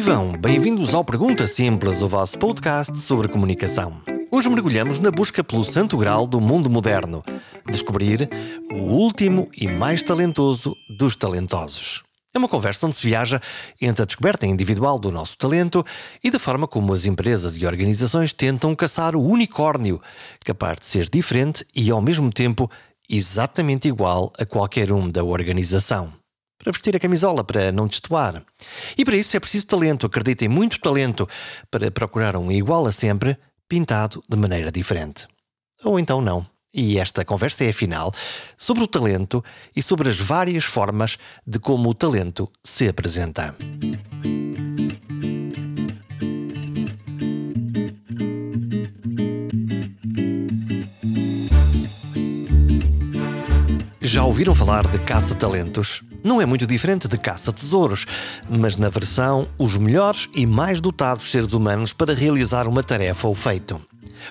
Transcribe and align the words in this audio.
Vivam! 0.00 0.32
Bem-vindos 0.32 0.94
ao 0.94 1.04
Pergunta 1.04 1.46
Simples, 1.46 2.00
o 2.00 2.08
vosso 2.08 2.38
podcast 2.38 2.98
sobre 2.98 3.28
comunicação. 3.28 4.00
Hoje 4.30 4.48
mergulhamos 4.48 4.98
na 4.98 5.10
busca 5.10 5.44
pelo 5.44 5.62
santo 5.62 5.98
grau 5.98 6.26
do 6.26 6.40
mundo 6.40 6.70
moderno. 6.70 7.22
Descobrir 7.66 8.26
o 8.72 8.76
último 8.76 9.50
e 9.54 9.68
mais 9.68 10.02
talentoso 10.02 10.74
dos 10.96 11.16
talentosos. 11.16 12.02
É 12.32 12.38
uma 12.38 12.48
conversa 12.48 12.86
onde 12.86 12.96
se 12.96 13.06
viaja 13.06 13.42
entre 13.78 14.02
a 14.02 14.06
descoberta 14.06 14.46
individual 14.46 14.98
do 14.98 15.12
nosso 15.12 15.36
talento 15.36 15.84
e 16.24 16.30
da 16.30 16.38
forma 16.38 16.66
como 16.66 16.94
as 16.94 17.04
empresas 17.04 17.58
e 17.58 17.66
organizações 17.66 18.32
tentam 18.32 18.74
caçar 18.74 19.14
o 19.14 19.22
unicórnio, 19.22 20.00
capaz 20.42 20.78
de 20.78 20.86
ser 20.86 21.10
diferente 21.10 21.62
e, 21.76 21.90
ao 21.90 22.00
mesmo 22.00 22.32
tempo, 22.32 22.70
exatamente 23.06 23.86
igual 23.86 24.32
a 24.38 24.46
qualquer 24.46 24.90
um 24.92 25.10
da 25.10 25.22
organização 25.22 26.19
para 26.60 26.72
vestir 26.72 26.94
a 26.94 27.00
camisola, 27.00 27.42
para 27.42 27.72
não 27.72 27.86
destoar. 27.86 28.42
E 28.96 29.04
para 29.04 29.16
isso 29.16 29.34
é 29.34 29.40
preciso 29.40 29.66
talento, 29.66 30.06
acreditem, 30.06 30.48
muito 30.48 30.78
talento, 30.78 31.26
para 31.70 31.90
procurar 31.90 32.36
um 32.36 32.52
igual 32.52 32.86
a 32.86 32.92
sempre, 32.92 33.36
pintado 33.66 34.22
de 34.28 34.36
maneira 34.36 34.70
diferente. 34.70 35.26
Ou 35.82 35.98
então 35.98 36.20
não. 36.20 36.46
E 36.72 36.98
esta 36.98 37.24
conversa 37.24 37.64
é, 37.64 37.70
afinal, 37.70 38.12
sobre 38.56 38.84
o 38.84 38.86
talento 38.86 39.42
e 39.74 39.82
sobre 39.82 40.08
as 40.08 40.20
várias 40.20 40.64
formas 40.64 41.18
de 41.44 41.58
como 41.58 41.88
o 41.88 41.94
talento 41.94 42.48
se 42.62 42.86
apresenta. 42.86 43.56
Já 54.00 54.24
ouviram 54.24 54.54
falar 54.54 54.86
de 54.86 54.98
caça-talentos? 54.98 56.02
Não 56.22 56.40
é 56.40 56.46
muito 56.46 56.66
diferente 56.66 57.08
de 57.08 57.16
caça-tesouros, 57.16 58.06
mas 58.48 58.76
na 58.76 58.88
versão 58.88 59.48
os 59.58 59.76
melhores 59.76 60.28
e 60.34 60.46
mais 60.46 60.80
dotados 60.80 61.30
seres 61.30 61.52
humanos 61.52 61.92
para 61.92 62.14
realizar 62.14 62.68
uma 62.68 62.82
tarefa 62.82 63.26
ou 63.26 63.34
feito. 63.34 63.80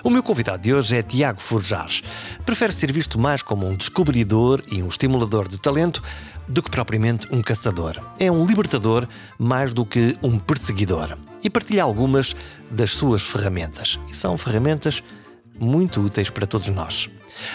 O 0.04 0.10
meu 0.10 0.22
convidado 0.22 0.62
de 0.62 0.72
hoje 0.72 0.96
é 0.96 1.02
Tiago 1.02 1.40
Forjares. 1.40 2.02
Prefere 2.46 2.72
ser 2.72 2.92
visto 2.92 3.18
mais 3.18 3.42
como 3.42 3.66
um 3.66 3.74
descobridor 3.74 4.62
e 4.70 4.82
um 4.82 4.88
estimulador 4.88 5.48
de 5.48 5.58
talento 5.58 6.00
do 6.46 6.62
que 6.62 6.70
propriamente 6.70 7.26
um 7.32 7.42
caçador. 7.42 8.00
É 8.18 8.30
um 8.30 8.44
libertador 8.44 9.06
mais 9.36 9.72
do 9.72 9.84
que 9.84 10.16
um 10.22 10.38
perseguidor. 10.38 11.16
E 11.42 11.50
partilha 11.50 11.82
algumas 11.82 12.36
das 12.70 12.92
suas 12.92 13.22
ferramentas. 13.22 13.98
E 14.08 14.16
são 14.16 14.38
ferramentas 14.38 15.02
muito 15.58 16.00
úteis 16.00 16.30
para 16.30 16.46
todos 16.46 16.68
nós. 16.68 17.10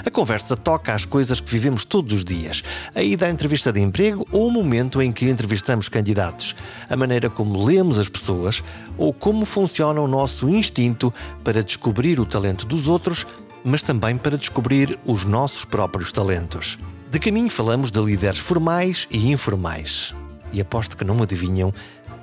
A 0.05 0.09
conversa 0.09 0.55
toca 0.55 0.93
às 0.93 1.05
coisas 1.05 1.39
que 1.39 1.51
vivemos 1.51 1.83
todos 1.83 2.13
os 2.13 2.25
dias, 2.25 2.63
a 2.93 3.01
ida 3.01 3.25
à 3.25 3.29
entrevista 3.29 3.71
de 3.71 3.79
emprego 3.79 4.27
ou 4.31 4.47
o 4.47 4.51
momento 4.51 5.01
em 5.01 5.11
que 5.11 5.29
entrevistamos 5.29 5.89
candidatos, 5.89 6.55
a 6.89 6.95
maneira 6.95 7.29
como 7.29 7.63
lemos 7.63 7.99
as 7.99 8.09
pessoas 8.09 8.63
ou 8.97 9.13
como 9.13 9.45
funciona 9.45 10.01
o 10.01 10.07
nosso 10.07 10.49
instinto 10.49 11.13
para 11.43 11.63
descobrir 11.63 12.19
o 12.19 12.25
talento 12.25 12.65
dos 12.65 12.87
outros, 12.87 13.25
mas 13.63 13.81
também 13.81 14.17
para 14.17 14.37
descobrir 14.37 14.99
os 15.05 15.25
nossos 15.25 15.65
próprios 15.65 16.11
talentos. 16.11 16.77
De 17.11 17.19
caminho 17.19 17.49
falamos 17.49 17.91
de 17.91 17.99
líderes 17.99 18.39
formais 18.39 19.07
e 19.09 19.31
informais. 19.31 20.13
E 20.51 20.61
aposto 20.61 20.95
que 20.95 21.03
não 21.03 21.21
adivinham 21.21 21.73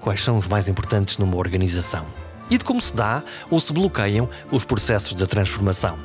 quais 0.01 0.23
são 0.23 0.39
os 0.39 0.49
mais 0.49 0.69
importantes 0.69 1.19
numa 1.19 1.37
organização 1.37 2.07
e 2.53 2.59
de 2.59 2.65
como 2.65 2.81
se 2.81 2.95
dá 2.95 3.23
ou 3.51 3.59
se 3.59 3.73
bloqueiam 3.73 4.29
os 4.51 4.65
processos 4.65 5.15
de 5.15 5.27
transformação. 5.27 5.97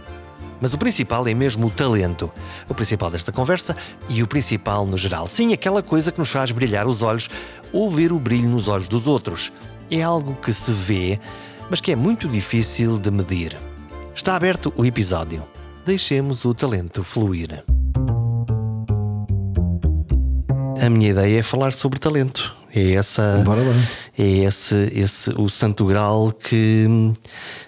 Mas 0.60 0.74
o 0.74 0.78
principal 0.78 1.28
é 1.28 1.34
mesmo 1.34 1.68
o 1.68 1.70
talento. 1.70 2.32
O 2.68 2.74
principal 2.74 3.12
desta 3.12 3.32
conversa 3.32 3.76
e 4.10 4.24
o 4.24 4.28
principal 4.28 4.86
no 4.86 4.98
geral. 4.98 5.28
Sim, 5.28 5.54
aquela 5.54 5.84
coisa 5.84 6.12
que 6.12 6.20
nos 6.20 6.32
faz 6.32 6.52
brilhar 6.52 6.88
os 6.88 7.02
olhos 7.02 7.30
ou 7.72 7.92
ver 7.92 8.12
o 8.12 8.20
brilho 8.20 8.50
nos 8.50 8.68
olhos 8.68 8.88
dos 8.88 9.08
outros. 9.08 9.52
É 9.90 10.02
algo 10.02 10.36
que 10.36 10.52
se 10.52 10.72
vê, 10.72 11.20
mas 11.70 11.80
que 11.80 11.92
é 11.92 11.96
muito 11.96 12.28
difícil 12.28 12.98
de 12.98 13.12
medir. 13.12 13.58
Está 14.14 14.36
aberto 14.36 14.74
o 14.76 14.86
episódio. 14.86 15.46
Deixemos 15.86 16.44
o 16.44 16.54
talento 16.54 17.04
fluir. 17.04 17.64
A 20.82 20.90
minha 20.90 21.12
ideia 21.12 21.40
é 21.40 21.44
falar 21.44 21.72
sobre 21.72 22.00
talento. 22.00 22.56
É 22.74 22.94
essa. 22.96 23.44
É 24.18 24.24
esse, 24.24 24.92
esse 24.94 25.32
o 25.32 25.50
santo 25.50 25.86
grau 25.86 26.32
que 26.32 26.86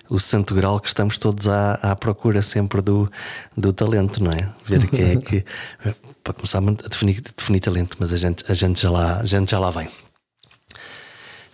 o 0.09 0.19
santo 0.19 0.55
grau 0.55 0.79
que 0.79 0.87
estamos 0.87 1.17
todos 1.17 1.47
à, 1.47 1.73
à 1.75 1.95
procura 1.95 2.41
sempre 2.41 2.81
do, 2.81 3.09
do 3.55 3.71
talento, 3.71 4.23
não 4.23 4.31
é? 4.31 4.49
Ver 4.65 4.87
quem 4.87 5.11
é 5.11 5.15
que 5.17 5.45
para 6.23 6.33
começar 6.33 6.59
a 6.59 6.87
definir, 6.89 7.21
definir 7.35 7.59
talento, 7.59 7.97
mas 7.99 8.11
a 8.11 8.17
gente, 8.17 8.43
a 8.49 8.53
gente 8.53 8.81
já 8.81 8.89
lá, 8.89 9.19
a 9.19 9.25
gente 9.25 9.51
já 9.51 9.59
lá 9.59 9.71
vem. 9.71 9.87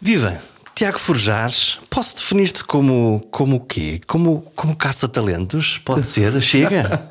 Viva! 0.01 0.39
Tiago 0.75 0.99
Forjares, 0.99 1.79
posso 1.89 2.17
definir-te 2.17 2.61
como, 2.61 3.25
como 3.31 3.55
o 3.55 3.59
quê? 3.61 4.01
Como, 4.05 4.41
como 4.57 4.75
caça-talentos? 4.75 5.79
Pode 5.85 6.03
ser? 6.07 6.41
Chega? 6.41 7.09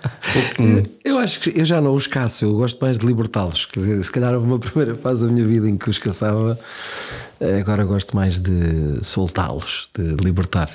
eu 1.03 1.19
acho 1.19 1.41
que 1.41 1.59
eu 1.59 1.65
já 1.65 1.81
não 1.81 1.95
os 1.95 2.07
caço, 2.07 2.45
eu 2.45 2.55
gosto 2.55 2.79
mais 2.79 2.99
de 2.99 3.07
libertá-los. 3.07 3.65
Quer 3.65 3.81
dizer, 3.81 4.03
se 4.03 4.13
calhar 4.13 4.35
houve 4.35 4.47
uma 4.47 4.59
primeira 4.59 4.95
fase 4.95 5.27
da 5.27 5.33
minha 5.33 5.47
vida 5.47 5.67
em 5.67 5.79
que 5.79 5.89
os 5.89 5.97
caçava, 5.97 6.59
agora 7.59 7.85
gosto 7.85 8.15
mais 8.15 8.39
de 8.39 9.03
soltá-los, 9.03 9.89
de 9.95 10.15
libertar. 10.23 10.69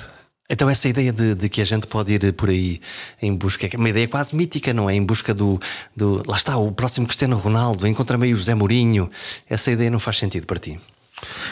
Então, 0.50 0.68
essa 0.68 0.88
ideia 0.88 1.12
de, 1.12 1.36
de, 1.36 1.48
que 1.48 1.60
a 1.60 1.64
gente 1.64 1.86
pode 1.86 2.12
ir 2.12 2.32
por 2.32 2.48
aí 2.48 2.80
em 3.22 3.34
busca, 3.34 3.68
é 3.72 3.76
uma 3.76 3.88
ideia 3.88 4.08
quase 4.08 4.34
mítica, 4.34 4.74
não 4.74 4.90
é? 4.90 4.94
Em 4.94 5.04
busca 5.04 5.32
do. 5.32 5.60
do 5.96 6.22
lá 6.26 6.36
está, 6.36 6.56
o 6.56 6.72
próximo 6.72 7.06
Cristiano 7.06 7.36
Ronaldo, 7.36 7.86
encontra 7.86 8.18
meio 8.18 8.36
José 8.36 8.54
Mourinho. 8.54 9.08
Essa 9.48 9.70
ideia 9.70 9.90
não 9.90 10.00
faz 10.00 10.18
sentido 10.18 10.46
para 10.46 10.58
ti? 10.58 10.80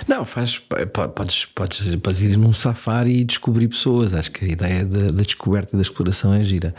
Não, 0.09 0.25
faz. 0.25 0.59
Podes, 0.59 1.45
podes, 1.45 1.97
podes 1.97 2.23
ir 2.23 2.37
num 2.37 2.53
safari 2.53 3.21
e 3.21 3.25
descobrir 3.25 3.69
pessoas. 3.69 4.13
Acho 4.13 4.33
que 4.33 4.45
a 4.45 4.49
ideia 4.49 4.85
da, 4.85 5.13
da 5.13 5.23
descoberta 5.23 5.75
e 5.75 5.77
da 5.77 5.83
exploração 5.83 6.35
é 6.35 6.43
gira. 6.43 6.75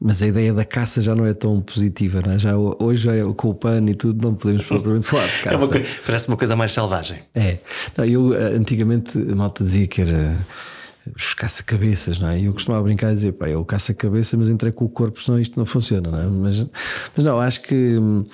Mas 0.00 0.22
a 0.22 0.26
ideia 0.26 0.52
da 0.52 0.64
caça 0.64 1.00
já 1.00 1.12
não 1.12 1.26
é 1.26 1.34
tão 1.34 1.60
positiva, 1.60 2.20
não 2.24 2.32
é? 2.32 2.38
Já, 2.38 2.56
hoje 2.56 3.02
já 3.02 3.16
é 3.16 3.24
o 3.24 3.34
com 3.34 3.48
o 3.48 3.54
pano 3.54 3.88
e 3.90 3.94
tudo, 3.94 4.28
não 4.28 4.34
podemos 4.34 4.64
propriamente 4.64 5.06
falar 5.06 5.26
de 5.26 5.42
caça. 5.42 5.48
É 5.56 5.56
uma, 5.56 5.68
parece 6.06 6.28
uma 6.28 6.36
coisa 6.36 6.54
mais 6.54 6.72
selvagem. 6.72 7.18
É. 7.34 7.58
Não, 7.96 8.04
eu 8.04 8.32
eh, 8.32 8.54
antigamente 8.54 9.18
a 9.18 9.34
malta 9.34 9.64
dizia 9.64 9.88
que 9.88 10.00
era 10.00 10.36
os 11.16 11.34
caça-cabeças, 11.34 12.20
não 12.20 12.28
é? 12.28 12.40
E 12.40 12.44
eu 12.46 12.52
costumava 12.52 12.82
brincar 12.82 13.12
e 13.12 13.14
dizer, 13.14 13.32
pá, 13.32 13.48
eu 13.48 13.64
caça-cabeça, 13.64 14.36
mas 14.36 14.50
entrei 14.50 14.72
com 14.72 14.84
o 14.84 14.88
corpo, 14.88 15.22
senão 15.22 15.38
isto 15.40 15.58
não 15.58 15.66
funciona, 15.66 16.10
não 16.10 16.18
é? 16.18 16.26
Mas, 16.26 16.66
mas 17.16 17.24
não, 17.24 17.40
acho 17.40 17.62
que 17.62 17.98
hum, 17.98 18.26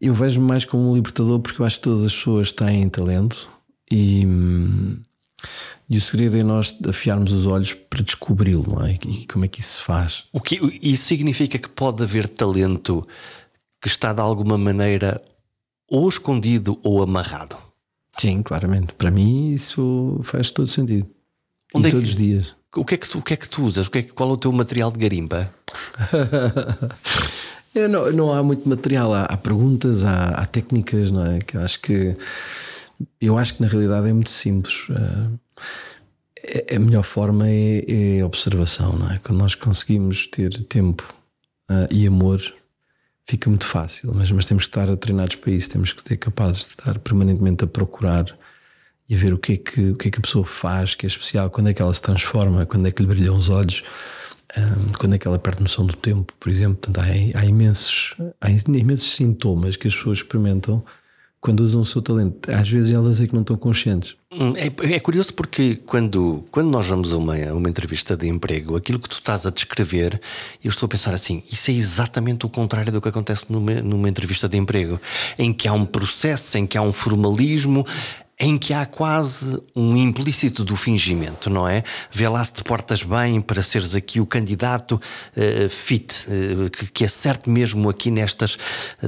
eu 0.00 0.14
vejo-me 0.14 0.46
mais 0.46 0.64
como 0.64 0.90
um 0.90 0.94
libertador 0.94 1.40
porque 1.40 1.60
eu 1.60 1.66
acho 1.66 1.76
que 1.76 1.82
todas 1.82 2.04
as 2.04 2.14
pessoas 2.14 2.52
têm 2.52 2.88
talento 2.88 3.48
e, 3.90 4.26
hum, 4.26 5.00
e 5.88 5.96
o 5.96 6.00
segredo 6.00 6.36
é 6.36 6.42
nós 6.42 6.76
afiarmos 6.86 7.32
os 7.32 7.46
olhos 7.46 7.72
para 7.72 8.02
descobri-lo, 8.02 8.74
não 8.74 8.86
é? 8.86 8.98
E 9.06 9.26
como 9.26 9.44
é 9.44 9.48
que 9.48 9.60
isso 9.60 9.76
se 9.76 9.82
faz? 9.82 10.24
O 10.32 10.40
que 10.40 10.58
isso 10.82 11.04
significa 11.04 11.58
que 11.58 11.68
pode 11.68 12.02
haver 12.02 12.28
talento 12.28 13.06
que 13.80 13.88
está 13.88 14.12
de 14.12 14.20
alguma 14.20 14.58
maneira 14.58 15.22
ou 15.88 16.08
escondido 16.08 16.78
ou 16.82 17.02
amarrado. 17.02 17.56
Sim, 18.18 18.42
claramente. 18.42 18.94
Para 18.94 19.10
mim 19.10 19.52
isso 19.52 20.20
faz 20.24 20.50
todo 20.50 20.66
sentido. 20.66 21.08
Onde 21.74 21.88
e 21.88 21.90
é 21.90 21.92
todos 21.92 22.08
que, 22.08 22.14
os 22.14 22.16
dias. 22.16 22.54
O 22.76 22.84
que, 22.84 22.94
é 22.94 22.98
que 22.98 23.08
tu, 23.08 23.18
o 23.18 23.22
que 23.22 23.34
é 23.34 23.36
que 23.36 23.48
tu 23.48 23.64
usas? 23.64 23.86
O 23.86 23.90
que 23.90 23.98
é 23.98 24.02
que, 24.02 24.12
qual 24.12 24.30
é 24.30 24.32
o 24.32 24.36
teu 24.36 24.52
material 24.52 24.90
de 24.90 24.98
garimpa? 24.98 25.52
não, 27.90 28.12
não 28.12 28.32
há 28.32 28.42
muito 28.42 28.68
material, 28.68 29.12
há, 29.12 29.24
há 29.24 29.36
perguntas, 29.36 30.04
há, 30.04 30.28
há, 30.28 30.46
técnicas, 30.46 31.10
não 31.10 31.24
é? 31.24 31.38
Que 31.38 31.56
eu 31.56 31.60
acho 31.60 31.80
que 31.80 32.16
eu 33.20 33.38
acho 33.38 33.54
que 33.54 33.62
na 33.62 33.68
realidade 33.68 34.08
é 34.08 34.12
muito 34.12 34.30
simples. 34.30 34.86
Eh, 36.42 36.76
a 36.76 36.78
melhor 36.78 37.04
forma 37.04 37.48
é, 37.48 38.18
é 38.18 38.24
observação, 38.24 38.92
não 38.92 39.10
é? 39.10 39.18
Quando 39.18 39.38
nós 39.38 39.54
conseguimos 39.54 40.26
ter 40.26 40.50
tempo 40.64 41.02
uh, 41.70 41.92
e 41.92 42.06
amor, 42.06 42.40
fica 43.26 43.50
muito 43.50 43.66
fácil, 43.66 44.12
mas, 44.14 44.30
mas 44.30 44.46
temos 44.46 44.64
que 44.64 44.70
estar 44.70 44.96
treinados 44.96 45.36
para 45.36 45.52
isso, 45.52 45.70
temos 45.70 45.92
que 45.92 46.06
ser 46.06 46.16
capazes 46.16 46.62
de 46.62 46.68
estar 46.70 46.98
permanentemente 47.00 47.64
a 47.64 47.66
procurar 47.66 48.24
e 49.08 49.14
a 49.14 49.18
ver 49.18 49.32
o 49.32 49.38
que, 49.38 49.54
é 49.54 49.56
que, 49.56 49.90
o 49.90 49.96
que 49.96 50.08
é 50.08 50.10
que 50.10 50.18
a 50.18 50.22
pessoa 50.22 50.44
faz, 50.44 50.94
que 50.94 51.06
é 51.06 51.08
especial, 51.08 51.48
quando 51.48 51.68
é 51.68 51.74
que 51.74 51.80
ela 51.80 51.94
se 51.94 52.02
transforma, 52.02 52.66
quando 52.66 52.86
é 52.86 52.90
que 52.90 53.02
lhe 53.02 53.08
brilham 53.08 53.36
os 53.36 53.48
olhos, 53.48 53.82
um, 54.56 54.92
quando 54.98 55.14
é 55.14 55.18
que 55.18 55.26
ela 55.26 55.38
perde 55.38 55.62
noção 55.62 55.86
do 55.86 55.96
tempo, 55.96 56.32
por 56.38 56.50
exemplo. 56.50 56.76
Portanto, 56.76 57.04
há, 57.04 57.40
há, 57.40 57.44
imensos, 57.44 58.14
há 58.40 58.50
imensos 58.50 59.14
sintomas 59.14 59.76
que 59.76 59.88
as 59.88 59.94
pessoas 59.94 60.18
experimentam 60.18 60.82
quando 61.40 61.60
usam 61.60 61.80
o 61.80 61.86
seu 61.86 62.02
talento. 62.02 62.50
Às 62.50 62.68
vezes 62.68 62.90
elas 62.90 63.20
é 63.20 63.26
que 63.26 63.34
não 63.34 63.42
estão 63.42 63.56
conscientes. 63.56 64.16
Hum, 64.32 64.54
é, 64.56 64.94
é, 64.94 65.00
curioso 65.00 65.32
porque 65.32 65.76
quando, 65.86 66.44
quando 66.50 66.68
nós 66.68 66.86
vamos 66.86 67.12
a 67.12 67.16
uma, 67.16 67.34
uma 67.52 67.68
entrevista 67.68 68.16
de 68.16 68.26
emprego, 68.28 68.76
aquilo 68.76 68.98
que 68.98 69.08
tu 69.08 69.12
estás 69.12 69.46
a 69.46 69.50
descrever, 69.50 70.20
eu 70.62 70.68
estou 70.68 70.86
a 70.86 70.90
pensar 70.90 71.14
assim: 71.14 71.42
isso 71.50 71.70
é 71.70 71.74
exatamente 71.74 72.44
o 72.44 72.48
contrário 72.48 72.92
do 72.92 73.00
que 73.00 73.08
acontece 73.08 73.46
numa, 73.48 73.74
numa 73.80 74.08
entrevista 74.08 74.48
de 74.48 74.56
emprego, 74.56 75.00
em 75.38 75.52
que 75.52 75.68
há 75.68 75.72
um 75.72 75.86
processo, 75.86 76.58
em 76.58 76.66
que 76.66 76.76
há 76.76 76.82
um 76.82 76.92
formalismo, 76.92 77.86
em 78.40 78.56
que 78.56 78.72
há 78.72 78.86
quase 78.86 79.60
um 79.74 79.96
implícito 79.96 80.64
do 80.64 80.76
fingimento, 80.76 81.50
não 81.50 81.68
é? 81.68 81.82
Vê 82.12 82.28
lá 82.28 82.44
se 82.44 82.54
te 82.54 82.64
portas 82.64 83.02
bem 83.02 83.40
para 83.40 83.60
seres 83.62 83.94
aqui 83.94 84.20
o 84.20 84.26
candidato 84.26 84.92
uh, 84.92 85.68
fit, 85.68 86.28
uh, 86.28 86.70
que, 86.70 86.86
que 86.86 87.04
acerte 87.04 87.50
mesmo 87.50 87.88
aqui 87.90 88.10
nestas 88.10 88.56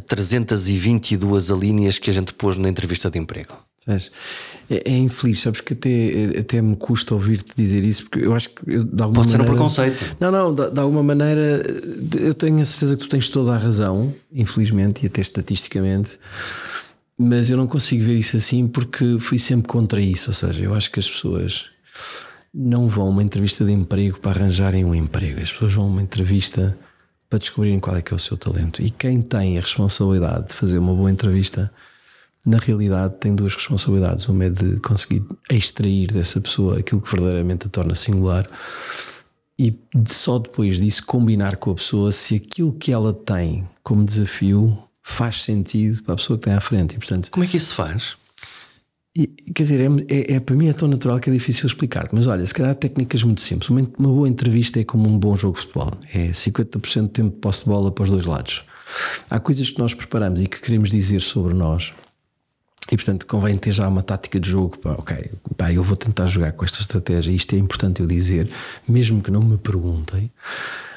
322 0.09 1.50
alíneas 1.50 1.99
que 1.99 2.11
a 2.11 2.12
gente 2.12 2.35
pôs 2.35 2.56
na 2.56 2.69
entrevista 2.69 3.11
de 3.11 3.19
emprego. 3.19 3.56
É, 4.69 4.93
é, 4.93 4.99
infeliz, 4.99 5.41
sabes 5.41 5.61
que 5.61 5.73
até, 5.73 6.38
até 6.38 6.61
me 6.61 6.77
custa 6.77 7.15
ouvir-te 7.15 7.53
dizer 7.56 7.82
isso, 7.82 8.03
porque 8.05 8.25
eu 8.25 8.35
acho 8.35 8.50
que 8.50 8.61
eu, 8.67 8.85
de 8.85 9.03
alguma 9.03 9.25
Pode 9.25 9.32
maneira, 9.32 9.37
ser 9.37 9.43
um 9.43 9.44
preconceito. 9.44 10.17
Não, 10.21 10.31
não, 10.31 10.55
de, 10.55 10.71
de, 10.71 10.81
alguma 10.81 11.03
maneira 11.03 11.62
eu 12.21 12.35
tenho 12.35 12.61
a 12.61 12.65
certeza 12.65 12.97
que 12.97 13.05
tu 13.05 13.09
tens 13.09 13.29
toda 13.29 13.55
a 13.55 13.59
razão, 13.59 14.15
infelizmente, 14.32 15.03
e 15.03 15.06
até 15.06 15.21
estatisticamente, 15.21 16.19
mas 17.22 17.50
eu 17.50 17.56
não 17.58 17.67
consigo 17.67 18.02
ver 18.02 18.17
isso 18.17 18.38
assim 18.38 18.67
porque 18.67 19.19
fui 19.19 19.38
sempre 19.38 19.69
contra 19.69 20.00
isso. 20.00 20.31
Ou 20.31 20.34
seja, 20.34 20.64
eu 20.64 20.75
acho 20.75 20.90
que 20.90 20.99
as 20.99 21.11
pessoas 21.11 21.67
não 22.52 22.88
vão 22.88 23.08
a 23.08 23.11
uma 23.11 23.22
entrevista 23.22 23.62
de 23.62 23.75
emprego 23.75 24.19
para 24.19 24.40
arranjarem 24.40 24.87
um 24.87 24.94
emprego, 24.94 25.38
as 25.38 25.52
pessoas 25.52 25.75
vão 25.75 25.84
a 25.84 25.88
uma 25.88 26.02
entrevista 26.02 26.78
para 27.28 27.38
descobrirem 27.38 27.78
qual 27.78 27.94
é 27.94 28.00
que 28.00 28.14
é 28.14 28.17
o 28.17 28.19
seu 28.19 28.38
talento. 28.38 28.81
E 28.81 28.88
quem 28.88 29.20
tem 29.20 29.58
a 29.58 29.61
responsabilidade 29.61 30.49
de 30.49 30.55
fazer 30.55 30.78
uma 30.78 30.94
boa 30.94 31.11
entrevista 31.11 31.70
na 32.46 32.56
realidade 32.56 33.17
tem 33.20 33.34
duas 33.34 33.55
responsabilidades. 33.55 34.26
Uma 34.26 34.46
é 34.46 34.50
de 34.50 34.81
conseguir 34.81 35.22
extrair 35.50 36.11
dessa 36.11 36.40
pessoa 36.40 36.78
aquilo 36.78 37.02
que 37.02 37.11
verdadeiramente 37.11 37.67
a 37.67 37.70
torna 37.70 37.94
singular 37.94 38.49
e 39.58 39.78
só 40.08 40.38
depois 40.38 40.81
disso 40.81 41.05
combinar 41.05 41.58
com 41.58 41.72
a 41.72 41.75
pessoa 41.75 42.12
se 42.12 42.34
aquilo 42.34 42.72
que 42.72 42.90
ela 42.90 43.12
tem 43.12 43.69
como 43.82 44.06
desafio 44.06 44.76
faz 45.11 45.43
sentido 45.43 46.03
para 46.03 46.15
a 46.15 46.17
pessoa 46.17 46.39
que 46.39 46.45
tem 46.45 46.55
à 46.55 46.61
frente. 46.61 46.95
E, 46.95 46.99
portanto, 46.99 47.31
Como 47.31 47.45
é 47.45 47.47
que 47.47 47.57
isso 47.57 47.69
se 47.69 47.75
faz? 47.75 48.17
E, 49.17 49.27
quer 49.27 49.65
dizer, 49.65 49.81
é, 49.81 50.15
é, 50.15 50.35
é, 50.35 50.41
para 50.41 50.55
mim 50.55 50.69
é 50.69 50.73
tão 50.73 50.87
natural 50.87 51.19
que 51.19 51.29
é 51.29 51.33
difícil 51.33 51.67
explicar. 51.67 52.09
Mas 52.12 52.27
olha, 52.27 52.47
se 52.47 52.55
calhar 52.55 52.75
técnicas 52.75 53.23
muito 53.23 53.41
simples. 53.41 53.69
Uma, 53.69 53.81
uma 53.99 54.09
boa 54.09 54.29
entrevista 54.29 54.81
é 54.81 54.85
como 54.85 55.09
um 55.09 55.19
bom 55.19 55.37
jogo 55.37 55.57
de 55.57 55.62
futebol. 55.62 55.93
É 56.15 56.29
50% 56.29 57.03
de 57.03 57.09
tempo 57.09 57.31
de 57.31 57.41
posse 57.41 57.65
de 57.65 57.67
bola 57.71 57.91
para 57.91 58.05
os 58.05 58.11
dois 58.11 58.25
lados. 58.25 58.65
Há 59.29 59.39
coisas 59.41 59.71
que 59.71 59.79
nós 59.79 59.95
preparamos 59.95 60.41
e 60.41 60.47
que 60.47 60.61
queremos 60.61 60.91
dizer 60.91 61.21
sobre 61.21 61.55
nós 61.55 61.93
e 62.91 62.97
portanto 62.97 63.25
convém 63.25 63.56
ter 63.56 63.73
já 63.73 63.87
uma 63.87 64.03
tática 64.03 64.41
de 64.41 64.49
jogo. 64.49 64.79
Pá, 64.79 64.93
ok, 64.93 65.31
pá, 65.56 65.73
eu 65.73 65.83
vou 65.83 65.97
tentar 65.97 66.27
jogar 66.27 66.53
com 66.53 66.65
esta 66.65 66.81
estratégia. 66.81 67.31
Isto 67.31 67.55
é 67.55 67.59
importante 67.59 68.01
eu 68.01 68.06
dizer, 68.06 68.51
mesmo 68.87 69.23
que 69.23 69.31
não 69.31 69.43
me 69.43 69.56
perguntem. 69.56 70.31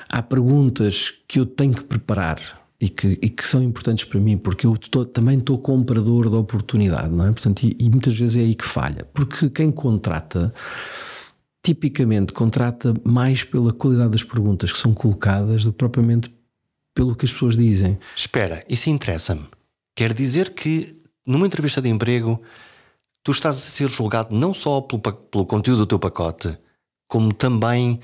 Há 0.09 0.21
perguntas 0.21 1.13
que 1.27 1.39
eu 1.39 1.45
tenho 1.45 1.73
que 1.73 1.83
preparar 1.83 2.62
e 2.83 2.89
que, 2.89 3.17
e 3.21 3.29
que 3.29 3.47
são 3.47 3.63
importantes 3.63 4.03
para 4.03 4.19
mim, 4.19 4.37
porque 4.37 4.67
eu 4.67 4.77
tô, 4.77 5.05
também 5.05 5.37
estou 5.37 5.57
comprador 5.57 6.29
da 6.29 6.37
oportunidade, 6.37 7.15
não 7.15 7.27
é? 7.27 7.31
Portanto, 7.31 7.63
e, 7.63 7.77
e 7.79 7.89
muitas 7.89 8.13
vezes 8.13 8.35
é 8.35 8.41
aí 8.41 8.53
que 8.53 8.65
falha, 8.65 9.07
porque 9.13 9.49
quem 9.49 9.71
contrata 9.71 10.53
tipicamente 11.63 12.33
contrata 12.33 12.93
mais 13.05 13.41
pela 13.41 13.71
qualidade 13.71 14.09
das 14.09 14.23
perguntas 14.23 14.69
que 14.73 14.77
são 14.77 14.93
colocadas 14.93 15.63
do 15.63 15.71
que 15.71 15.77
propriamente 15.77 16.35
pelo 16.93 17.15
que 17.15 17.23
as 17.23 17.31
pessoas 17.31 17.55
dizem. 17.55 17.97
Espera, 18.17 18.65
isso 18.67 18.89
interessa-me. 18.89 19.47
Quer 19.95 20.13
dizer 20.13 20.53
que 20.53 20.99
numa 21.25 21.47
entrevista 21.47 21.81
de 21.81 21.87
emprego, 21.87 22.41
tu 23.23 23.31
estás 23.31 23.55
a 23.55 23.59
ser 23.59 23.87
julgado 23.87 24.35
não 24.35 24.53
só 24.53 24.81
pelo, 24.81 25.01
pelo 25.01 25.45
conteúdo 25.45 25.79
do 25.79 25.87
teu 25.87 25.99
pacote, 25.99 26.57
como 27.07 27.33
também 27.33 28.01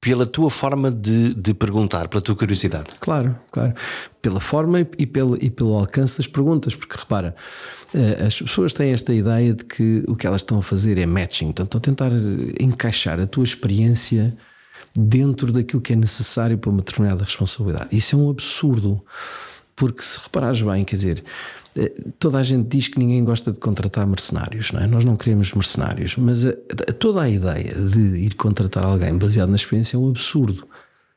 pela 0.00 0.24
tua 0.26 0.50
forma 0.50 0.90
de, 0.90 1.34
de, 1.34 1.52
perguntar, 1.52 2.08
pela 2.08 2.22
tua 2.22 2.34
curiosidade. 2.34 2.88
Claro, 3.00 3.36
claro. 3.50 3.74
Pela 4.22 4.40
forma 4.40 4.80
e 4.80 5.06
pelo, 5.06 5.36
e 5.42 5.50
pelo 5.50 5.74
alcance 5.74 6.16
das 6.16 6.26
perguntas, 6.26 6.74
porque 6.74 6.96
repara, 6.96 7.34
eh, 7.94 8.24
as 8.26 8.40
pessoas 8.40 8.72
têm 8.72 8.92
esta 8.92 9.12
ideia 9.12 9.52
de 9.52 9.64
que 9.64 10.02
o 10.08 10.16
que 10.16 10.26
elas 10.26 10.40
estão 10.40 10.58
a 10.58 10.62
fazer 10.62 10.96
é 10.96 11.04
matching, 11.04 11.46
portanto, 11.52 11.76
estão 11.76 11.78
a 11.78 11.82
tentar 11.82 12.12
encaixar 12.58 13.20
a 13.20 13.26
tua 13.26 13.44
experiência 13.44 14.34
dentro 14.96 15.52
daquilo 15.52 15.82
que 15.82 15.92
é 15.92 15.96
necessário 15.96 16.56
para 16.56 16.70
uma 16.70 16.82
determinada 16.82 17.22
responsabilidade. 17.22 17.94
Isso 17.94 18.16
é 18.16 18.18
um 18.18 18.30
absurdo, 18.30 19.04
porque 19.80 20.02
se 20.02 20.20
reparares 20.22 20.60
bem, 20.60 20.84
quer 20.84 20.96
dizer, 20.96 21.24
eh, 21.74 21.90
toda 22.18 22.36
a 22.36 22.42
gente 22.42 22.68
diz 22.68 22.86
que 22.86 22.98
ninguém 22.98 23.24
gosta 23.24 23.50
de 23.50 23.58
contratar 23.58 24.06
mercenários, 24.06 24.72
não 24.72 24.80
é? 24.82 24.86
Nós 24.86 25.06
não 25.06 25.16
queremos 25.16 25.54
mercenários, 25.54 26.16
mas 26.18 26.44
a, 26.44 26.50
a, 26.50 26.92
toda 26.92 27.22
a 27.22 27.30
ideia 27.30 27.74
de 27.74 28.18
ir 28.18 28.34
contratar 28.34 28.84
alguém 28.84 29.16
baseado 29.16 29.48
na 29.48 29.56
experiência 29.56 29.96
é 29.96 29.98
um 29.98 30.10
absurdo. 30.10 30.68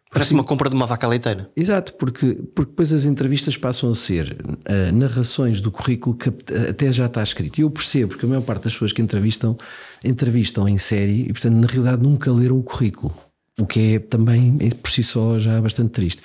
Parece 0.10 0.30
assim, 0.30 0.36
uma 0.36 0.46
compra 0.46 0.70
de 0.70 0.76
uma 0.78 0.88
vaca 0.88 1.06
leiteira. 1.06 1.52
Exato, 1.58 1.94
porque, 1.96 2.36
porque 2.56 2.72
depois 2.72 2.94
as 2.94 3.04
entrevistas 3.04 3.58
passam 3.58 3.90
a 3.90 3.96
ser 3.96 4.38
uh, 4.42 4.96
narrações 4.96 5.60
do 5.60 5.70
currículo 5.70 6.16
que 6.16 6.30
até 6.70 6.90
já 6.90 7.08
está 7.08 7.22
escrito. 7.22 7.58
E 7.58 7.64
eu 7.64 7.70
percebo, 7.70 8.12
porque 8.12 8.26
a 8.26 8.30
maior 8.30 8.44
parte 8.44 8.64
das 8.64 8.74
pessoas 8.74 8.94
que 8.94 9.02
entrevistam, 9.02 9.58
entrevistam 10.06 10.70
em 10.70 10.78
série 10.78 11.24
e, 11.24 11.34
portanto, 11.34 11.56
na 11.56 11.68
realidade 11.68 12.02
nunca 12.02 12.32
leram 12.32 12.58
o 12.58 12.64
currículo. 12.64 13.14
O 13.60 13.68
que 13.68 13.96
é 13.96 14.00
também 14.00 14.58
por 14.82 14.90
si 14.90 15.04
só 15.04 15.38
já 15.38 15.62
bastante 15.62 15.92
triste. 15.92 16.24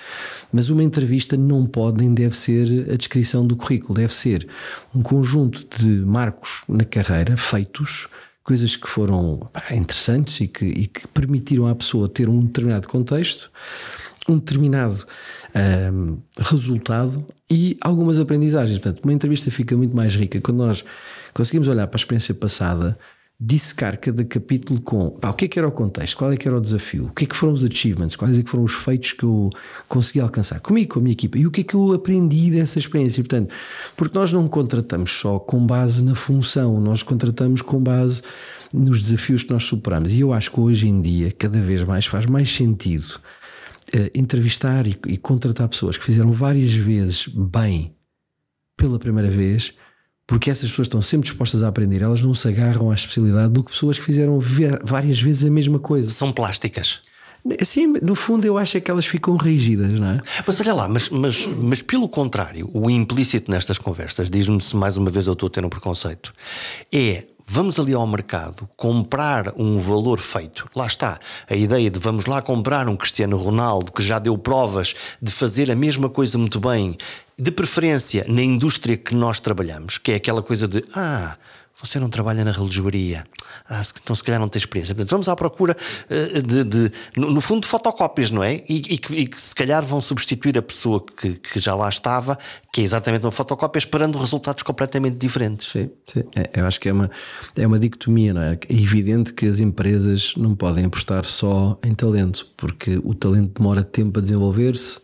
Mas 0.50 0.70
uma 0.70 0.82
entrevista 0.82 1.36
não 1.36 1.66
pode 1.66 1.98
nem 1.98 2.14
deve 2.14 2.34
ser 2.34 2.90
a 2.90 2.96
descrição 2.96 3.46
do 3.46 3.54
currículo, 3.54 3.94
deve 3.98 4.14
ser 4.14 4.48
um 4.94 5.02
conjunto 5.02 5.66
de 5.76 5.88
marcos 5.88 6.62
na 6.66 6.84
carreira 6.84 7.36
feitos, 7.36 8.08
coisas 8.42 8.76
que 8.76 8.88
foram 8.88 9.46
pá, 9.52 9.74
interessantes 9.74 10.40
e 10.40 10.48
que, 10.48 10.64
e 10.64 10.86
que, 10.86 11.06
permitiram 11.08 11.66
à 11.66 11.74
pessoa 11.74 12.08
ter 12.08 12.30
um 12.30 12.40
determinado 12.40 12.88
contexto, 12.88 13.50
um 14.26 14.38
determinado 14.38 15.04
um, 15.92 16.16
resultado 16.38 17.26
e 17.50 17.76
algumas 17.82 18.18
aprendizagens. 18.18 18.78
Portanto, 18.78 19.04
uma 19.04 19.12
entrevista 19.12 19.50
fica 19.50 19.76
muito 19.76 19.94
mais 19.94 20.14
rica 20.14 20.40
quando 20.40 20.58
nós 20.58 20.82
conseguimos 21.34 21.68
olhar 21.68 21.86
para 21.88 21.96
a 21.96 22.00
experiência 22.00 22.34
passada 22.34 22.98
dissecar 23.40 23.96
cada 24.00 24.24
capítulo 24.24 24.80
com 24.80 25.10
pá, 25.10 25.30
o 25.30 25.34
que 25.34 25.44
é 25.44 25.48
que 25.48 25.58
era 25.58 25.68
o 25.68 25.70
contexto, 25.70 26.16
qual 26.16 26.32
é 26.32 26.36
que 26.36 26.48
era 26.48 26.56
o 26.56 26.60
desafio, 26.60 27.04
o 27.04 27.12
que 27.12 27.22
é 27.22 27.26
que 27.26 27.36
foram 27.36 27.52
os 27.52 27.62
achievements, 27.62 28.16
quais 28.16 28.36
é 28.36 28.42
que 28.42 28.50
foram 28.50 28.64
os 28.64 28.74
feitos 28.74 29.12
que 29.12 29.22
eu 29.22 29.48
consegui 29.88 30.18
alcançar? 30.20 30.58
Comigo, 30.58 30.94
com 30.94 30.98
a 30.98 31.02
minha 31.02 31.12
equipa. 31.12 31.38
E 31.38 31.46
o 31.46 31.50
que 31.50 31.60
é 31.60 31.64
que 31.64 31.74
eu 31.74 31.92
aprendi 31.92 32.50
dessa 32.50 32.80
experiência. 32.80 33.22
Portanto, 33.22 33.54
porque 33.96 34.18
nós 34.18 34.32
não 34.32 34.48
contratamos 34.48 35.12
só 35.12 35.38
com 35.38 35.64
base 35.64 36.02
na 36.02 36.16
função, 36.16 36.80
nós 36.80 37.04
contratamos 37.04 37.62
com 37.62 37.80
base 37.80 38.22
nos 38.74 39.02
desafios 39.02 39.44
que 39.44 39.52
nós 39.52 39.64
superamos. 39.64 40.12
E 40.12 40.20
eu 40.20 40.32
acho 40.32 40.50
que 40.50 40.58
hoje 40.58 40.88
em 40.88 41.00
dia, 41.00 41.30
cada 41.30 41.60
vez 41.60 41.84
mais, 41.84 42.06
faz 42.06 42.26
mais 42.26 42.52
sentido 42.52 43.20
uh, 43.94 44.10
entrevistar 44.14 44.84
e, 44.88 44.98
e 45.06 45.16
contratar 45.16 45.68
pessoas 45.68 45.96
que 45.96 46.04
fizeram 46.04 46.32
várias 46.32 46.74
vezes 46.74 47.28
bem 47.28 47.94
pela 48.76 48.98
primeira 48.98 49.30
vez 49.30 49.74
porque 50.28 50.50
essas 50.50 50.68
pessoas 50.68 50.86
estão 50.86 51.00
sempre 51.00 51.26
dispostas 51.26 51.62
a 51.62 51.68
aprender, 51.68 52.02
elas 52.02 52.20
não 52.20 52.34
se 52.34 52.46
agarram 52.46 52.90
à 52.90 52.94
especialidade 52.94 53.50
do 53.50 53.64
que 53.64 53.70
pessoas 53.70 53.98
que 53.98 54.04
fizeram 54.04 54.38
várias 54.84 55.18
vezes 55.18 55.42
a 55.42 55.50
mesma 55.50 55.78
coisa. 55.78 56.10
São 56.10 56.30
plásticas. 56.30 57.00
Sim, 57.64 57.94
no 58.02 58.14
fundo 58.14 58.44
eu 58.44 58.58
acho 58.58 58.76
é 58.76 58.80
que 58.80 58.90
elas 58.90 59.06
ficam 59.06 59.36
rígidas, 59.36 59.98
não 59.98 60.08
é? 60.08 60.20
Mas 60.46 60.60
olha 60.60 60.74
lá, 60.74 60.86
mas, 60.86 61.08
mas, 61.08 61.46
mas 61.46 61.80
pelo 61.80 62.06
contrário, 62.10 62.68
o 62.74 62.90
implícito 62.90 63.50
nestas 63.50 63.78
conversas, 63.78 64.28
diz-me 64.28 64.60
se 64.60 64.76
mais 64.76 64.98
uma 64.98 65.10
vez 65.10 65.26
eu 65.26 65.32
estou 65.32 65.46
a 65.46 65.50
ter 65.50 65.64
um 65.64 65.70
preconceito, 65.70 66.34
é 66.92 67.24
vamos 67.48 67.80
ali 67.80 67.94
ao 67.94 68.06
mercado 68.06 68.68
comprar 68.76 69.54
um 69.56 69.78
valor 69.78 70.18
feito. 70.20 70.68
Lá 70.76 70.86
está 70.86 71.18
a 71.48 71.56
ideia 71.56 71.90
de 71.90 71.98
vamos 71.98 72.26
lá 72.26 72.42
comprar 72.42 72.86
um 72.88 72.96
Cristiano 72.96 73.38
Ronaldo 73.38 73.90
que 73.90 74.02
já 74.02 74.18
deu 74.18 74.36
provas 74.36 74.94
de 75.20 75.32
fazer 75.32 75.70
a 75.70 75.74
mesma 75.74 76.10
coisa 76.10 76.36
muito 76.36 76.60
bem 76.60 76.96
de 77.38 77.50
preferência 77.50 78.26
na 78.28 78.42
indústria 78.42 78.96
que 78.96 79.14
nós 79.14 79.40
trabalhamos, 79.40 79.96
que 79.96 80.12
é 80.12 80.16
aquela 80.16 80.42
coisa 80.42 80.68
de 80.68 80.84
ah, 80.94 81.38
você 81.80 82.00
não 82.00 82.08
trabalha 82.08 82.44
na 82.44 82.50
relojoaria, 82.50 83.24
ah, 83.68 83.82
então 84.02 84.14
se 84.16 84.24
calhar 84.24 84.40
não 84.40 84.48
tem 84.48 84.58
experiência. 84.58 84.94
Portanto, 84.94 85.10
vamos 85.10 85.28
à 85.28 85.36
procura 85.36 85.76
uh, 86.10 86.42
de, 86.42 86.64
de, 86.64 86.92
no, 87.16 87.30
no, 87.30 87.40
fundo, 87.40 87.62
de 87.62 87.68
fotocópias, 87.68 88.30
não 88.30 88.42
é? 88.42 88.64
E, 88.68 88.76
e, 88.76 88.98
que, 88.98 89.14
e, 89.14 89.26
que, 89.26 89.40
se 89.40 89.54
calhar 89.54 89.84
vão 89.84 90.00
substituir 90.00 90.58
a 90.58 90.62
pessoa 90.62 91.04
que, 91.04 91.34
que, 91.34 91.60
já 91.60 91.74
lá 91.74 91.88
estava, 91.88 92.36
que 92.72 92.80
é 92.80 92.84
exatamente 92.84 93.24
uma 93.24 93.30
fotocópia, 93.30 93.78
esperando 93.78 94.18
resultados 94.18 94.62
completamente 94.64 95.16
diferentes. 95.16 95.70
Sim, 95.70 95.90
sim. 96.06 96.24
É, 96.34 96.60
eu 96.60 96.66
acho 96.66 96.80
que 96.80 96.88
é 96.88 96.92
uma, 96.92 97.10
é 97.56 97.66
uma 97.66 97.78
dicotomia, 97.78 98.34
não 98.34 98.42
é? 98.42 98.58
É 98.68 98.74
evidente 98.74 99.32
que 99.32 99.46
as 99.46 99.60
empresas 99.60 100.34
não 100.36 100.56
podem 100.56 100.84
apostar 100.84 101.24
só 101.24 101.78
em 101.84 101.94
talento, 101.94 102.48
porque 102.56 103.00
o 103.04 103.14
talento 103.14 103.60
demora 103.60 103.84
tempo 103.84 104.18
a 104.18 104.22
desenvolver-se 104.22 105.00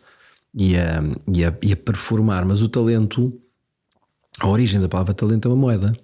e 0.52 0.76
a, 0.76 1.02
e, 1.32 1.44
a, 1.44 1.54
e 1.62 1.72
a 1.72 1.76
performar, 1.76 2.44
mas 2.44 2.62
o 2.62 2.68
talento, 2.68 3.32
a 4.40 4.48
origem 4.48 4.80
da 4.80 4.88
palavra 4.88 5.14
talento 5.14 5.46
é 5.46 5.50
uma 5.50 5.56
moeda. 5.56 6.03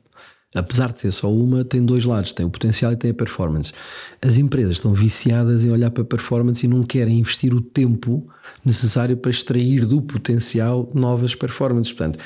Apesar 0.53 0.93
de 0.93 0.99
ser 0.99 1.13
só 1.13 1.33
uma, 1.33 1.65
tem 1.65 1.85
dois 1.85 2.05
lados: 2.05 2.33
tem 2.33 2.45
o 2.45 2.51
potencial 2.51 2.93
e 2.93 2.97
tem 2.97 3.13
a 3.13 3.15
performance. 3.15 3.73
As 4.21 4.37
empresas 4.37 4.73
estão 4.73 4.93
viciadas 4.93 5.65
em 5.65 5.71
olhar 5.71 5.91
para 5.91 6.03
a 6.03 6.07
performance 6.07 6.67
e 6.67 6.69
não 6.69 6.83
querem 6.83 7.19
investir 7.21 7.55
o 7.55 7.61
tempo 7.61 8.27
necessário 8.65 9.17
para 9.17 9.31
extrair 9.31 9.87
do 9.87 10.03
potencial 10.03 10.91
novas 10.93 11.37
performances. 11.37 11.93
Portanto, 11.93 12.19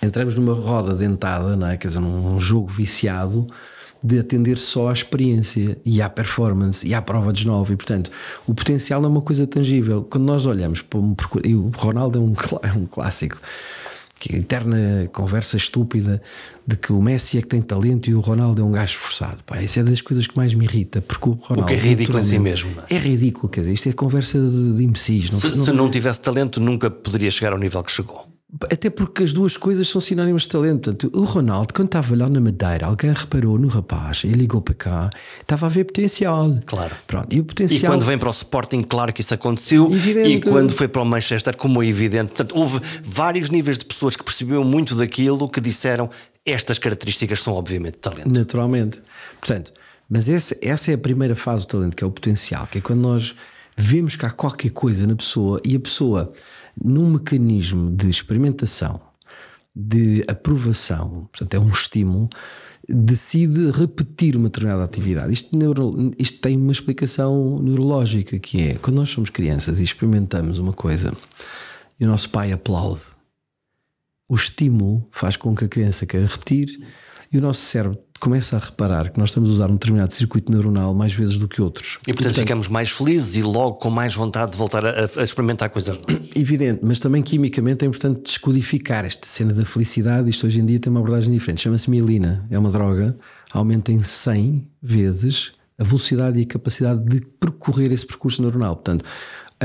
entramos 0.00 0.36
numa 0.36 0.54
roda 0.54 0.94
dentada, 0.94 1.56
não 1.56 1.66
é? 1.66 1.76
quer 1.76 1.88
dizer, 1.88 2.00
num 2.00 2.40
jogo 2.40 2.68
viciado 2.68 3.46
de 4.02 4.18
atender 4.18 4.58
só 4.58 4.88
à 4.88 4.92
experiência 4.92 5.78
e 5.84 6.02
à 6.02 6.08
performance 6.10 6.86
e 6.86 6.94
à 6.94 7.00
prova 7.00 7.32
de 7.32 7.46
novo. 7.46 7.72
E, 7.72 7.76
portanto, 7.76 8.10
o 8.46 8.54
potencial 8.54 9.02
é 9.04 9.06
uma 9.06 9.22
coisa 9.22 9.46
tangível. 9.46 10.02
Quando 10.02 10.24
nós 10.24 10.44
olhamos 10.46 10.82
para 10.82 10.98
um 10.98 11.14
e 11.44 11.54
o 11.54 11.70
Ronaldo 11.76 12.18
é 12.18 12.22
um, 12.22 12.32
é 12.62 12.72
um 12.72 12.86
clássico, 12.86 13.38
que 14.18 14.36
a 14.36 14.38
eterna 14.38 15.08
conversa 15.12 15.56
estúpida 15.56 16.22
de 16.66 16.76
que 16.76 16.92
o 16.92 17.02
Messi 17.02 17.38
é 17.38 17.42
que 17.42 17.48
tem 17.48 17.60
talento 17.60 18.08
e 18.08 18.14
o 18.14 18.20
Ronaldo 18.20 18.62
é 18.62 18.64
um 18.64 18.70
gajo 18.70 18.92
esforçado. 18.92 19.42
Pá, 19.44 19.60
isso 19.60 19.80
é 19.80 19.82
das 19.82 20.00
coisas 20.00 20.26
que 20.26 20.36
mais 20.36 20.54
me 20.54 20.64
irrita, 20.64 21.00
porque 21.00 21.28
o 21.28 21.32
Ronaldo. 21.32 21.62
O 21.62 21.66
que 21.66 21.74
é 21.74 21.76
ridículo 21.76 22.18
em 22.18 22.22
si 22.22 22.38
mesmo. 22.38 22.70
É? 22.88 22.94
é? 22.94 22.98
ridículo, 22.98 23.48
quer 23.48 23.60
dizer, 23.60 23.72
isto 23.72 23.88
é 23.88 23.92
conversa 23.92 24.38
de, 24.38 24.76
de 24.76 24.84
imbecis. 24.84 25.30
Se 25.30 25.46
não, 25.46 25.54
se 25.54 25.72
não 25.72 25.90
tivesse 25.90 26.20
talento, 26.20 26.60
nunca 26.60 26.90
poderia 26.90 27.30
chegar 27.30 27.52
ao 27.52 27.58
nível 27.58 27.82
que 27.82 27.90
chegou. 27.90 28.32
Até 28.70 28.90
porque 28.90 29.22
as 29.22 29.32
duas 29.32 29.56
coisas 29.56 29.88
são 29.88 29.98
sinónimos 29.98 30.42
de 30.42 30.50
talento. 30.50 30.92
Portanto, 30.92 31.10
o 31.14 31.24
Ronaldo, 31.24 31.72
quando 31.72 31.88
estava 31.88 32.14
lá 32.14 32.28
na 32.28 32.38
Madeira, 32.38 32.86
alguém 32.86 33.10
reparou 33.10 33.58
no 33.58 33.66
rapaz 33.68 34.24
e 34.24 34.28
ligou 34.28 34.60
para 34.60 34.74
cá, 34.74 35.10
estava 35.40 35.64
a 35.64 35.68
ver 35.70 35.84
potencial. 35.84 36.54
Claro. 36.66 36.94
Pronto, 37.06 37.34
e 37.34 37.40
o 37.40 37.44
potencial. 37.44 37.78
E 37.78 37.96
quando 37.96 38.04
vem 38.04 38.18
para 38.18 38.28
o 38.28 38.30
Sporting, 38.30 38.82
claro 38.82 39.10
que 39.10 39.22
isso 39.22 39.32
aconteceu. 39.32 39.90
Evidente. 39.90 40.28
E 40.28 40.40
quando 40.40 40.72
foi 40.72 40.86
para 40.86 41.00
o 41.00 41.04
Manchester, 41.06 41.56
como 41.56 41.82
é 41.82 41.86
evidente. 41.86 42.32
Portanto, 42.32 42.54
houve 42.54 42.78
vários 43.02 43.48
níveis 43.48 43.78
de 43.78 43.86
pessoas 43.86 44.16
que 44.16 44.22
perceberam 44.22 44.64
muito 44.64 44.94
daquilo 44.94 45.48
que 45.48 45.60
disseram 45.60 46.10
estas 46.44 46.78
características 46.78 47.40
são 47.40 47.54
obviamente 47.54 47.98
talento. 47.98 48.30
Naturalmente. 48.30 49.00
Portanto, 49.40 49.72
mas 50.08 50.28
essa, 50.28 50.56
essa 50.60 50.90
é 50.90 50.94
a 50.94 50.98
primeira 50.98 51.36
fase 51.36 51.66
do 51.66 51.70
talento, 51.70 51.96
que 51.96 52.04
é 52.04 52.06
o 52.06 52.10
potencial, 52.10 52.66
que 52.66 52.78
é 52.78 52.80
quando 52.80 53.00
nós 53.00 53.34
vemos 53.76 54.16
que 54.16 54.26
há 54.26 54.30
qualquer 54.30 54.70
coisa 54.70 55.06
na 55.06 55.16
pessoa 55.16 55.60
e 55.64 55.74
a 55.74 55.80
pessoa 55.80 56.32
num 56.82 57.10
mecanismo 57.10 57.90
de 57.90 58.10
experimentação, 58.10 59.00
de 59.74 60.24
aprovação, 60.28 61.28
portanto, 61.32 61.54
é 61.54 61.58
um 61.58 61.68
estímulo, 61.68 62.28
decide 62.88 63.70
repetir 63.70 64.36
uma 64.36 64.48
determinada 64.48 64.84
atividade. 64.84 65.32
Isto, 65.32 65.56
neuro, 65.56 66.12
isto 66.18 66.40
tem 66.40 66.56
uma 66.56 66.72
explicação 66.72 67.58
neurológica 67.58 68.38
que 68.38 68.60
é 68.60 68.74
quando 68.74 68.96
nós 68.96 69.10
somos 69.10 69.30
crianças 69.30 69.80
e 69.80 69.84
experimentamos 69.84 70.58
uma 70.58 70.72
coisa 70.72 71.14
e 71.98 72.04
o 72.04 72.08
nosso 72.08 72.28
pai 72.30 72.52
aplaude, 72.52 73.02
o 74.32 74.34
estímulo 74.34 75.06
faz 75.10 75.36
com 75.36 75.54
que 75.54 75.66
a 75.66 75.68
criança 75.68 76.06
queira 76.06 76.26
repetir 76.26 76.80
e 77.30 77.36
o 77.36 77.40
nosso 77.42 77.60
cérebro 77.60 77.98
começa 78.18 78.56
a 78.56 78.58
reparar 78.58 79.10
que 79.10 79.20
nós 79.20 79.28
estamos 79.28 79.50
a 79.50 79.52
usar 79.52 79.68
um 79.68 79.74
determinado 79.74 80.10
circuito 80.10 80.50
neuronal 80.50 80.94
mais 80.94 81.12
vezes 81.12 81.36
do 81.36 81.46
que 81.46 81.60
outros. 81.60 81.98
E 82.06 82.14
portanto, 82.14 82.16
portanto 82.16 82.40
ficamos 82.40 82.68
mais 82.68 82.90
felizes 82.90 83.36
e 83.36 83.42
logo 83.42 83.74
com 83.74 83.90
mais 83.90 84.14
vontade 84.14 84.52
de 84.52 84.56
voltar 84.56 84.86
a, 84.86 85.10
a 85.18 85.22
experimentar 85.22 85.68
coisas 85.68 85.98
novas. 85.98 86.28
Evidente, 86.34 86.80
mas 86.82 86.98
também 86.98 87.22
quimicamente 87.22 87.84
é 87.84 87.88
importante 87.88 88.22
descodificar 88.22 89.04
esta 89.04 89.26
cena 89.26 89.52
da 89.52 89.66
felicidade. 89.66 90.30
Isto 90.30 90.46
hoje 90.46 90.60
em 90.60 90.64
dia 90.64 90.80
tem 90.80 90.90
uma 90.90 91.00
abordagem 91.00 91.30
diferente. 91.30 91.60
Chama-se 91.60 91.90
mielina, 91.90 92.46
é 92.50 92.58
uma 92.58 92.70
droga, 92.70 93.14
aumenta 93.52 93.92
em 93.92 94.02
100 94.02 94.66
vezes 94.82 95.52
a 95.78 95.84
velocidade 95.84 96.38
e 96.38 96.42
a 96.44 96.46
capacidade 96.46 97.04
de 97.04 97.20
percorrer 97.38 97.92
esse 97.92 98.06
percurso 98.06 98.40
neuronal. 98.40 98.76
Portanto, 98.76 99.04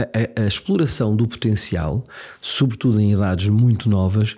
a, 0.01 0.41
a, 0.41 0.43
a 0.43 0.47
exploração 0.47 1.15
do 1.15 1.27
potencial, 1.27 2.03
sobretudo 2.41 2.99
em 2.99 3.13
idades 3.13 3.47
muito 3.49 3.89
novas, 3.89 4.35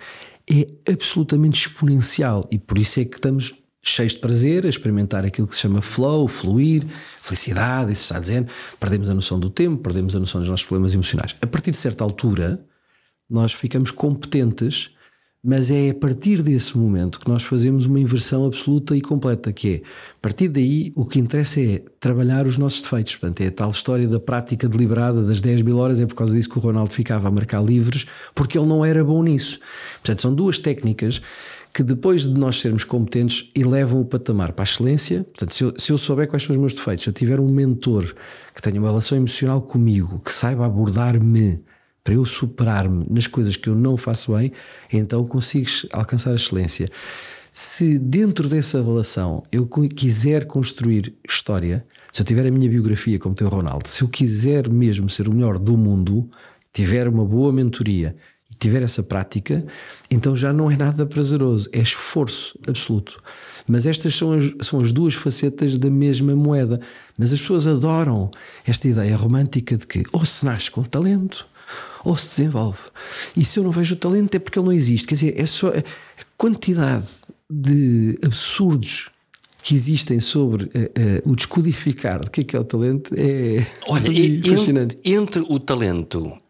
é 0.50 0.66
absolutamente 0.90 1.66
exponencial 1.66 2.48
e 2.50 2.58
por 2.58 2.78
isso 2.78 2.98
é 3.00 3.04
que 3.04 3.16
estamos 3.16 3.54
cheios 3.82 4.12
de 4.12 4.18
prazer, 4.18 4.66
a 4.66 4.68
experimentar 4.68 5.24
aquilo 5.24 5.46
que 5.46 5.54
se 5.54 5.62
chama 5.62 5.80
flow, 5.80 6.28
fluir, 6.28 6.84
felicidade, 7.22 7.92
isso 7.92 8.02
está 8.02 8.18
dizendo. 8.18 8.48
Perdemos 8.78 9.08
a 9.08 9.14
noção 9.14 9.40
do 9.40 9.48
tempo, 9.48 9.82
perdemos 9.82 10.14
a 10.14 10.20
noção 10.20 10.40
dos 10.40 10.50
nossos 10.50 10.66
problemas 10.66 10.92
emocionais. 10.92 11.34
A 11.40 11.46
partir 11.46 11.70
de 11.70 11.78
certa 11.78 12.04
altura, 12.04 12.62
nós 13.28 13.52
ficamos 13.52 13.90
competentes, 13.90 14.90
mas 15.42 15.70
é 15.70 15.90
a 15.90 15.94
partir 15.94 16.42
desse 16.42 16.76
momento 16.76 17.18
que 17.18 17.28
nós 17.28 17.42
fazemos 17.42 17.86
uma 17.86 17.98
inversão 17.98 18.44
absoluta 18.44 18.94
e 18.94 19.00
completa, 19.00 19.50
que 19.52 19.68
é, 19.68 19.76
a 19.76 20.20
partir 20.20 20.48
daí, 20.48 20.92
o 20.94 21.06
que 21.06 21.18
interessa 21.18 21.60
é 21.60 21.82
trabalhar 21.98 22.46
os 22.46 22.58
nossos 22.58 22.82
defeitos. 22.82 23.16
Portanto, 23.16 23.40
é 23.40 23.46
a 23.46 23.50
tal 23.50 23.70
história 23.70 24.06
da 24.06 24.20
prática 24.20 24.68
deliberada 24.68 25.22
das 25.22 25.40
10 25.40 25.62
mil 25.62 25.78
horas, 25.78 25.98
é 25.98 26.06
por 26.06 26.14
causa 26.14 26.36
disso 26.36 26.50
que 26.50 26.58
o 26.58 26.60
Ronaldo 26.60 26.92
ficava 26.92 27.28
a 27.28 27.30
marcar 27.30 27.64
livres, 27.64 28.06
porque 28.34 28.58
ele 28.58 28.66
não 28.66 28.84
era 28.84 29.02
bom 29.02 29.22
nisso. 29.22 29.58
Portanto, 29.94 30.20
são 30.20 30.34
duas 30.34 30.58
técnicas 30.58 31.22
que 31.72 31.82
depois 31.82 32.22
de 32.22 32.38
nós 32.38 32.60
sermos 32.60 32.84
competentes 32.84 33.48
elevam 33.54 34.00
o 34.00 34.04
patamar 34.04 34.52
para 34.52 34.64
a 34.64 34.68
excelência. 34.68 35.24
Portanto, 35.24 35.54
se 35.54 35.64
eu, 35.64 35.74
se 35.78 35.92
eu 35.92 35.96
souber 35.96 36.28
quais 36.28 36.42
são 36.42 36.54
os 36.54 36.60
meus 36.60 36.74
defeitos, 36.74 37.04
se 37.04 37.08
eu 37.08 37.14
tiver 37.14 37.40
um 37.40 37.48
mentor 37.48 38.12
que 38.54 38.60
tenha 38.60 38.78
uma 38.78 38.88
relação 38.88 39.16
emocional 39.16 39.62
comigo, 39.62 40.20
que 40.22 40.32
saiba 40.32 40.66
abordar-me 40.66 41.60
para 42.02 42.14
eu 42.14 42.24
superar-me 42.24 43.06
nas 43.10 43.26
coisas 43.26 43.56
que 43.56 43.68
eu 43.68 43.74
não 43.74 43.96
faço 43.96 44.34
bem, 44.34 44.52
então 44.92 45.24
consigo 45.24 45.68
alcançar 45.92 46.32
a 46.32 46.36
excelência. 46.36 46.88
Se 47.52 47.98
dentro 47.98 48.48
dessa 48.48 48.82
relação 48.82 49.42
eu 49.50 49.66
quiser 49.66 50.46
construir 50.46 51.14
história, 51.28 51.84
se 52.12 52.22
eu 52.22 52.26
tiver 52.26 52.46
a 52.46 52.50
minha 52.50 52.68
biografia 52.68 53.18
como 53.18 53.34
tem 53.34 53.46
o 53.46 53.50
Ronaldo, 53.50 53.88
se 53.88 54.02
eu 54.02 54.08
quiser 54.08 54.68
mesmo 54.68 55.10
ser 55.10 55.28
o 55.28 55.34
melhor 55.34 55.58
do 55.58 55.76
mundo, 55.76 56.28
tiver 56.72 57.08
uma 57.08 57.24
boa 57.24 57.52
mentoria 57.52 58.16
tiver 58.60 58.82
essa 58.82 59.02
prática, 59.02 59.64
então 60.10 60.36
já 60.36 60.52
não 60.52 60.70
é 60.70 60.76
nada 60.76 61.06
prazeroso, 61.06 61.68
é 61.72 61.80
esforço 61.80 62.58
absoluto. 62.68 63.18
Mas 63.66 63.86
estas 63.86 64.14
são 64.14 64.34
as, 64.34 64.52
são 64.60 64.80
as 64.80 64.92
duas 64.92 65.14
facetas 65.14 65.78
da 65.78 65.90
mesma 65.90 66.36
moeda. 66.36 66.78
Mas 67.16 67.32
as 67.32 67.40
pessoas 67.40 67.66
adoram 67.66 68.30
esta 68.66 68.86
ideia 68.86 69.16
romântica 69.16 69.76
de 69.76 69.86
que 69.86 70.02
ou 70.12 70.24
se 70.26 70.44
nasce 70.44 70.70
com 70.70 70.82
talento 70.82 71.48
ou 72.04 72.16
se 72.16 72.30
desenvolve. 72.30 72.80
E 73.36 73.44
se 73.44 73.58
eu 73.58 73.64
não 73.64 73.70
vejo 73.70 73.94
o 73.94 73.98
talento 73.98 74.34
é 74.34 74.38
porque 74.38 74.58
ele 74.58 74.66
não 74.66 74.72
existe. 74.72 75.06
Quer 75.06 75.14
dizer, 75.14 75.40
é 75.40 75.46
só 75.46 75.68
a 75.68 75.82
quantidade 76.36 77.08
de 77.48 78.18
absurdos 78.24 79.10
que 79.62 79.74
existem 79.74 80.20
sobre 80.20 80.64
uh, 80.64 80.68
uh, 80.68 81.30
o 81.30 81.36
descodificar 81.36 82.24
do 82.24 82.30
que 82.30 82.40
é, 82.40 82.44
que 82.44 82.56
é 82.56 82.58
o 82.58 82.64
talento 82.64 83.14
é 83.16 83.66
Olha, 83.86 84.10
fascinante. 84.56 84.98
Entre 85.04 85.44
o 85.48 85.58
talento 85.58 86.40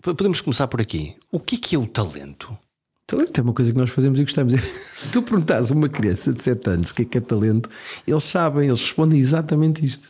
Podemos 0.00 0.40
começar 0.40 0.68
por 0.68 0.80
aqui. 0.80 1.16
O 1.30 1.40
que 1.40 1.56
é, 1.56 1.58
que 1.58 1.74
é 1.74 1.78
o 1.78 1.86
talento? 1.86 2.56
Talento 3.04 3.40
é 3.40 3.42
uma 3.42 3.52
coisa 3.52 3.72
que 3.72 3.78
nós 3.78 3.90
fazemos 3.90 4.18
e 4.18 4.22
gostamos. 4.22 4.54
Se 4.94 5.10
tu 5.10 5.22
perguntas 5.22 5.70
a 5.70 5.74
uma 5.74 5.88
criança 5.88 6.32
de 6.32 6.42
7 6.42 6.70
anos 6.70 6.90
o 6.90 6.94
que 6.94 7.02
é 7.02 7.04
que 7.04 7.18
é 7.18 7.20
talento, 7.20 7.68
eles 8.06 8.22
sabem, 8.22 8.68
eles 8.68 8.80
respondem 8.80 9.18
exatamente 9.18 9.84
isto. 9.84 10.08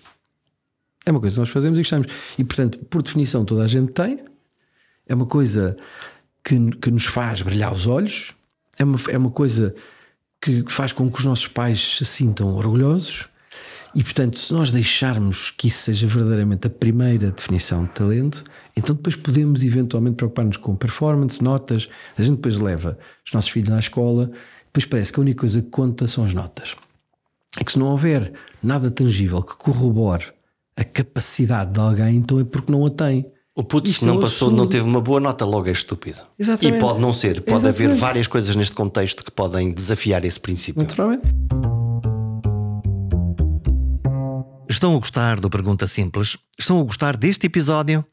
É 1.06 1.10
uma 1.10 1.20
coisa 1.20 1.36
que 1.36 1.40
nós 1.40 1.48
fazemos 1.48 1.78
e 1.78 1.82
gostamos. 1.82 2.08
E 2.38 2.44
portanto, 2.44 2.78
por 2.90 3.02
definição, 3.02 3.44
toda 3.44 3.64
a 3.64 3.66
gente 3.66 3.92
tem. 3.92 4.18
É 5.08 5.14
uma 5.14 5.26
coisa 5.26 5.76
que, 6.44 6.70
que 6.76 6.90
nos 6.90 7.06
faz 7.06 7.42
brilhar 7.42 7.72
os 7.72 7.86
olhos. 7.86 8.32
É 8.78 8.84
uma, 8.84 8.98
é 9.08 9.18
uma 9.18 9.30
coisa 9.30 9.74
que 10.40 10.64
faz 10.68 10.92
com 10.92 11.08
que 11.10 11.18
os 11.18 11.24
nossos 11.24 11.48
pais 11.48 11.96
se 11.96 12.04
sintam 12.04 12.54
orgulhosos. 12.54 13.28
E 13.94 14.04
portanto, 14.04 14.38
se 14.38 14.52
nós 14.52 14.70
deixarmos 14.70 15.50
que 15.50 15.68
isso 15.68 15.82
seja 15.82 16.06
verdadeiramente 16.06 16.66
a 16.66 16.70
primeira 16.70 17.30
definição 17.30 17.84
de 17.84 17.90
talento, 17.90 18.44
então 18.76 18.94
depois 18.94 19.16
podemos 19.16 19.62
eventualmente 19.62 20.16
preocupar-nos 20.16 20.56
com 20.58 20.76
performance, 20.76 21.42
notas. 21.42 21.88
A 22.16 22.22
gente 22.22 22.36
depois 22.36 22.58
leva 22.58 22.98
os 23.26 23.32
nossos 23.32 23.50
filhos 23.50 23.70
à 23.70 23.78
escola, 23.78 24.30
depois 24.66 24.84
parece 24.84 25.12
que 25.12 25.18
a 25.18 25.22
única 25.22 25.40
coisa 25.40 25.62
que 25.62 25.70
conta 25.70 26.06
são 26.06 26.24
as 26.24 26.34
notas. 26.34 26.76
É 27.58 27.64
que 27.64 27.72
se 27.72 27.78
não 27.78 27.86
houver 27.86 28.32
nada 28.62 28.90
tangível 28.90 29.42
que 29.42 29.56
corrobore 29.56 30.32
a 30.76 30.84
capacidade 30.84 31.72
de 31.72 31.80
alguém, 31.80 32.16
então 32.16 32.38
é 32.38 32.44
porque 32.44 32.70
não 32.70 32.84
a 32.86 32.90
tem. 32.90 33.26
O 33.58 33.64
puto, 33.64 33.90
se 33.90 34.04
não 34.04 34.18
é 34.18 34.20
passou, 34.20 34.52
não 34.52 34.68
teve 34.68 34.86
uma 34.86 35.00
boa 35.00 35.18
nota, 35.18 35.44
logo 35.44 35.66
é 35.66 35.72
estúpido. 35.72 36.22
Exatamente. 36.38 36.76
E 36.76 36.80
pode 36.80 37.00
não 37.00 37.12
ser. 37.12 37.40
Pode 37.40 37.66
Exatamente. 37.66 37.86
haver 37.86 37.98
várias 37.98 38.28
coisas 38.28 38.54
neste 38.54 38.72
contexto 38.72 39.24
que 39.24 39.32
podem 39.32 39.72
desafiar 39.72 40.24
esse 40.24 40.38
princípio. 40.38 40.80
Naturalmente. 40.80 41.24
Estão 44.70 44.94
a 44.94 44.98
gostar 45.00 45.40
do 45.40 45.50
Pergunta 45.50 45.88
Simples? 45.88 46.38
Estão 46.56 46.80
a 46.80 46.84
gostar 46.84 47.16
deste 47.16 47.48
episódio? 47.48 48.04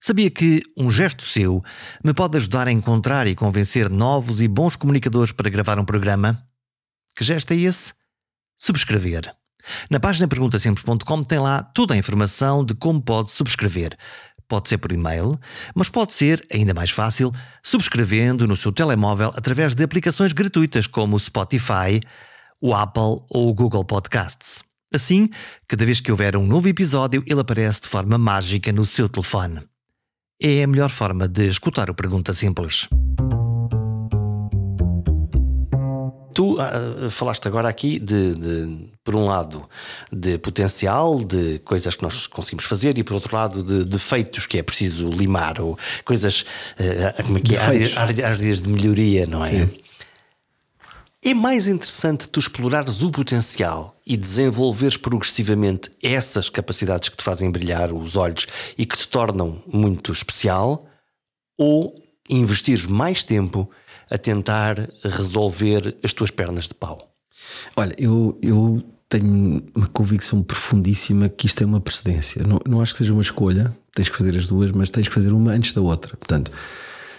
Sabia 0.00 0.30
que 0.30 0.62
um 0.74 0.90
gesto 0.90 1.24
seu 1.24 1.62
me 2.02 2.14
pode 2.14 2.38
ajudar 2.38 2.66
a 2.66 2.72
encontrar 2.72 3.26
e 3.26 3.34
convencer 3.34 3.90
novos 3.90 4.40
e 4.40 4.48
bons 4.48 4.76
comunicadores 4.76 5.30
para 5.30 5.50
gravar 5.50 5.78
um 5.78 5.84
programa? 5.84 6.42
Que 7.14 7.22
gesto 7.22 7.52
é 7.52 7.56
esse? 7.56 7.92
Subscrever. 8.56 9.30
Na 9.90 10.00
página 10.00 10.26
perguntasimples.com 10.26 11.22
tem 11.22 11.38
lá 11.38 11.62
toda 11.62 11.92
a 11.92 11.98
informação 11.98 12.64
de 12.64 12.74
como 12.74 13.02
pode 13.02 13.30
subscrever. 13.30 13.94
Pode 14.48 14.68
ser 14.68 14.78
por 14.78 14.92
e-mail, 14.92 15.38
mas 15.74 15.88
pode 15.88 16.14
ser, 16.14 16.46
ainda 16.52 16.72
mais 16.72 16.90
fácil, 16.90 17.32
subscrevendo 17.62 18.46
no 18.46 18.56
seu 18.56 18.70
telemóvel 18.70 19.32
através 19.34 19.74
de 19.74 19.82
aplicações 19.82 20.32
gratuitas 20.32 20.86
como 20.86 21.16
o 21.16 21.20
Spotify, 21.20 22.00
o 22.60 22.74
Apple 22.74 23.24
ou 23.28 23.48
o 23.48 23.54
Google 23.54 23.84
Podcasts. 23.84 24.64
Assim, 24.94 25.28
cada 25.66 25.84
vez 25.84 26.00
que 26.00 26.10
houver 26.12 26.36
um 26.36 26.46
novo 26.46 26.68
episódio, 26.68 27.22
ele 27.26 27.40
aparece 27.40 27.82
de 27.82 27.88
forma 27.88 28.16
mágica 28.16 28.70
no 28.70 28.84
seu 28.84 29.08
telefone. 29.08 29.62
É 30.40 30.62
a 30.62 30.66
melhor 30.66 30.90
forma 30.90 31.26
de 31.26 31.48
escutar 31.48 31.90
o 31.90 31.94
Pergunta 31.94 32.32
Simples. 32.32 32.88
Tu 36.36 36.52
uh, 36.52 37.08
falaste 37.08 37.48
agora 37.48 37.66
aqui 37.66 37.98
de, 37.98 38.34
de, 38.34 38.88
por 39.02 39.16
um 39.16 39.24
lado, 39.24 39.66
de 40.12 40.36
potencial, 40.36 41.24
de 41.24 41.60
coisas 41.60 41.94
que 41.94 42.02
nós 42.02 42.26
conseguimos 42.26 42.66
fazer, 42.66 42.98
e 42.98 43.02
por 43.02 43.14
outro 43.14 43.34
lado, 43.34 43.62
de 43.62 43.86
defeitos 43.86 44.46
que 44.46 44.58
é 44.58 44.62
preciso 44.62 45.08
limar, 45.08 45.58
ou 45.58 45.78
coisas, 46.04 46.42
uh, 46.78 47.22
como 47.24 47.38
é 47.38 47.40
que 47.40 47.56
é? 47.56 47.58
Áreas, 47.58 47.96
áreas 47.96 48.60
de 48.60 48.68
melhoria, 48.68 49.26
não 49.26 49.42
é? 49.42 49.50
Sim. 49.50 49.70
É 51.24 51.32
mais 51.32 51.68
interessante 51.68 52.28
tu 52.28 52.38
explorares 52.38 53.00
o 53.00 53.10
potencial 53.10 53.98
e 54.06 54.14
desenvolveres 54.14 54.98
progressivamente 54.98 55.90
essas 56.02 56.50
capacidades 56.50 57.08
que 57.08 57.16
te 57.16 57.24
fazem 57.24 57.50
brilhar 57.50 57.94
os 57.94 58.14
olhos 58.14 58.46
e 58.76 58.84
que 58.84 58.98
te 58.98 59.08
tornam 59.08 59.62
muito 59.66 60.12
especial, 60.12 60.86
ou 61.56 61.94
investires 62.28 62.84
mais 62.84 63.24
tempo 63.24 63.70
a 64.10 64.18
tentar 64.18 64.76
resolver 65.02 65.96
as 66.02 66.12
tuas 66.12 66.30
pernas 66.30 66.68
de 66.68 66.74
pau? 66.74 67.12
Olha, 67.76 67.94
eu, 67.98 68.38
eu 68.42 68.82
tenho 69.08 69.62
uma 69.74 69.86
convicção 69.86 70.42
profundíssima 70.42 71.28
que 71.28 71.46
isto 71.46 71.62
é 71.62 71.66
uma 71.66 71.80
precedência. 71.80 72.42
Não, 72.46 72.60
não 72.66 72.80
acho 72.80 72.92
que 72.92 72.98
seja 72.98 73.12
uma 73.12 73.22
escolha, 73.22 73.76
tens 73.94 74.08
que 74.08 74.16
fazer 74.16 74.36
as 74.36 74.46
duas, 74.46 74.72
mas 74.72 74.90
tens 74.90 75.08
que 75.08 75.14
fazer 75.14 75.32
uma 75.32 75.52
antes 75.52 75.72
da 75.72 75.80
outra. 75.80 76.16
Portanto, 76.16 76.50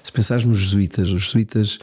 Se 0.03 0.12
pensares 0.12 0.46
nos 0.46 0.60
jesuítas, 0.60 1.10
os 1.10 1.24
jesuítas 1.24 1.79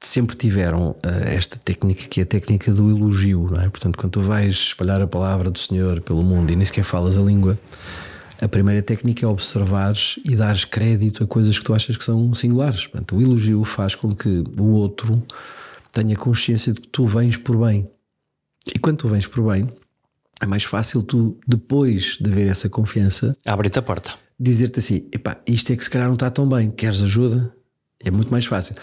sempre 0.00 0.36
tiveram 0.36 0.90
uh, 0.90 0.96
esta 1.26 1.58
técnica 1.58 2.06
que 2.06 2.20
é 2.20 2.22
a 2.22 2.26
técnica 2.26 2.72
do 2.72 2.88
elogio, 2.88 3.48
não 3.50 3.60
é? 3.60 3.68
Portanto, 3.68 3.96
quando 3.98 4.12
tu 4.12 4.20
vais 4.20 4.54
espalhar 4.54 5.02
a 5.02 5.06
palavra 5.06 5.50
do 5.50 5.58
Senhor 5.58 6.00
pelo 6.00 6.22
mundo 6.22 6.52
e 6.52 6.56
nem 6.56 6.64
sequer 6.64 6.84
falas 6.84 7.18
a 7.18 7.20
língua, 7.20 7.58
a 8.40 8.48
primeira 8.48 8.82
técnica 8.82 9.26
é 9.26 9.28
observares 9.28 10.18
e 10.24 10.36
dares 10.36 10.64
crédito 10.64 11.24
a 11.24 11.26
coisas 11.26 11.58
que 11.58 11.64
tu 11.64 11.74
achas 11.74 11.96
que 11.96 12.04
são 12.04 12.32
singulares. 12.34 12.86
Portanto, 12.86 13.16
o 13.16 13.22
elogio 13.22 13.64
faz 13.64 13.94
com 13.94 14.14
que 14.14 14.44
o 14.58 14.70
outro 14.72 15.22
tenha 15.92 16.16
consciência 16.16 16.72
de 16.72 16.80
que 16.80 16.88
tu 16.88 17.06
vens 17.06 17.36
por 17.36 17.56
bem. 17.56 17.90
E 18.74 18.78
quando 18.78 18.98
tu 18.98 19.08
vens 19.08 19.26
por 19.26 19.50
bem, 19.50 19.68
é 20.40 20.46
mais 20.46 20.62
fácil 20.62 21.02
tu, 21.02 21.38
depois 21.46 22.16
de 22.20 22.30
ver 22.30 22.48
essa 22.48 22.68
confiança, 22.68 23.36
abre-te 23.44 23.78
a 23.78 23.82
porta. 23.82 24.14
Dizer-te 24.38 24.78
assim: 24.78 25.08
epá, 25.12 25.40
isto 25.46 25.72
é 25.72 25.76
que 25.76 25.82
se 25.82 25.90
calhar 25.90 26.06
não 26.06 26.14
está 26.14 26.30
tão 26.30 26.48
bem, 26.48 26.70
queres 26.70 27.02
ajuda? 27.02 27.52
É 27.98 28.10
muito 28.10 28.30
mais 28.30 28.46
fácil. 28.46 28.76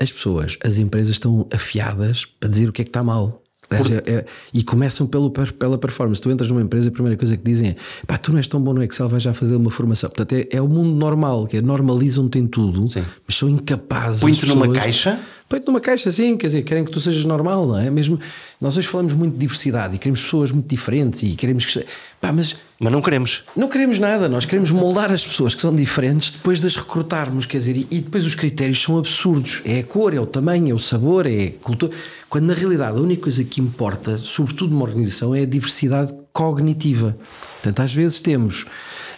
As 0.00 0.10
pessoas, 0.10 0.56
as 0.64 0.78
empresas 0.78 1.14
estão 1.14 1.48
afiadas 1.52 2.24
para 2.24 2.48
dizer 2.48 2.68
o 2.68 2.72
que 2.72 2.82
é 2.82 2.84
que 2.84 2.90
está 2.90 3.02
mal. 3.02 3.42
Por... 3.68 3.92
É, 3.92 4.02
é, 4.06 4.24
e 4.52 4.62
começam 4.62 5.06
pelo, 5.06 5.30
pela 5.30 5.76
performance. 5.76 6.20
Tu 6.20 6.30
entras 6.30 6.50
numa 6.50 6.62
empresa, 6.62 6.88
a 6.88 6.92
primeira 6.92 7.16
coisa 7.16 7.36
que 7.36 7.44
dizem 7.44 7.70
é: 7.70 7.76
pá, 8.06 8.16
tu 8.16 8.30
não 8.30 8.38
és 8.38 8.48
tão 8.48 8.60
bom 8.60 8.72
no 8.72 8.82
Excel, 8.82 9.08
vais 9.08 9.22
já 9.22 9.34
fazer 9.34 9.56
uma 9.56 9.70
formação. 9.70 10.08
Portanto, 10.08 10.32
é, 10.32 10.56
é 10.56 10.62
o 10.62 10.68
mundo 10.68 10.94
normal, 10.96 11.46
que 11.46 11.58
é 11.58 11.62
normalizam-te 11.62 12.38
em 12.38 12.46
tudo, 12.46 12.88
Sim. 12.88 13.04
mas 13.26 13.36
são 13.36 13.48
incapazes. 13.48 14.20
Põe-te 14.20 14.46
numa 14.46 14.72
caixa 14.72 15.20
Põe-te 15.48 15.66
numa 15.66 15.80
caixa 15.80 16.10
assim, 16.10 16.36
quer 16.36 16.48
dizer, 16.48 16.62
querem 16.62 16.84
que 16.84 16.90
tu 16.90 17.00
sejas 17.00 17.24
normal, 17.24 17.66
não 17.66 17.78
é? 17.78 17.90
Mesmo 17.90 18.20
nós 18.60 18.76
hoje 18.76 18.86
falamos 18.86 19.14
muito 19.14 19.32
de 19.32 19.38
diversidade 19.38 19.94
e 19.94 19.98
queremos 19.98 20.22
pessoas 20.22 20.50
muito 20.50 20.68
diferentes 20.68 21.22
e 21.22 21.34
queremos 21.34 21.64
que. 21.64 21.86
Pá, 22.20 22.30
mas, 22.30 22.54
mas 22.78 22.92
não 22.92 23.00
queremos. 23.00 23.44
Não 23.56 23.66
queremos 23.66 23.98
nada, 23.98 24.28
nós 24.28 24.44
queremos 24.44 24.70
moldar 24.70 25.10
as 25.10 25.26
pessoas 25.26 25.54
que 25.54 25.62
são 25.62 25.74
diferentes 25.74 26.32
depois 26.32 26.60
de 26.60 26.66
as 26.66 26.76
recrutarmos, 26.76 27.46
quer 27.46 27.58
dizer, 27.58 27.86
e, 27.90 28.00
depois 28.00 28.26
os 28.26 28.34
critérios 28.34 28.82
são 28.82 28.98
absurdos. 28.98 29.62
É 29.64 29.78
a 29.78 29.84
cor, 29.84 30.12
é 30.12 30.20
o 30.20 30.26
tamanho, 30.26 30.70
é 30.70 30.74
o 30.74 30.78
sabor, 30.78 31.26
é 31.26 31.46
a 31.46 31.64
cultura. 31.64 31.96
Quando 32.28 32.44
na 32.44 32.54
realidade 32.54 32.98
a 32.98 33.00
única 33.00 33.22
coisa 33.22 33.42
que 33.42 33.58
importa, 33.58 34.18
sobretudo 34.18 34.72
numa 34.72 34.84
organização, 34.84 35.34
é 35.34 35.42
a 35.42 35.46
diversidade 35.46 36.12
cognitiva. 36.30 37.16
Portanto, 37.54 37.80
às 37.80 37.94
vezes 37.94 38.20
temos. 38.20 38.64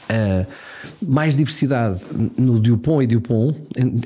Uh, 0.09 0.47
mais 1.03 1.37
diversidade 1.37 2.01
no 2.37 2.59
Dupont 2.59 3.03
e 3.05 3.07
Dupont 3.07 3.57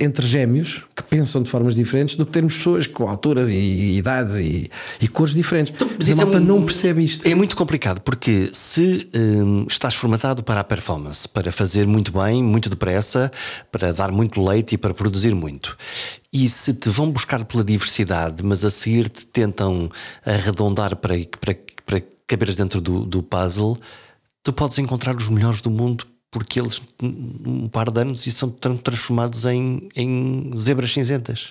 entre 0.00 0.26
gêmeos 0.26 0.82
que 0.94 1.02
pensam 1.02 1.42
de 1.42 1.50
formas 1.50 1.74
diferentes 1.74 2.16
do 2.16 2.24
que 2.24 2.32
termos 2.32 2.56
pessoas 2.56 2.86
com 2.86 3.08
alturas 3.08 3.48
e, 3.48 3.96
idades 3.96 4.36
e, 4.36 4.70
e, 5.00 5.08
cores 5.08 5.34
diferentes. 5.34 5.72
Então, 5.74 5.88
mas 5.98 6.10
a 6.10 6.16
malta 6.16 6.38
é, 6.38 6.40
não 6.40 6.62
percebe 6.62 7.04
isto. 7.04 7.26
É 7.26 7.34
muito 7.34 7.56
complicado 7.56 8.00
porque 8.00 8.50
se 8.52 9.08
hum, 9.14 9.66
estás 9.68 9.94
formatado 9.94 10.42
para 10.42 10.60
a 10.60 10.64
performance, 10.64 11.28
para 11.28 11.50
fazer 11.50 11.86
muito 11.86 12.12
bem, 12.12 12.42
muito 12.42 12.68
depressa, 12.68 13.30
para 13.70 13.92
dar 13.92 14.10
muito 14.10 14.42
leite 14.42 14.74
e 14.74 14.78
para 14.78 14.94
produzir 14.94 15.34
muito. 15.34 15.76
E 16.32 16.48
se 16.48 16.74
te 16.74 16.88
vão 16.88 17.10
buscar 17.10 17.44
pela 17.44 17.62
diversidade, 17.62 18.42
mas 18.42 18.64
a 18.64 18.70
seguir 18.70 19.08
te 19.08 19.26
tentam 19.26 19.88
arredondar 20.24 20.96
para, 20.96 21.14
para, 21.40 21.56
para 21.86 22.02
caberes 22.26 22.56
dentro 22.56 22.80
do, 22.80 23.04
do 23.04 23.22
puzzle, 23.22 23.78
tu 24.42 24.52
podes 24.52 24.78
encontrar 24.78 25.16
os 25.16 25.28
melhores 25.28 25.60
do 25.60 25.70
mundo 25.70 26.04
porque 26.34 26.58
eles, 26.58 26.82
um 27.00 27.68
par 27.68 27.92
de 27.92 28.00
anos, 28.00 28.26
e 28.26 28.32
são 28.32 28.50
transformados 28.50 29.46
em, 29.46 29.88
em 29.94 30.50
zebras 30.56 30.92
cinzentas. 30.92 31.50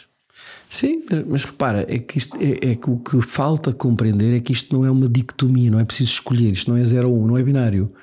Sim, 0.70 1.06
mas, 1.10 1.24
mas, 1.26 1.44
repara, 1.46 1.86
é 1.88 2.00
que, 2.00 2.18
isto, 2.18 2.38
é, 2.38 2.72
é, 2.72 2.76
que 2.76 2.90
o 2.90 2.98
que 2.98 3.22
falta 3.22 3.72
compreender 3.72 4.36
é 4.36 4.42
que 4.42 4.52
isto 4.52 4.76
não 4.76 4.86
é 4.86 4.92
uma 4.92 5.08
dicotomia, 5.08 5.72
não 5.72 5.80
é 5.80 5.86
preciso 5.86 6.12
escolher, 6.12 6.52
isto 6.52 6.70
não 6.70 6.78
é 6.78 6.84
0 6.84 7.10
ou 7.10 7.18
1, 7.18 7.24
um, 7.24 7.28
não 7.28 7.38
é 7.38 7.44
binário. 7.44 7.94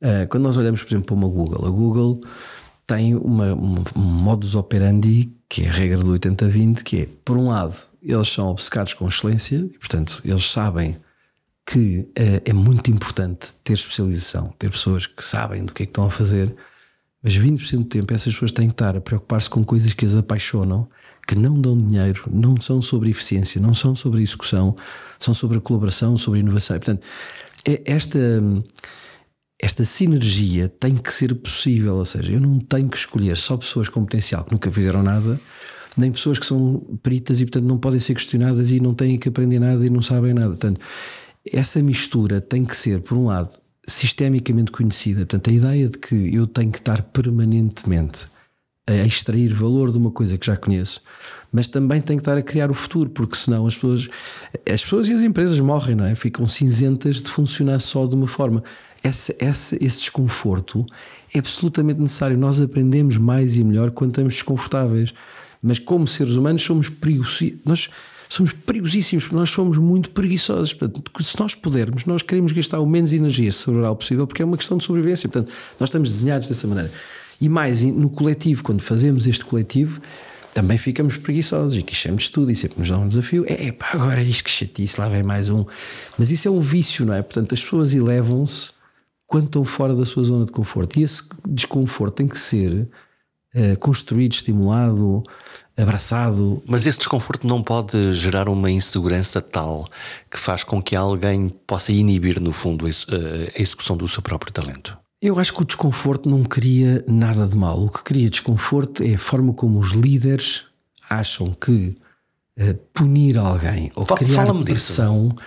Uh, 0.00 0.28
quando 0.28 0.44
nós 0.44 0.56
olhamos, 0.56 0.80
por 0.80 0.88
exemplo, 0.88 1.06
para 1.06 1.16
uma 1.16 1.26
Google, 1.26 1.66
a 1.66 1.70
Google 1.70 2.20
tem 2.86 3.16
uma, 3.16 3.52
uma, 3.52 3.82
um 3.96 4.00
modus 4.00 4.54
operandi 4.54 5.32
que 5.48 5.64
é 5.64 5.68
a 5.68 5.72
regra 5.72 5.98
do 5.98 6.12
80-20, 6.12 6.84
que 6.84 7.00
é, 7.00 7.08
por 7.24 7.36
um 7.36 7.48
lado, 7.48 7.74
eles 8.00 8.28
são 8.28 8.46
obcecados 8.46 8.94
com 8.94 9.08
excelência 9.08 9.56
e, 9.56 9.78
portanto, 9.78 10.22
eles 10.24 10.48
sabem 10.48 10.96
que 11.70 12.00
uh, 12.00 12.42
é 12.44 12.52
muito 12.52 12.90
importante 12.90 13.54
ter 13.62 13.74
especialização, 13.74 14.52
ter 14.58 14.68
pessoas 14.68 15.06
que 15.06 15.24
sabem 15.24 15.64
do 15.64 15.72
que 15.72 15.84
é 15.84 15.86
que 15.86 15.90
estão 15.90 16.04
a 16.04 16.10
fazer, 16.10 16.52
mas 17.22 17.38
20% 17.38 17.78
do 17.78 17.84
tempo 17.84 18.12
essas 18.12 18.32
pessoas 18.32 18.50
têm 18.50 18.66
que 18.66 18.74
estar 18.74 18.96
a 18.96 19.00
preocupar-se 19.00 19.48
com 19.48 19.62
coisas 19.62 19.92
que 19.92 20.04
as 20.04 20.16
apaixonam, 20.16 20.88
que 21.28 21.36
não 21.36 21.60
dão 21.60 21.78
dinheiro, 21.78 22.24
não 22.28 22.60
são 22.60 22.82
sobre 22.82 23.10
eficiência, 23.10 23.60
não 23.60 23.72
são 23.72 23.94
sobre 23.94 24.20
execução, 24.20 24.74
são 25.16 25.32
sobre 25.32 25.58
a 25.58 25.60
colaboração, 25.60 26.18
sobre 26.18 26.40
a 26.40 26.42
inovação. 26.42 26.74
E, 26.74 26.80
portanto, 26.80 27.06
é 27.64 27.80
esta, 27.84 28.18
esta 29.56 29.84
sinergia 29.84 30.68
tem 30.68 30.96
que 30.96 31.12
ser 31.12 31.32
possível, 31.36 31.94
ou 31.94 32.04
seja, 32.04 32.32
eu 32.32 32.40
não 32.40 32.58
tenho 32.58 32.88
que 32.88 32.96
escolher 32.96 33.36
só 33.36 33.56
pessoas 33.56 33.88
com 33.88 34.00
potencial 34.00 34.42
que 34.42 34.50
nunca 34.50 34.72
fizeram 34.72 35.04
nada, 35.04 35.40
nem 35.96 36.10
pessoas 36.10 36.36
que 36.36 36.46
são 36.46 36.80
peritas 37.00 37.40
e, 37.40 37.44
portanto, 37.44 37.68
não 37.68 37.78
podem 37.78 38.00
ser 38.00 38.14
questionadas 38.14 38.72
e 38.72 38.80
não 38.80 38.92
têm 38.92 39.16
que 39.16 39.28
aprender 39.28 39.60
nada 39.60 39.86
e 39.86 39.90
não 39.90 40.02
sabem 40.02 40.34
nada. 40.34 40.48
Portanto, 40.48 40.80
essa 41.52 41.82
mistura 41.82 42.40
tem 42.40 42.64
que 42.64 42.76
ser, 42.76 43.00
por 43.00 43.16
um 43.16 43.26
lado, 43.26 43.58
sistemicamente 43.86 44.70
conhecida. 44.70 45.20
Portanto, 45.20 45.50
a 45.50 45.52
ideia 45.52 45.88
de 45.88 45.98
que 45.98 46.34
eu 46.34 46.46
tenho 46.46 46.70
que 46.70 46.78
estar 46.78 47.02
permanentemente 47.02 48.28
a 48.86 49.06
extrair 49.06 49.52
valor 49.52 49.92
de 49.92 49.98
uma 49.98 50.10
coisa 50.10 50.36
que 50.36 50.46
já 50.46 50.56
conheço, 50.56 51.00
mas 51.52 51.68
também 51.68 52.00
tenho 52.00 52.18
que 52.18 52.22
estar 52.22 52.36
a 52.36 52.42
criar 52.42 52.70
o 52.70 52.74
futuro, 52.74 53.10
porque 53.10 53.36
senão 53.36 53.66
as 53.66 53.74
pessoas, 53.74 54.08
as 54.70 54.82
pessoas 54.82 55.08
e 55.08 55.12
as 55.12 55.22
empresas 55.22 55.58
morrem, 55.60 55.94
não 55.94 56.04
é? 56.04 56.14
Ficam 56.14 56.46
cinzentas 56.46 57.22
de 57.22 57.30
funcionar 57.30 57.78
só 57.80 58.06
de 58.06 58.14
uma 58.14 58.26
forma. 58.26 58.62
Esse, 59.02 59.34
esse, 59.38 59.76
esse 59.80 60.00
desconforto 60.00 60.84
é 61.34 61.38
absolutamente 61.38 62.00
necessário. 62.00 62.36
Nós 62.36 62.60
aprendemos 62.60 63.16
mais 63.16 63.56
e 63.56 63.64
melhor 63.64 63.90
quando 63.90 64.10
estamos 64.10 64.34
desconfortáveis, 64.34 65.14
mas 65.62 65.78
como 65.78 66.06
seres 66.06 66.34
humanos 66.34 66.62
somos 66.62 66.88
perigosos. 66.88 67.52
Nós, 67.64 67.88
somos 68.30 68.52
perigosíssimos, 68.52 69.24
porque 69.24 69.36
nós 69.36 69.50
somos 69.50 69.76
muito 69.76 70.10
preguiçosos. 70.10 70.72
Portanto, 70.72 71.10
se 71.20 71.38
nós 71.38 71.54
pudermos, 71.54 72.06
nós 72.06 72.22
queremos 72.22 72.52
gastar 72.52 72.78
o 72.78 72.86
menos 72.86 73.12
energia 73.12 73.50
cerebral 73.50 73.96
possível, 73.96 74.26
porque 74.26 74.40
é 74.40 74.44
uma 74.44 74.56
questão 74.56 74.78
de 74.78 74.84
sobrevivência. 74.84 75.28
Portanto, 75.28 75.52
nós 75.78 75.88
estamos 75.88 76.08
desenhados 76.08 76.48
dessa 76.48 76.66
maneira. 76.68 76.90
E 77.40 77.48
mais, 77.48 77.82
no 77.82 78.08
coletivo, 78.08 78.62
quando 78.62 78.80
fazemos 78.80 79.26
este 79.26 79.44
coletivo, 79.44 80.00
também 80.54 80.78
ficamos 80.78 81.16
preguiçosos 81.16 81.76
e 81.76 81.82
queixamos 81.82 82.28
tudo 82.28 82.50
e 82.52 82.56
sempre 82.56 82.78
nos 82.78 82.88
dá 82.88 82.98
um 82.98 83.08
desafio. 83.08 83.44
É 83.48 83.72
pá, 83.72 83.90
agora 83.94 84.22
isto 84.22 84.44
que 84.44 84.50
chatice, 84.50 85.00
lá 85.00 85.08
vem 85.08 85.22
mais 85.22 85.50
um. 85.50 85.64
Mas 86.16 86.30
isso 86.30 86.46
é 86.46 86.50
um 86.50 86.60
vício, 86.60 87.04
não 87.04 87.14
é? 87.14 87.22
Portanto, 87.22 87.52
as 87.52 87.62
pessoas 87.62 87.94
elevam-se 87.94 88.70
quando 89.26 89.46
estão 89.46 89.64
fora 89.64 89.94
da 89.94 90.04
sua 90.04 90.22
zona 90.22 90.44
de 90.44 90.52
conforto. 90.52 90.98
E 90.98 91.02
esse 91.02 91.22
desconforto 91.48 92.14
tem 92.14 92.28
que 92.28 92.38
ser 92.38 92.88
uh, 93.54 93.78
construído, 93.78 94.32
estimulado, 94.32 95.22
abraçado. 95.80 96.62
Mas 96.66 96.86
esse 96.86 96.98
desconforto 96.98 97.46
não 97.46 97.62
pode 97.62 98.12
gerar 98.14 98.48
uma 98.48 98.70
insegurança 98.70 99.40
tal 99.40 99.88
que 100.30 100.38
faz 100.38 100.64
com 100.64 100.82
que 100.82 100.94
alguém 100.94 101.48
possa 101.66 101.92
inibir, 101.92 102.40
no 102.40 102.52
fundo, 102.52 102.88
eh, 102.88 103.52
a 103.56 103.60
execução 103.60 103.96
do 103.96 104.06
seu 104.08 104.22
próprio 104.22 104.52
talento? 104.52 104.96
Eu 105.22 105.38
acho 105.38 105.52
que 105.52 105.60
o 105.60 105.64
desconforto 105.64 106.30
não 106.30 106.42
cria 106.42 107.04
nada 107.06 107.46
de 107.46 107.56
mal. 107.56 107.84
O 107.84 107.90
que 107.90 108.02
cria 108.02 108.30
desconforto 108.30 109.02
é 109.02 109.14
a 109.14 109.18
forma 109.18 109.52
como 109.52 109.78
os 109.78 109.92
líderes 109.92 110.64
acham 111.10 111.52
que 111.52 111.96
uh, 112.58 112.74
punir 112.94 113.36
alguém 113.36 113.92
ou 113.94 114.06
criar 114.06 114.54
pressão 114.64 115.28
disso. 115.28 115.42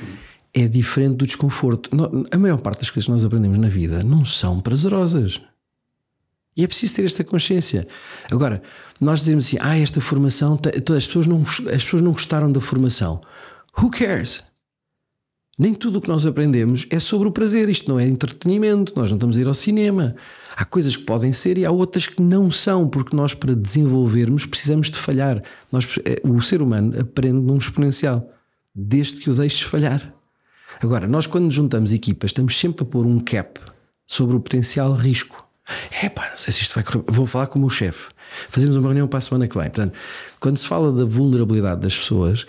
é 0.53 0.67
diferente 0.67 1.15
do 1.15 1.25
desconforto. 1.25 1.89
A 2.31 2.37
maior 2.37 2.59
parte 2.61 2.79
das 2.79 2.91
coisas 2.91 3.05
que 3.05 3.11
nós 3.11 3.25
aprendemos 3.25 3.57
na 3.57 3.69
vida 3.69 4.03
não 4.03 4.23
são 4.23 4.59
prazerosas. 4.59 5.41
E 6.55 6.63
é 6.63 6.67
preciso 6.67 6.95
ter 6.95 7.05
esta 7.05 7.23
consciência. 7.23 7.87
Agora, 8.31 8.61
nós 8.99 9.19
dizemos 9.19 9.47
assim: 9.47 9.57
ah, 9.59 9.77
esta 9.77 9.99
formação, 9.99 10.59
as 10.95 11.05
pessoas, 11.05 11.27
não, 11.27 11.41
as 11.41 11.83
pessoas 11.83 12.01
não 12.01 12.11
gostaram 12.11 12.51
da 12.51 12.61
formação. 12.61 13.21
Who 13.77 13.89
cares? 13.89 14.43
Nem 15.57 15.73
tudo 15.73 15.99
o 15.99 16.01
que 16.01 16.09
nós 16.09 16.25
aprendemos 16.25 16.87
é 16.89 16.99
sobre 16.99 17.27
o 17.27 17.31
prazer. 17.31 17.69
Isto 17.69 17.89
não 17.89 17.99
é 17.99 18.07
entretenimento. 18.07 18.93
Nós 18.95 19.11
não 19.11 19.17
estamos 19.17 19.37
a 19.37 19.41
ir 19.41 19.47
ao 19.47 19.53
cinema. 19.53 20.15
Há 20.55 20.65
coisas 20.65 20.95
que 20.95 21.03
podem 21.03 21.31
ser 21.31 21.57
e 21.57 21.65
há 21.65 21.71
outras 21.71 22.07
que 22.07 22.21
não 22.21 22.49
são, 22.49 22.87
porque 22.87 23.15
nós, 23.15 23.33
para 23.33 23.55
desenvolvermos, 23.55 24.45
precisamos 24.45 24.89
de 24.89 24.97
falhar. 24.97 25.43
Nós, 25.71 25.87
eh, 26.05 26.19
o 26.23 26.41
ser 26.41 26.61
humano 26.61 26.99
aprende 26.99 27.39
num 27.39 27.57
exponencial, 27.57 28.31
desde 28.73 29.21
que 29.21 29.29
o 29.29 29.35
deixes 29.35 29.61
falhar. 29.61 30.13
Agora, 30.81 31.07
nós, 31.07 31.27
quando 31.27 31.51
juntamos 31.51 31.93
equipas, 31.93 32.31
estamos 32.31 32.57
sempre 32.57 32.83
a 32.83 32.85
pôr 32.85 33.05
um 33.05 33.19
cap 33.19 33.59
sobre 34.07 34.35
o 34.35 34.39
potencial 34.39 34.91
risco. 34.93 35.47
É 36.01 36.09
pá, 36.09 36.29
não 36.29 36.37
sei 36.37 36.51
se 36.53 36.61
isto 36.61 36.75
vai 36.75 36.83
correr. 36.83 37.03
Vou 37.07 37.25
falar 37.25 37.47
com 37.47 37.57
o 37.57 37.61
meu 37.61 37.69
chefe. 37.69 38.11
Fazemos 38.49 38.75
uma 38.75 38.87
reunião 38.87 39.07
para 39.07 39.19
a 39.19 39.21
semana 39.21 39.47
que 39.47 39.57
vem. 39.57 39.69
Portanto, 39.69 39.93
quando 40.39 40.57
se 40.57 40.67
fala 40.67 40.91
da 40.91 41.05
vulnerabilidade 41.05 41.81
das 41.81 41.95
pessoas, 41.97 42.45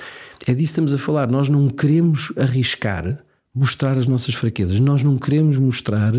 é 0.47 0.53
disso 0.53 0.57
que 0.57 0.63
estamos 0.63 0.95
a 0.95 0.99
falar. 0.99 1.31
Nós 1.31 1.49
não 1.49 1.69
queremos 1.69 2.33
arriscar 2.37 3.19
mostrar 3.55 3.97
as 3.97 4.07
nossas 4.07 4.35
fraquezas. 4.35 4.81
Nós 4.81 5.03
não 5.03 5.17
queremos 5.17 5.57
mostrar 5.57 6.13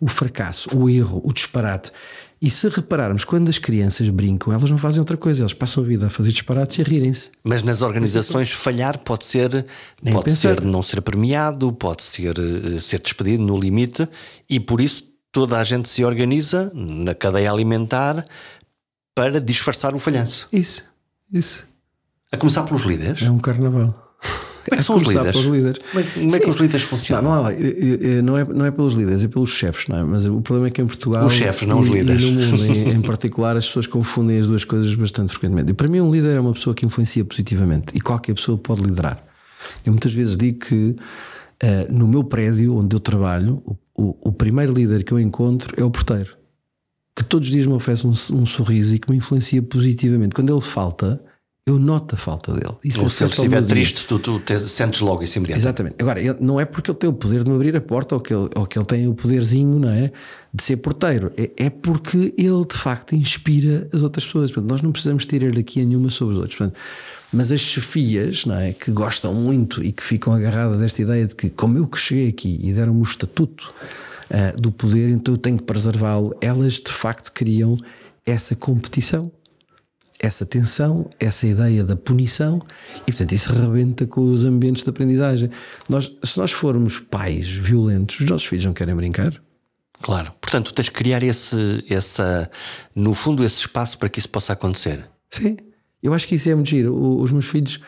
o 0.00 0.08
fracasso, 0.08 0.74
o 0.74 0.88
erro, 0.88 1.20
o 1.22 1.32
disparate. 1.32 1.92
E 2.40 2.48
se 2.48 2.66
repararmos, 2.70 3.22
quando 3.22 3.50
as 3.50 3.58
crianças 3.58 4.08
brincam, 4.08 4.50
elas 4.50 4.70
não 4.70 4.78
fazem 4.78 4.98
outra 4.98 5.18
coisa, 5.18 5.42
elas 5.42 5.52
passam 5.52 5.84
a 5.84 5.86
vida 5.86 6.06
a 6.06 6.10
fazer 6.10 6.32
disparates 6.32 6.78
e 6.78 6.80
a 6.80 6.84
rirem-se. 6.84 7.30
Mas 7.44 7.62
nas 7.62 7.82
organizações 7.82 8.50
falhar 8.50 8.96
pode 8.96 9.26
ser, 9.26 9.66
pode 10.10 10.32
ser 10.32 10.62
não 10.62 10.82
ser 10.82 11.02
premiado, 11.02 11.70
pode 11.70 12.02
ser 12.02 12.34
eh, 12.38 12.80
ser 12.80 13.00
despedido 13.00 13.44
no 13.44 13.58
limite, 13.58 14.08
e 14.48 14.58
por 14.58 14.80
isso 14.80 15.09
toda 15.32 15.58
a 15.58 15.64
gente 15.64 15.88
se 15.88 16.04
organiza 16.04 16.70
na 16.74 17.14
cadeia 17.14 17.50
alimentar 17.50 18.24
para 19.14 19.40
disfarçar 19.40 19.94
o 19.94 19.98
falhanço. 19.98 20.48
Isso, 20.52 20.82
isso. 21.32 21.66
A 22.32 22.36
começar 22.36 22.62
pelos 22.62 22.82
líderes. 22.82 23.22
É 23.22 23.30
um 23.30 23.38
carnaval. 23.38 24.10
Como 24.64 24.74
é 24.74 24.76
que 24.76 24.82
são 24.82 24.96
os 24.96 25.02
líderes? 25.02 25.32
Pelos 25.32 25.46
líderes. 25.46 25.78
Como 25.90 26.00
é, 26.00 26.02
como 26.02 26.36
é 26.36 26.38
que 26.38 26.50
os 26.50 26.56
líderes 26.56 26.82
funcionam? 26.86 27.22
Não, 27.22 27.42
não, 27.42 28.22
não, 28.22 28.38
é, 28.38 28.44
não 28.44 28.66
é 28.66 28.70
pelos 28.70 28.94
líderes, 28.94 29.24
é 29.24 29.28
pelos 29.28 29.50
chefes, 29.50 29.88
não 29.88 29.96
é? 29.96 30.04
Mas 30.04 30.26
o 30.26 30.40
problema 30.40 30.68
é 30.68 30.70
que 30.70 30.80
em 30.80 30.86
Portugal. 30.86 31.24
Os 31.24 31.32
chefes, 31.32 31.66
não 31.66 31.80
os 31.80 31.88
e, 31.88 31.92
líderes. 31.92 32.22
E 32.22 32.30
no 32.30 32.40
mundo, 32.40 32.66
em, 32.66 32.88
em, 32.90 33.02
particular, 33.02 33.56
as 33.56 33.66
pessoas 33.66 33.86
confundem 33.86 34.38
as 34.38 34.48
duas 34.48 34.64
coisas 34.64 34.94
bastante 34.94 35.30
frequentemente. 35.32 35.70
E 35.70 35.74
para 35.74 35.88
mim, 35.88 36.00
um 36.00 36.10
líder 36.10 36.36
é 36.36 36.40
uma 36.40 36.52
pessoa 36.52 36.74
que 36.74 36.84
influencia 36.84 37.24
positivamente 37.24 37.96
e 37.96 38.00
qualquer 38.00 38.34
pessoa 38.34 38.56
pode 38.58 38.82
liderar. 38.82 39.22
Eu 39.84 39.92
muitas 39.92 40.12
vezes 40.12 40.36
digo 40.36 40.60
que 40.60 40.96
uh, 41.62 41.92
no 41.92 42.06
meu 42.06 42.22
prédio 42.22 42.76
onde 42.76 42.94
eu 42.94 43.00
trabalho, 43.00 43.62
o, 44.00 44.16
o, 44.20 44.32
primeiro 44.32 44.72
líder 44.72 45.04
que 45.04 45.12
eu 45.12 45.18
encontro 45.18 45.74
é 45.76 45.84
o 45.84 45.90
porteiro, 45.90 46.36
que 47.14 47.24
todos 47.24 47.48
os 47.48 47.52
dias 47.52 47.66
me 47.66 47.72
oferece 47.72 48.06
um, 48.06 48.10
um 48.10 48.46
sorriso 48.46 48.94
e 48.94 48.98
que 48.98 49.10
me 49.10 49.16
influencia 49.16 49.62
positivamente. 49.62 50.34
Quando 50.34 50.52
ele 50.52 50.60
falta 50.60 51.22
eu 51.66 51.78
noto 51.78 52.14
a 52.14 52.18
falta 52.18 52.52
dele. 52.52 52.74
Isso 52.82 53.02
ou 53.02 53.10
se 53.10 53.22
ele 53.22 53.30
estiver 53.30 53.62
triste, 53.62 54.06
tu, 54.06 54.18
tu 54.18 54.40
te, 54.40 54.58
sentes 54.58 55.00
logo 55.00 55.22
isso 55.22 55.38
imediatamente. 55.38 55.62
Exatamente. 55.62 55.96
Agora, 56.00 56.20
ele, 56.20 56.36
não 56.40 56.58
é 56.58 56.64
porque 56.64 56.90
ele 56.90 56.98
tem 56.98 57.08
o 57.08 57.12
poder 57.12 57.44
de 57.44 57.50
me 57.50 57.56
abrir 57.56 57.76
a 57.76 57.80
porta 57.80 58.14
ou 58.14 58.20
que 58.20 58.34
ele, 58.34 58.48
ou 58.56 58.66
que 58.66 58.78
ele 58.78 58.86
tem 58.86 59.06
o 59.06 59.14
poderzinho 59.14 59.78
não 59.78 59.88
é, 59.88 60.10
de 60.52 60.62
ser 60.62 60.78
porteiro. 60.78 61.32
É, 61.36 61.50
é 61.56 61.70
porque 61.70 62.34
ele 62.36 62.64
de 62.68 62.76
facto 62.76 63.14
inspira 63.14 63.88
as 63.92 64.02
outras 64.02 64.24
pessoas. 64.24 64.50
Portanto, 64.50 64.70
nós 64.70 64.82
não 64.82 64.90
precisamos 64.90 65.24
ter 65.26 65.42
hierarquia 65.42 65.84
nenhuma 65.84 66.10
sobre 66.10 66.34
os 66.34 66.40
outros. 66.40 66.56
Portanto, 66.56 66.78
mas 67.32 67.52
as 67.52 67.60
chefias 67.60 68.44
não 68.44 68.56
é, 68.56 68.72
que 68.72 68.90
gostam 68.90 69.32
muito 69.32 69.82
e 69.84 69.92
que 69.92 70.02
ficam 70.02 70.32
agarradas 70.32 70.82
a 70.82 70.84
esta 70.84 71.02
ideia 71.02 71.26
de 71.26 71.34
que, 71.34 71.50
como 71.50 71.78
eu 71.78 71.86
que 71.86 71.98
cheguei 71.98 72.28
aqui 72.28 72.58
e 72.62 72.72
deram-me 72.72 73.00
o 73.00 73.04
estatuto 73.04 73.72
uh, 74.30 74.60
do 74.60 74.72
poder, 74.72 75.10
então 75.10 75.34
eu 75.34 75.38
tenho 75.38 75.58
que 75.58 75.64
preservá-lo, 75.64 76.36
elas 76.40 76.74
de 76.74 76.92
facto 76.92 77.32
criam 77.32 77.78
essa 78.26 78.54
competição 78.54 79.30
essa 80.20 80.44
tensão, 80.44 81.08
essa 81.18 81.46
ideia 81.46 81.82
da 81.82 81.96
punição, 81.96 82.60
e 83.06 83.10
portanto 83.10 83.32
isso 83.32 83.52
rebenta 83.54 84.06
com 84.06 84.30
os 84.30 84.44
ambientes 84.44 84.84
de 84.84 84.90
aprendizagem. 84.90 85.50
Nós, 85.88 86.12
se 86.22 86.38
nós 86.38 86.52
formos 86.52 86.98
pais 86.98 87.48
violentos, 87.48 88.20
os 88.20 88.28
nossos 88.28 88.46
filhos 88.46 88.66
não 88.66 88.74
querem 88.74 88.94
brincar. 88.94 89.32
Claro, 90.02 90.32
portanto 90.40 90.74
tens 90.74 90.90
que 90.90 90.94
criar 90.94 91.22
esse, 91.22 91.84
essa, 91.88 92.50
no 92.94 93.14
fundo, 93.14 93.42
esse 93.42 93.60
espaço 93.60 93.98
para 93.98 94.10
que 94.10 94.18
isso 94.18 94.28
possa 94.28 94.52
acontecer. 94.52 95.08
Sim, 95.30 95.56
eu 96.02 96.14
acho 96.14 96.26
que 96.26 96.34
isso 96.34 96.48
é 96.48 96.54
muito 96.54 96.70
giro. 96.70 96.94
Os 97.20 97.32
meus 97.32 97.46
filhos 97.46 97.80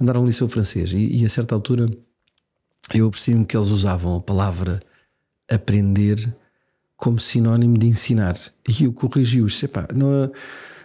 andaram 0.00 0.20
no 0.20 0.26
liceu 0.26 0.48
francês 0.48 0.92
e, 0.92 1.20
e 1.20 1.24
a 1.24 1.28
certa 1.28 1.54
altura 1.54 1.88
eu 2.92 3.06
aprecio-me 3.06 3.44
que 3.46 3.56
eles 3.56 3.68
usavam 3.68 4.16
a 4.16 4.20
palavra 4.20 4.80
aprender 5.50 6.34
como 6.96 7.18
sinónimo 7.18 7.78
de 7.78 7.86
ensinar. 7.86 8.38
E 8.68 8.84
eu 8.84 8.92
corrigi-os. 8.92 9.62
Não 9.94 10.30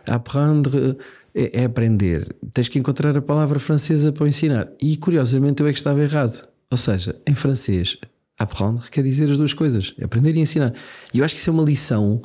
Aprendre 0.08 0.98
é, 1.36 1.62
é 1.62 1.66
aprender. 1.66 2.36
Tens 2.54 2.68
que 2.68 2.80
encontrar 2.80 3.16
a 3.18 3.22
palavra 3.22 3.60
francesa 3.60 4.12
para 4.12 4.28
ensinar. 4.28 4.70
E 4.82 4.98
curiosamente 4.98 5.62
eu 5.62 5.68
é 5.68 5.72
que 5.72 5.78
estava 5.78 6.02
errado. 6.02 6.48
Ou 6.72 6.78
seja, 6.78 7.16
em 7.28 7.36
francês, 7.36 7.98
apprendre 8.38 8.90
quer 8.90 9.04
dizer 9.04 9.30
as 9.30 9.38
duas 9.38 9.54
coisas: 9.54 9.94
aprender 10.02 10.36
e 10.36 10.40
ensinar. 10.40 10.74
E 11.14 11.20
eu 11.20 11.26
acho 11.26 11.34
que 11.36 11.42
isso 11.42 11.50
é 11.50 11.54
uma 11.54 11.64
lição, 11.64 12.22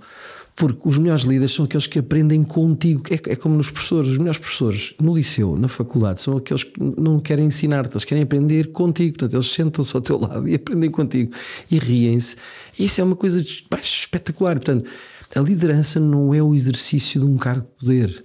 porque 0.57 0.89
os 0.89 0.99
melhores 0.99 1.25
líderes 1.25 1.53
são 1.53 1.65
aqueles 1.65 1.87
que 1.87 1.99
aprendem 1.99 2.45
contigo. 2.45 3.03
É, 3.11 3.33
é 3.33 3.37
como 3.37 3.57
nos 3.57 3.71
professores, 3.71 4.11
os 4.11 4.19
melhores 4.19 4.39
professores 4.39 4.95
no 5.01 5.15
liceu, 5.15 5.57
na 5.57 5.67
faculdade, 5.67 6.21
são 6.21 6.37
aqueles 6.37 6.63
que 6.63 6.81
não 6.81 7.19
querem 7.19 7.47
ensinar-te, 7.47 7.93
eles 7.93 8.05
querem 8.05 8.23
aprender 8.23 8.71
contigo. 8.71 9.19
Portanto, 9.19 9.35
eles 9.35 9.51
sentam-se 9.51 9.95
ao 9.97 10.01
teu 10.01 10.19
lado 10.19 10.47
e 10.49 10.55
aprendem 10.55 10.91
contigo 10.91 11.33
e 11.71 11.79
riem-se. 11.79 12.37
Isso 12.79 13.01
é 13.01 13.05
uma 13.05 13.17
coisa 13.17 13.45
espetacular. 13.83 14.55
Portanto, 14.55 14.89
a 15.35 15.41
liderança 15.41 15.99
não 15.99 16.33
é 16.33 16.41
o 16.41 16.55
exercício 16.55 17.21
de 17.21 17.27
um 17.27 17.37
cargo 17.37 17.63
de 17.63 17.81
poder. 17.81 18.25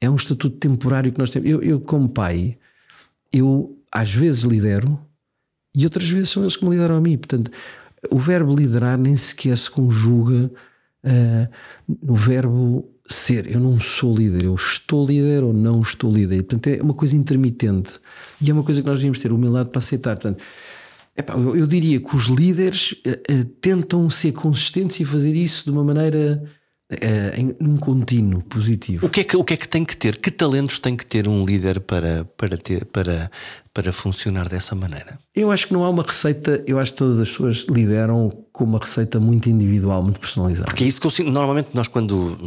É 0.00 0.10
um 0.10 0.16
estatuto 0.16 0.56
temporário 0.56 1.12
que 1.12 1.18
nós 1.18 1.30
temos. 1.30 1.48
Eu, 1.48 1.62
eu 1.62 1.80
como 1.80 2.08
pai, 2.08 2.58
eu 3.32 3.78
às 3.92 4.12
vezes 4.12 4.42
lidero 4.42 4.98
e 5.72 5.84
outras 5.84 6.08
vezes 6.08 6.30
são 6.30 6.42
eles 6.42 6.56
que 6.56 6.64
me 6.64 6.72
lideram 6.72 6.96
a 6.96 7.00
mim. 7.00 7.16
Portanto, 7.16 7.52
o 8.10 8.18
verbo 8.18 8.54
liderar 8.54 8.98
nem 8.98 9.14
sequer 9.14 9.56
se 9.56 9.70
conjuga 9.70 10.50
uh, 11.06 11.48
no 12.02 12.14
verbo 12.14 12.88
ser. 13.08 13.50
Eu 13.50 13.60
não 13.60 13.78
sou 13.78 14.14
líder, 14.14 14.44
eu 14.44 14.54
estou 14.54 15.06
líder 15.06 15.44
ou 15.44 15.52
não 15.52 15.80
estou 15.80 16.12
líder. 16.12 16.42
Portanto, 16.42 16.66
é 16.68 16.82
uma 16.82 16.94
coisa 16.94 17.16
intermitente 17.16 18.00
e 18.40 18.50
é 18.50 18.52
uma 18.52 18.62
coisa 18.62 18.82
que 18.82 18.88
nós 18.88 18.98
devíamos 18.98 19.20
ter 19.20 19.32
humildade 19.32 19.70
para 19.70 19.78
aceitar. 19.78 20.16
Portanto, 20.16 20.42
Epá, 21.16 21.32
eu, 21.32 21.56
eu, 21.56 21.66
diria 21.66 21.98
que 21.98 22.14
os 22.14 22.26
líderes 22.26 22.92
uh, 22.92 23.32
uh, 23.32 23.44
tentam 23.60 24.08
ser 24.10 24.32
consistentes 24.32 25.00
e 25.00 25.04
fazer 25.04 25.34
isso 25.34 25.64
de 25.64 25.70
uma 25.70 25.82
maneira 25.82 26.42
uh, 26.92 27.40
em, 27.40 27.56
num 27.58 27.78
contínuo 27.78 28.42
positivo. 28.42 29.06
O 29.06 29.08
que, 29.08 29.20
é 29.20 29.24
que, 29.24 29.36
o 29.36 29.42
que 29.42 29.54
é 29.54 29.56
que 29.56 29.66
tem 29.66 29.82
que 29.82 29.96
ter? 29.96 30.18
Que 30.18 30.30
talentos 30.30 30.78
tem 30.78 30.94
que 30.94 31.06
ter 31.06 31.26
um 31.26 31.42
líder 31.44 31.80
para, 31.80 32.26
para, 32.36 32.58
ter, 32.58 32.84
para, 32.84 33.30
para 33.72 33.92
funcionar 33.92 34.46
dessa 34.46 34.74
maneira? 34.74 35.18
Eu 35.34 35.50
acho 35.50 35.68
que 35.68 35.72
não 35.72 35.84
há 35.84 35.88
uma 35.88 36.02
receita, 36.02 36.62
eu 36.66 36.78
acho 36.78 36.92
que 36.92 36.98
todas 36.98 37.18
as 37.18 37.30
pessoas 37.30 37.66
lideram 37.70 38.30
com 38.56 38.64
uma 38.64 38.78
receita 38.78 39.20
muito 39.20 39.50
individual, 39.50 40.02
muito 40.02 40.18
personalizada. 40.18 40.64
Porque 40.64 40.84
é 40.84 40.86
isso 40.86 40.98
que 40.98 41.06
eu 41.06 41.10
sinto. 41.10 41.30
Normalmente, 41.30 41.68
nós, 41.74 41.88
quando. 41.88 42.38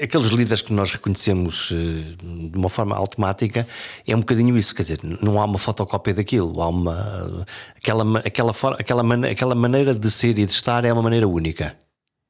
Aqueles 0.00 0.28
líderes 0.28 0.62
que 0.62 0.72
nós 0.72 0.92
reconhecemos 0.92 1.72
eh, 1.72 2.48
de 2.50 2.56
uma 2.56 2.68
forma 2.68 2.94
automática, 2.94 3.66
é 4.06 4.14
um 4.14 4.20
bocadinho 4.20 4.56
isso. 4.56 4.72
Quer 4.72 4.82
dizer, 4.82 5.00
não 5.02 5.40
há 5.40 5.44
uma 5.44 5.58
fotocópia 5.58 6.14
daquilo. 6.14 6.62
Há 6.62 6.68
uma. 6.68 7.44
Aquela, 7.76 8.20
aquela, 8.20 8.52
aquela, 8.78 9.26
aquela 9.26 9.54
maneira 9.56 9.92
de 9.92 10.08
ser 10.08 10.38
e 10.38 10.46
de 10.46 10.52
estar 10.52 10.84
é 10.84 10.92
uma 10.92 11.02
maneira 11.02 11.26
única. 11.26 11.76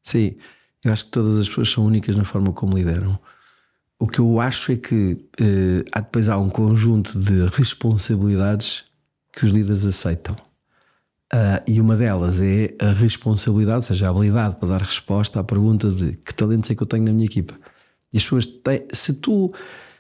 Sim, 0.02 0.36
eu 0.82 0.90
acho 0.90 1.04
que 1.04 1.10
todas 1.10 1.36
as 1.36 1.46
pessoas 1.46 1.70
são 1.70 1.84
únicas 1.84 2.16
na 2.16 2.24
forma 2.24 2.52
como 2.52 2.74
lideram. 2.74 3.18
O 3.98 4.08
que 4.08 4.18
eu 4.18 4.40
acho 4.40 4.72
é 4.72 4.76
que 4.76 5.18
eh, 5.38 5.84
há, 5.92 6.00
depois 6.00 6.30
há 6.30 6.38
um 6.38 6.48
conjunto 6.48 7.18
de 7.18 7.46
responsabilidades 7.48 8.84
que 9.30 9.44
os 9.44 9.52
líderes 9.52 9.84
aceitam. 9.84 10.34
Uh, 11.32 11.58
e 11.66 11.80
uma 11.80 11.96
delas 11.96 12.40
é 12.40 12.74
a 12.78 12.92
responsabilidade, 12.92 13.76
ou 13.76 13.82
seja, 13.82 14.06
a 14.06 14.10
habilidade 14.10 14.56
para 14.56 14.68
dar 14.68 14.82
resposta 14.82 15.40
à 15.40 15.44
pergunta 15.44 15.90
de 15.90 16.12
que 16.18 16.34
talentos 16.34 16.70
é 16.70 16.74
que 16.74 16.82
eu 16.82 16.87
tenho 16.87 17.04
na 17.04 17.12
minha 17.12 17.24
equipa. 17.24 17.54
E 18.12 18.18
as 18.18 18.22
pessoas 18.22 18.46
têm, 18.46 18.87
se 18.92 19.12
tu 19.14 19.52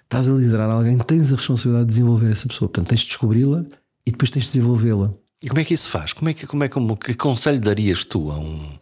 estás 0.04 0.28
a 0.28 0.32
liderar 0.32 0.70
alguém, 0.70 0.96
tens 0.98 1.32
a 1.32 1.36
responsabilidade 1.36 1.86
de 1.86 1.90
desenvolver 1.90 2.30
essa 2.30 2.46
pessoa. 2.46 2.68
Portanto, 2.68 2.88
tens 2.88 3.00
de 3.00 3.08
descobri-la 3.08 3.64
e 4.06 4.12
depois 4.12 4.30
tens 4.30 4.44
de 4.44 4.52
desenvolvê-la. 4.52 5.12
E 5.42 5.48
como 5.48 5.60
é 5.60 5.64
que 5.64 5.74
isso 5.74 5.88
faz? 5.88 6.12
Como 6.12 6.28
é 6.28 6.34
que, 6.34 6.46
como 6.46 6.64
é, 6.64 6.68
como, 6.68 6.96
que 6.96 7.14
conselho 7.14 7.60
darias 7.60 8.04
tu 8.04 8.30
a 8.30 8.38
um, 8.38 8.78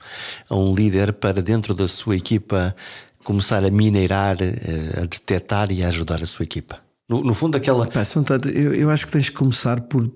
a 0.48 0.56
um 0.56 0.74
líder 0.74 1.12
para 1.14 1.42
dentro 1.42 1.74
da 1.74 1.88
sua 1.88 2.16
equipa 2.16 2.76
começar 3.24 3.64
a 3.64 3.70
mineirar, 3.70 4.36
eh, 4.40 5.00
a 5.00 5.00
detectar 5.00 5.72
e 5.72 5.82
a 5.82 5.88
ajudar 5.88 6.22
a 6.22 6.26
sua 6.26 6.44
equipa? 6.44 6.78
No, 7.08 7.22
no 7.24 7.34
fundo, 7.34 7.56
aquela. 7.56 7.86
Pá, 7.86 8.02
eu, 8.52 8.74
eu 8.74 8.90
acho 8.90 9.06
que 9.06 9.12
tens 9.12 9.26
de 9.26 9.32
começar 9.32 9.80
por 9.82 10.08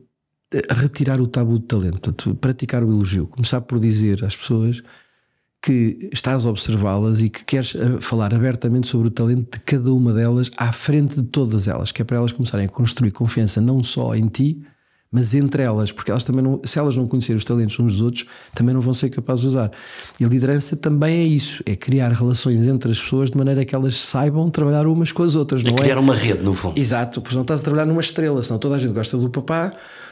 retirar 0.71 1.21
o 1.21 1.27
tabu 1.27 1.59
do 1.59 1.67
talento, 1.67 2.01
portanto, 2.01 2.35
praticar 2.37 2.85
o 2.85 2.91
elogio, 2.91 3.27
começar 3.27 3.61
por 3.61 3.79
dizer 3.79 4.25
às 4.25 4.37
pessoas 4.37 4.83
que 5.61 6.09
estás 6.13 6.47
a 6.47 6.51
observá-las 6.51 7.21
e 7.21 7.29
que 7.29 7.45
queres 7.45 7.75
eh, 7.75 8.01
falar 8.01 8.33
abertamente 8.33 8.87
sobre 8.87 9.09
o 9.09 9.11
talento 9.11 9.59
de 9.59 9.65
cada 9.65 9.93
uma 9.93 10.13
delas 10.13 10.51
à 10.57 10.71
frente 10.73 11.17
de 11.17 11.25
todas 11.25 11.67
elas, 11.67 11.91
que 11.91 12.03
é 12.03 12.05
para 12.05 12.19
elas 12.19 12.31
começarem 12.31 12.67
a 12.67 12.69
construir 12.69 13.11
confiança 13.11 13.61
não 13.61 13.83
só 13.83 14.15
em 14.15 14.29
ti, 14.29 14.63
mas 15.17 15.35
entre 15.35 15.63
elas, 15.63 15.91
porque 15.91 16.11
elas 16.11 16.25
também 16.25 16.43
não, 16.43 16.61
se 16.63 16.79
elas 16.79 16.95
não 16.95 17.07
conhecerem 17.07 17.39
os 17.39 17.45
talentos 17.45 17.79
uns 17.81 17.93
dos 17.93 18.03
outros, 18.03 18.27
também 18.55 18.75
não 18.75 18.83
vão 18.83 18.93
ser 18.93 19.09
capazes 19.09 19.41
de 19.41 19.49
usar. 19.49 19.71
E 20.21 20.27
a 20.27 20.29
liderança 20.29 20.77
também 20.77 21.21
é 21.21 21.25
isso, 21.25 21.63
é 21.65 21.75
criar 21.75 22.13
relações 22.13 22.67
entre 22.67 22.93
as 22.93 23.01
pessoas 23.01 23.31
de 23.31 23.39
maneira 23.39 23.65
que 23.65 23.75
elas 23.75 23.97
saibam 23.97 24.51
trabalhar 24.51 24.87
umas 24.87 25.13
com 25.13 25.23
as 25.23 25.35
outras. 25.35 25.65
É 25.65 25.71
não 25.71 25.75
criar 25.75 25.97
é? 25.97 25.99
uma 25.99 26.15
rede, 26.15 26.45
no 26.45 26.53
fundo. 26.53 26.79
Exato, 26.79 27.23
porque 27.23 27.35
não 27.35 27.41
estás 27.41 27.61
a 27.61 27.63
trabalhar 27.63 27.87
numa 27.87 28.03
estrela, 28.03 28.43
senão 28.43 28.59
toda 28.59 28.75
a 28.75 28.79
gente 28.79 28.93
gosta 28.93 29.17
do 29.17 29.31
papá 29.31 29.71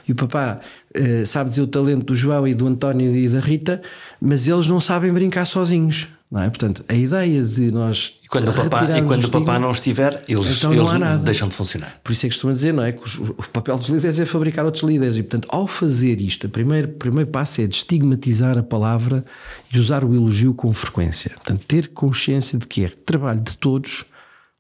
e 0.08 0.12
o 0.12 0.14
papá 0.14 0.56
uh, 0.96 1.26
sabe 1.26 1.50
dizer 1.50 1.60
o 1.60 1.66
talento 1.66 2.06
do 2.06 2.14
João 2.14 2.48
e 2.48 2.54
do 2.54 2.66
António 2.66 3.14
e 3.14 3.28
da 3.28 3.40
Rita, 3.40 3.82
mas 4.18 4.48
eles 4.48 4.66
não 4.68 4.80
sabem 4.80 5.12
brincar 5.12 5.44
sozinhos. 5.44 6.08
Não 6.30 6.42
é? 6.42 6.48
Portanto, 6.48 6.84
a 6.88 6.94
ideia 6.94 7.42
de 7.44 7.70
nós. 7.70 8.14
E 8.22 8.26
quando 8.26 8.48
o 8.48 8.52
papá, 8.52 8.98
e 8.98 9.02
quando 9.02 9.24
o 9.24 9.30
papá 9.30 9.58
não 9.58 9.70
estiver, 9.70 10.22
eles, 10.26 10.58
então 10.58 10.74
eles 10.74 10.92
não 10.92 11.22
deixam 11.22 11.46
de 11.46 11.54
funcionar. 11.54 12.00
Por 12.02 12.12
isso 12.12 12.26
é 12.26 12.28
que 12.28 12.34
costuma 12.34 12.52
dizer, 12.52 12.72
não 12.72 12.82
é? 12.82 12.92
Que 12.92 13.20
o 13.20 13.34
papel 13.52 13.78
dos 13.78 13.88
líderes 13.88 14.18
é 14.18 14.24
fabricar 14.24 14.64
outros 14.64 14.82
líderes. 14.82 15.16
E, 15.16 15.22
portanto, 15.22 15.46
ao 15.50 15.66
fazer 15.66 16.20
isto, 16.20 16.46
o 16.46 16.50
primeiro, 16.50 16.88
primeiro 16.88 17.30
passo 17.30 17.60
é 17.60 17.66
destigmatizar 17.66 18.58
a 18.58 18.62
palavra 18.62 19.24
e 19.72 19.78
usar 19.78 20.02
o 20.02 20.12
elogio 20.12 20.54
com 20.54 20.72
frequência. 20.72 21.30
Portanto, 21.34 21.64
ter 21.66 21.88
consciência 21.88 22.58
de 22.58 22.66
que 22.66 22.84
é 22.84 22.88
trabalho 22.88 23.40
de 23.40 23.56
todos 23.56 24.04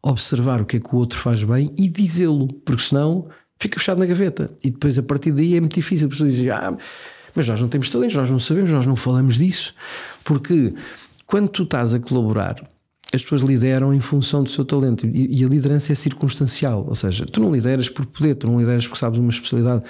observar 0.00 0.60
o 0.60 0.66
que 0.66 0.76
é 0.76 0.80
que 0.80 0.94
o 0.94 0.98
outro 0.98 1.18
faz 1.18 1.42
bem 1.42 1.72
e 1.78 1.88
dizê-lo, 1.88 2.46
porque 2.64 2.82
senão 2.82 3.26
fica 3.58 3.78
fechado 3.78 3.98
na 3.98 4.06
gaveta. 4.06 4.52
E 4.62 4.70
depois, 4.70 4.98
a 4.98 5.02
partir 5.02 5.32
daí, 5.32 5.56
é 5.56 5.60
muito 5.60 5.74
difícil. 5.74 6.06
A 6.06 6.10
pessoa 6.10 6.28
diz, 6.28 6.48
ah, 6.50 6.76
mas 7.34 7.48
nós 7.48 7.60
não 7.60 7.68
temos 7.68 7.88
talentos, 7.88 8.14
nós 8.14 8.30
não 8.30 8.38
sabemos, 8.38 8.70
nós 8.70 8.86
não 8.86 8.94
falamos 8.94 9.38
disso, 9.38 9.74
porque 10.22 10.74
quando 11.26 11.48
tu 11.48 11.62
estás 11.62 11.94
a 11.94 12.00
colaborar, 12.00 12.62
as 13.12 13.22
pessoas 13.22 13.42
lideram 13.42 13.94
em 13.94 14.00
função 14.00 14.42
do 14.42 14.50
seu 14.50 14.64
talento 14.64 15.06
e, 15.06 15.44
a 15.44 15.48
liderança 15.48 15.92
é 15.92 15.94
circunstancial, 15.94 16.84
ou 16.86 16.94
seja, 16.94 17.24
tu 17.24 17.40
não 17.40 17.52
lideras 17.52 17.88
por 17.88 18.04
poder, 18.06 18.34
tu 18.34 18.46
não 18.48 18.58
lideras 18.58 18.86
porque 18.86 18.98
sabes 18.98 19.18
uma 19.18 19.30
especialidade, 19.30 19.84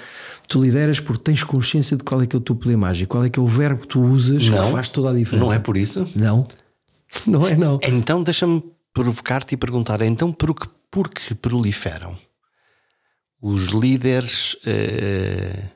tu 0.47 0.61
lideras 0.61 0.99
porque 0.99 1.23
tens 1.23 1.43
consciência 1.43 1.97
de 1.97 2.03
qual 2.03 2.21
é 2.21 2.27
que 2.27 2.35
é 2.35 2.39
o 2.39 2.41
teu 2.41 2.55
poder 2.55 2.77
mágico, 2.77 3.11
qual 3.11 3.25
é 3.25 3.29
que 3.29 3.39
é 3.39 3.41
o 3.41 3.47
verbo 3.47 3.81
que 3.81 3.87
tu 3.87 4.01
usas 4.01 4.47
não, 4.47 4.65
que 4.65 4.71
faz 4.71 4.89
toda 4.89 5.09
a 5.09 5.13
diferença. 5.13 5.45
Não 5.45 5.51
é 5.51 5.59
por 5.59 5.75
isso? 5.75 6.07
Não, 6.15 6.47
não 7.25 7.47
é 7.47 7.55
não. 7.55 7.79
Então 7.81 8.21
deixa-me 8.21 8.63
provocar-te 8.93 9.55
e 9.55 9.57
perguntar 9.57 10.01
então 10.03 10.31
por 10.31 10.53
que, 10.53 10.67
por 10.91 11.09
que 11.09 11.33
proliferam 11.33 12.17
os 13.41 13.65
líderes 13.67 14.53
uh, 14.53 15.69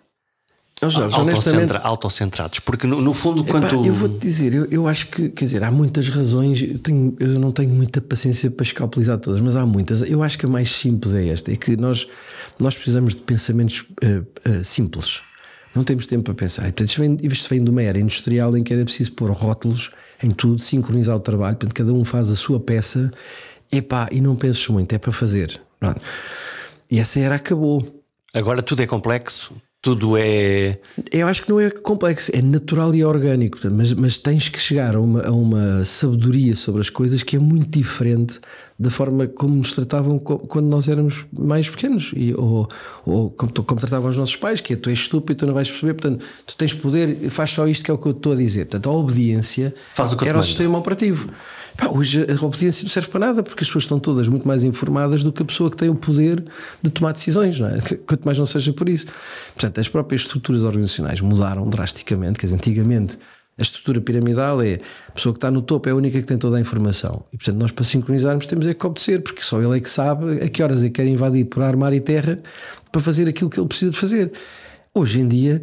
oh, 0.82 0.90
Jorge, 0.90 1.16
autocentra, 1.16 1.80
autocentrados? 1.80 2.60
Porque 2.60 2.88
no, 2.88 3.02
no 3.02 3.14
fundo, 3.14 3.42
Epá, 3.42 3.60
quanto. 3.60 3.86
Eu 3.86 3.94
vou-te 3.94 4.20
dizer, 4.20 4.54
eu, 4.54 4.66
eu 4.66 4.88
acho 4.88 5.08
que, 5.08 5.30
quer 5.30 5.46
dizer, 5.46 5.64
há 5.64 5.72
muitas 5.72 6.10
razões, 6.10 6.62
eu, 6.62 6.80
tenho, 6.80 7.16
eu 7.20 7.40
não 7.40 7.52
tenho 7.52 7.70
muita 7.70 8.02
paciência 8.02 8.50
para 8.50 8.64
escalpelizar 8.64 9.18
todas, 9.18 9.42
mas 9.42 9.56
há 9.56 9.66
muitas. 9.66 10.02
Eu 10.02 10.24
acho 10.24 10.38
que 10.38 10.46
a 10.46 10.50
mais 10.50 10.72
simples 10.72 11.14
é 11.14 11.28
esta: 11.28 11.52
é 11.52 11.56
que 11.56 11.76
nós, 11.78 12.08
nós 12.60 12.76
precisamos 12.76 13.16
de 13.16 13.22
pensamentos 13.22 13.86
uh, 14.04 14.50
uh, 14.50 14.64
simples. 14.64 15.22
Não 15.76 15.84
temos 15.84 16.08
tempo 16.08 16.24
para 16.24 16.34
pensar. 16.34 16.64
E, 16.64 16.72
portanto, 16.72 16.88
isto 16.88 17.00
vem, 17.00 17.18
isto 17.24 17.50
vem 17.50 17.64
de 17.64 17.70
uma 17.70 17.82
era 17.82 18.00
industrial 18.00 18.58
em 18.58 18.64
que 18.64 18.74
era 18.74 18.84
preciso 18.84 19.12
pôr 19.12 19.32
rótulos 19.32 19.92
em 20.22 20.32
tudo, 20.32 20.60
sincronizar 20.60 21.16
o 21.16 21.20
trabalho, 21.20 21.56
portanto, 21.56 21.76
cada 21.76 21.94
um 21.94 22.04
faz 22.04 22.30
a 22.30 22.36
sua 22.36 22.60
peça. 22.60 23.12
Epá, 23.72 24.10
e 24.12 24.20
não 24.20 24.36
penses 24.36 24.68
muito, 24.68 24.94
é 24.94 24.98
para 24.98 25.12
fazer. 25.12 25.62
Pronto. 25.80 26.02
E 26.90 27.00
essa 27.00 27.20
era 27.20 27.36
acabou. 27.36 28.04
Agora 28.34 28.62
tudo 28.62 28.82
é 28.82 28.88
complexo, 28.88 29.54
tudo 29.82 30.18
é. 30.18 30.80
Eu 31.12 31.28
acho 31.28 31.44
que 31.44 31.50
não 31.50 31.60
é 31.60 31.70
complexo, 31.70 32.32
é 32.34 32.42
natural 32.42 32.94
e 32.94 33.04
orgânico, 33.04 33.58
mas, 33.72 33.94
mas 33.94 34.18
tens 34.18 34.50
que 34.50 34.60
chegar 34.60 34.96
a 34.96 35.00
uma, 35.00 35.26
a 35.26 35.32
uma 35.32 35.86
sabedoria 35.86 36.56
sobre 36.56 36.82
as 36.82 36.90
coisas 36.90 37.24
que 37.24 37.38
é 37.38 37.40
muito 37.40 37.80
diferente 37.80 38.40
da 38.78 38.90
forma 38.90 39.28
como 39.28 39.56
nos 39.56 39.74
tratavam 39.74 40.18
quando 40.18 40.68
nós 40.68 40.88
éramos 40.88 41.26
mais 41.38 41.70
pequenos, 41.70 42.12
e, 42.16 42.34
ou, 42.34 42.68
ou 43.06 43.30
como, 43.30 43.52
como, 43.52 43.80
tratavam 43.80 44.10
os 44.10 44.16
nossos 44.16 44.38
pais, 44.38 44.62
que 44.62 44.74
é 44.74 44.76
tu 44.78 44.90
és 44.90 45.00
estúpido, 45.00 45.40
tu 45.40 45.46
não 45.46 45.54
vais 45.54 45.70
perceber, 45.70 45.94
portanto, 45.96 46.26
tu 46.46 46.56
tens 46.56 46.74
poder, 46.74 47.30
faz 47.30 47.50
só 47.50 47.68
isto 47.68 47.84
que 47.84 47.92
é 47.92 47.94
o 47.94 47.98
que 47.98 48.08
eu 48.08 48.14
estou 48.14 48.32
a 48.32 48.36
dizer. 48.38 48.66
Portanto, 48.66 48.90
a 48.90 48.94
obediência 48.94 49.74
Faz 49.94 50.14
o 50.14 50.18
que 50.18 50.28
era 50.28 50.40
o 50.40 50.44
sistema 50.44 50.78
operativo. 50.78 51.30
Pá, 51.80 51.88
hoje 51.90 52.26
a 52.30 52.46
obediência 52.46 52.84
não 52.84 52.90
serve 52.90 53.10
para 53.10 53.20
nada 53.20 53.44
porque 53.44 53.64
as 53.64 53.68
pessoas 53.68 53.86
estão 53.86 54.00
todas 54.00 54.28
muito 54.28 54.48
mais 54.48 54.64
informadas 54.64 55.24
do 55.24 55.32
que 55.32 55.42
a 55.42 55.46
pessoa 55.46 55.72
que 55.72 55.78
tem 55.78 55.90
o 55.90 55.96
poder 55.96 56.44
de 56.82 56.90
tomar 56.90 57.14
decisões, 57.14 57.60
não 57.60 57.68
é? 57.68 57.80
quanto 58.06 58.26
mais 58.26 58.38
não 58.38 58.46
seja 58.46 58.74
por 58.74 58.90
isso. 58.90 59.08
Portanto, 59.54 59.80
as 59.80 59.88
próprias 59.88 60.22
estruturas 60.22 60.64
organizacionais 60.64 61.22
mudaram 61.22 61.68
drasticamente, 61.70 62.38
quer 62.38 62.48
dizer, 62.48 62.58
antigamente 62.58 63.18
a 63.58 63.62
estrutura 63.62 64.00
piramidal 64.00 64.62
é 64.62 64.80
a 65.10 65.12
pessoa 65.12 65.34
que 65.34 65.38
está 65.38 65.52
no 65.52 65.62
topo 65.62 65.90
é 65.90 65.92
a 65.92 65.96
única 65.96 66.20
que 66.20 66.26
tem 66.26 66.38
toda 66.38 66.58
a 66.58 66.62
informação. 66.62 67.26
E 67.34 67.38
portanto, 67.38 67.58
nós 67.58 67.72
para 67.72 67.84
sincronizarmos 67.84 68.48
temos 68.48 68.66
é 68.66 68.74
que 68.74 68.86
obedecer, 68.86 69.22
porque 69.22 69.42
só 69.42 69.62
ele 69.62 69.78
é 69.78 69.80
que 69.82 69.90
sabe 69.90 70.42
a 70.42 70.50
que 70.50 70.64
horas 70.64 70.82
é 70.82 70.88
que 70.88 70.94
quer 70.94 71.08
invadir 71.08 71.46
por 71.46 71.64
ar, 71.64 71.76
mar 71.76 71.94
e 71.94 72.00
terra 72.00 72.40
para 72.92 73.02
fazer 73.02 73.28
aquilo 73.28 73.50
que 73.50 73.60
ele 73.60 73.68
precisa 73.68 73.92
de 73.92 73.98
fazer. 73.98 74.32
Hoje 74.94 75.20
em 75.20 75.28
dia 75.28 75.62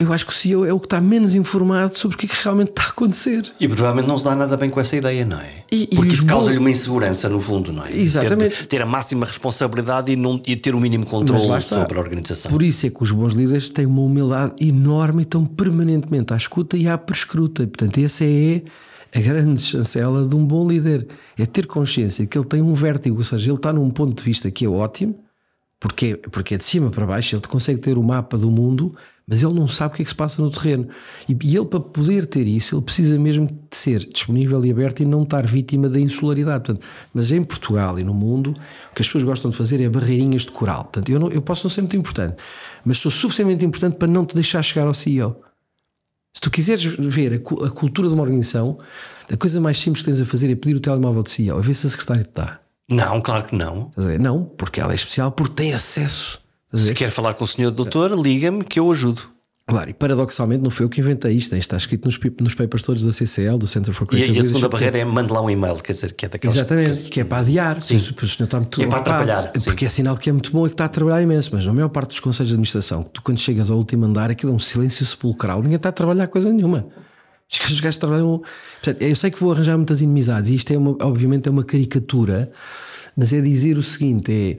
eu 0.00 0.12
acho 0.12 0.24
que 0.24 0.32
o 0.32 0.34
CEO 0.34 0.64
é 0.64 0.72
o 0.72 0.78
que 0.78 0.86
está 0.86 1.00
menos 1.00 1.34
informado 1.34 1.98
sobre 1.98 2.14
o 2.14 2.18
que, 2.18 2.26
é 2.26 2.28
que 2.28 2.44
realmente 2.44 2.70
está 2.70 2.84
a 2.84 2.88
acontecer. 2.88 3.52
E 3.58 3.66
provavelmente 3.66 4.06
não 4.06 4.16
se 4.16 4.24
dá 4.24 4.36
nada 4.36 4.56
bem 4.56 4.70
com 4.70 4.78
essa 4.78 4.96
ideia, 4.96 5.26
não 5.26 5.40
é? 5.40 5.64
E, 5.72 5.88
Porque 5.88 6.12
e 6.12 6.14
isso 6.14 6.24
causa-lhe 6.24 6.58
uma 6.58 6.70
insegurança, 6.70 7.28
no 7.28 7.40
fundo, 7.40 7.72
não 7.72 7.84
é? 7.84 7.96
Exatamente. 7.96 8.58
Ter, 8.58 8.66
ter 8.68 8.82
a 8.82 8.86
máxima 8.86 9.26
responsabilidade 9.26 10.12
e, 10.12 10.16
não, 10.16 10.40
e 10.46 10.54
ter 10.54 10.72
o 10.72 10.80
mínimo 10.80 11.04
controle 11.04 11.60
sobre 11.62 11.98
a 11.98 12.00
organização. 12.00 12.48
Por 12.48 12.62
isso 12.62 12.86
é 12.86 12.90
que 12.90 13.02
os 13.02 13.10
bons 13.10 13.32
líderes 13.32 13.70
têm 13.70 13.86
uma 13.86 14.02
humildade 14.02 14.54
enorme 14.64 15.22
e 15.22 15.24
estão 15.24 15.44
permanentemente 15.44 16.32
à 16.32 16.36
escuta 16.36 16.76
e 16.76 16.86
à 16.86 16.96
prescruta. 16.96 17.66
Portanto, 17.66 17.98
essa 17.98 18.24
é 18.24 18.62
a 19.12 19.20
grande 19.20 19.60
chancela 19.60 20.24
de 20.24 20.34
um 20.36 20.46
bom 20.46 20.68
líder. 20.68 21.08
É 21.36 21.44
ter 21.44 21.66
consciência 21.66 22.24
que 22.24 22.38
ele 22.38 22.46
tem 22.46 22.62
um 22.62 22.72
vértigo, 22.72 23.18
ou 23.18 23.24
seja, 23.24 23.50
ele 23.50 23.56
está 23.56 23.72
num 23.72 23.90
ponto 23.90 24.14
de 24.16 24.22
vista 24.22 24.48
que 24.48 24.64
é 24.64 24.68
ótimo, 24.68 25.18
porque, 25.80 26.16
porque 26.30 26.54
é 26.54 26.56
de 26.56 26.64
cima 26.64 26.88
para 26.88 27.04
baixo, 27.04 27.34
ele 27.34 27.42
consegue 27.48 27.80
ter 27.80 27.98
o 27.98 28.02
mapa 28.02 28.38
do 28.38 28.48
mundo 28.48 28.94
mas 29.28 29.42
ele 29.42 29.52
não 29.52 29.68
sabe 29.68 29.92
o 29.92 29.96
que 29.96 30.02
é 30.02 30.04
que 30.06 30.10
se 30.10 30.14
passa 30.14 30.40
no 30.40 30.50
terreno. 30.50 30.88
E, 31.28 31.36
e, 31.44 31.54
ele, 31.54 31.66
para 31.66 31.80
poder 31.80 32.24
ter 32.24 32.46
isso, 32.46 32.74
ele 32.74 32.82
precisa 32.82 33.18
mesmo 33.18 33.46
de 33.46 33.76
ser 33.76 34.08
disponível 34.08 34.64
e 34.64 34.70
aberto 34.70 35.00
e 35.00 35.04
não 35.04 35.22
estar 35.22 35.46
vítima 35.46 35.86
da 35.86 36.00
insularidade. 36.00 36.64
Portanto, 36.64 36.86
mas 37.12 37.30
em 37.30 37.44
Portugal 37.44 37.98
e 37.98 38.04
no 38.04 38.14
mundo, 38.14 38.56
o 38.90 38.94
que 38.94 39.02
as 39.02 39.06
pessoas 39.06 39.24
gostam 39.24 39.50
de 39.50 39.56
fazer 39.56 39.82
é 39.82 39.88
barreirinhas 39.88 40.42
de 40.42 40.50
coral. 40.50 40.84
Portanto, 40.84 41.10
eu, 41.10 41.20
não, 41.20 41.30
eu 41.30 41.42
posso 41.42 41.66
não 41.66 41.70
ser 41.70 41.82
muito 41.82 41.96
importante, 41.96 42.36
mas 42.82 42.96
sou 42.96 43.10
suficientemente 43.10 43.66
importante 43.66 43.98
para 43.98 44.08
não 44.08 44.24
te 44.24 44.34
deixar 44.34 44.62
chegar 44.62 44.86
ao 44.86 44.94
CEO. 44.94 45.38
Se 46.32 46.40
tu 46.40 46.50
quiseres 46.50 46.84
ver 46.84 47.34
a, 47.34 47.66
a 47.66 47.70
cultura 47.70 48.08
de 48.08 48.14
uma 48.14 48.22
organização, 48.22 48.78
a 49.30 49.36
coisa 49.36 49.60
mais 49.60 49.78
simples 49.78 50.02
que 50.02 50.10
tens 50.10 50.22
a 50.22 50.24
fazer 50.24 50.50
é 50.50 50.56
pedir 50.56 50.74
o 50.74 50.80
telemóvel 50.80 51.22
do 51.22 51.28
CEO, 51.28 51.58
a 51.58 51.60
ver 51.60 51.74
se 51.74 51.86
a 51.86 51.90
secretária 51.90 52.24
te 52.24 52.30
dá. 52.34 52.60
Não, 52.88 53.20
claro 53.20 53.44
que 53.44 53.54
não. 53.54 53.90
Não, 54.18 54.44
porque 54.44 54.80
ela 54.80 54.92
é 54.92 54.94
especial, 54.94 55.30
porque 55.32 55.54
tem 55.54 55.74
acesso 55.74 56.40
se 56.72 56.94
quer 56.94 57.10
falar 57.10 57.34
com 57.34 57.44
o 57.44 57.48
senhor 57.48 57.70
doutor, 57.70 58.12
liga-me 58.12 58.64
que 58.64 58.78
eu 58.78 58.90
ajudo. 58.90 59.22
Claro, 59.68 59.90
e 59.90 59.92
paradoxalmente 59.92 60.62
não 60.62 60.70
foi 60.70 60.86
eu 60.86 60.88
que 60.88 60.98
inventei 60.98 61.32
isto, 61.32 61.54
está 61.54 61.76
escrito 61.76 62.06
nos, 62.06 62.18
nos 62.40 62.54
papers 62.54 62.82
todos 62.82 63.04
da 63.04 63.12
CCL, 63.12 63.58
do 63.58 63.66
Center 63.66 63.92
for 63.92 64.06
Creative 64.06 64.32
E, 64.32 64.36
e 64.36 64.40
a 64.40 64.42
segunda 64.42 64.66
barreira 64.66 64.96
é 64.96 65.04
mande 65.04 65.30
lá 65.30 65.42
um 65.42 65.50
e-mail, 65.50 65.76
quer 65.76 65.92
dizer, 65.92 66.14
que 66.14 66.24
é 66.24 66.28
daqueles. 66.30 66.56
Exatamente, 66.56 67.02
que, 67.02 67.10
que 67.10 67.20
é 67.20 67.24
para 67.24 67.42
adiar, 67.42 67.82
sim. 67.82 67.96
o 67.96 68.00
senhor 68.00 68.44
está 68.44 68.60
muito 68.60 68.80
é 68.82 68.86
para 68.86 68.98
atrapalhar. 68.98 69.52
Porque 69.52 69.84
é 69.84 69.90
sinal 69.90 70.16
que 70.16 70.30
é 70.30 70.32
muito 70.32 70.50
bom 70.52 70.64
e 70.64 70.70
que 70.70 70.74
está 70.74 70.86
a 70.86 70.88
trabalhar 70.88 71.20
imenso, 71.20 71.50
mas 71.52 71.66
na 71.66 71.74
maior 71.74 71.90
parte 71.90 72.08
dos 72.08 72.20
conselhos 72.20 72.48
de 72.48 72.54
administração, 72.54 73.02
tu 73.02 73.20
quando 73.20 73.38
chegas 73.38 73.70
ao 73.70 73.76
último 73.76 74.06
andar, 74.06 74.30
aquilo 74.30 74.52
é 74.52 74.54
um 74.54 74.58
silêncio 74.58 75.04
sepulcral, 75.04 75.60
ninguém 75.60 75.76
está 75.76 75.90
a 75.90 75.92
trabalhar 75.92 76.28
coisa 76.28 76.50
nenhuma. 76.50 76.86
Os 77.70 77.80
gajos 77.80 77.98
trabalham. 77.98 78.42
Portanto, 78.82 79.02
eu 79.02 79.16
sei 79.16 79.30
que 79.30 79.38
vou 79.38 79.52
arranjar 79.52 79.76
muitas 79.76 80.00
inimizades, 80.00 80.50
e 80.50 80.54
isto 80.54 80.72
é 80.72 80.78
uma, 80.78 80.96
obviamente 81.02 81.46
é 81.46 81.50
uma 81.50 81.64
caricatura, 81.64 82.50
mas 83.14 83.34
é 83.34 83.40
dizer 83.42 83.76
o 83.76 83.82
seguinte: 83.82 84.32
é 84.32 84.58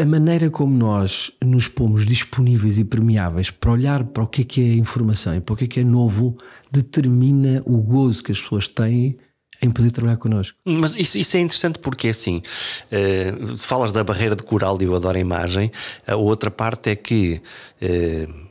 a 0.00 0.06
maneira 0.06 0.48
como 0.48 0.74
nós 0.74 1.30
nos 1.44 1.68
pomos 1.68 2.06
disponíveis 2.06 2.78
e 2.78 2.84
permeáveis 2.84 3.50
para 3.50 3.70
olhar 3.70 4.04
para 4.04 4.22
o 4.22 4.26
que 4.26 4.42
é 4.42 4.44
que 4.44 4.60
é 4.62 4.74
informação 4.74 5.36
e 5.36 5.40
para 5.40 5.52
o 5.52 5.56
que 5.56 5.64
é 5.64 5.66
que 5.66 5.80
é 5.80 5.84
novo 5.84 6.36
determina 6.72 7.62
o 7.66 7.78
gozo 7.78 8.22
que 8.24 8.32
as 8.32 8.40
pessoas 8.40 8.66
têm 8.66 9.18
em 9.62 9.68
poder 9.68 9.90
trabalhar 9.90 10.16
connosco. 10.16 10.56
Mas 10.64 10.94
isso, 10.96 11.18
isso 11.18 11.36
é 11.36 11.40
interessante 11.40 11.78
porque 11.80 12.08
assim, 12.08 12.38
uh, 12.38 13.58
falas 13.58 13.92
da 13.92 14.02
barreira 14.02 14.34
de 14.34 14.42
coral 14.42 14.78
e 14.80 14.84
eu 14.84 14.96
adoro 14.96 15.18
a 15.18 15.20
imagem, 15.20 15.70
a 16.06 16.16
outra 16.16 16.50
parte 16.50 16.88
é 16.88 16.96
que 16.96 17.42
uh, 17.82 18.49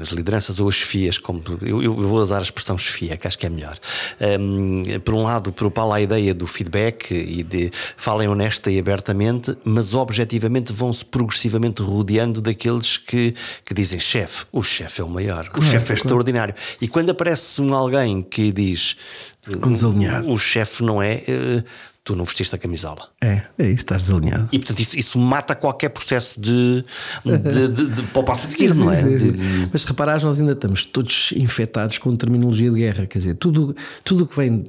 as 0.00 0.08
lideranças 0.08 0.58
ou 0.60 0.68
as 0.68 0.80
FIAs, 0.80 1.18
como 1.18 1.42
eu, 1.62 1.82
eu, 1.82 1.94
vou 1.94 2.18
usar 2.20 2.38
a 2.38 2.42
expressão 2.42 2.76
chefia, 2.76 3.16
que 3.16 3.26
acho 3.26 3.38
que 3.38 3.46
é 3.46 3.48
melhor. 3.48 3.78
Um, 4.40 4.82
por 5.00 5.14
um 5.14 5.22
lado, 5.22 5.52
propala 5.52 5.96
a 5.96 6.00
ideia 6.00 6.34
do 6.34 6.46
feedback 6.46 7.12
e 7.12 7.42
de 7.42 7.70
falem 7.96 8.28
honesta 8.28 8.70
e 8.70 8.78
abertamente, 8.78 9.56
mas 9.64 9.94
objetivamente 9.94 10.72
vão-se 10.72 11.04
progressivamente 11.04 11.82
rodeando 11.82 12.40
daqueles 12.40 12.96
que, 12.96 13.34
que 13.64 13.74
dizem 13.74 14.00
chefe, 14.00 14.46
o 14.52 14.62
chefe 14.62 15.00
é 15.00 15.04
o 15.04 15.08
maior, 15.08 15.48
o 15.56 15.62
chefe 15.62 15.92
é 15.92 15.94
extraordinário. 15.94 16.54
E 16.80 16.88
quando 16.88 17.10
aparece 17.10 17.62
um 17.62 17.74
alguém 17.74 18.22
que 18.22 18.52
diz 18.52 18.96
um 20.26 20.32
o 20.32 20.38
chefe 20.38 20.82
não 20.82 21.02
é. 21.02 21.22
Tu 22.04 22.14
não 22.14 22.26
vestiste 22.26 22.54
a 22.54 22.58
camisola. 22.58 23.08
É, 23.18 23.40
é 23.58 23.64
isso, 23.64 23.76
estás 23.76 24.02
desalinhado. 24.02 24.50
E 24.52 24.58
portanto 24.58 24.78
isso, 24.78 24.98
isso 24.98 25.18
mata 25.18 25.54
qualquer 25.54 25.88
processo 25.88 26.38
de, 26.38 26.84
de, 27.24 27.68
de, 27.68 27.86
de 27.86 28.02
para 28.02 28.20
o 28.20 28.24
passo 28.24 28.44
a 28.44 28.48
seguir, 28.50 28.74
não 28.74 28.92
é? 28.92 29.02
De... 29.02 29.32
Mas 29.72 29.84
reparares, 29.84 30.22
nós 30.22 30.38
ainda 30.38 30.52
estamos 30.52 30.84
todos 30.84 31.32
infectados 31.34 31.96
com 31.96 32.14
terminologia 32.14 32.70
de 32.70 32.76
guerra, 32.76 33.06
quer 33.06 33.16
dizer, 33.16 33.36
tudo 33.36 33.74
o 34.10 34.26
que 34.26 34.36
vem 34.36 34.66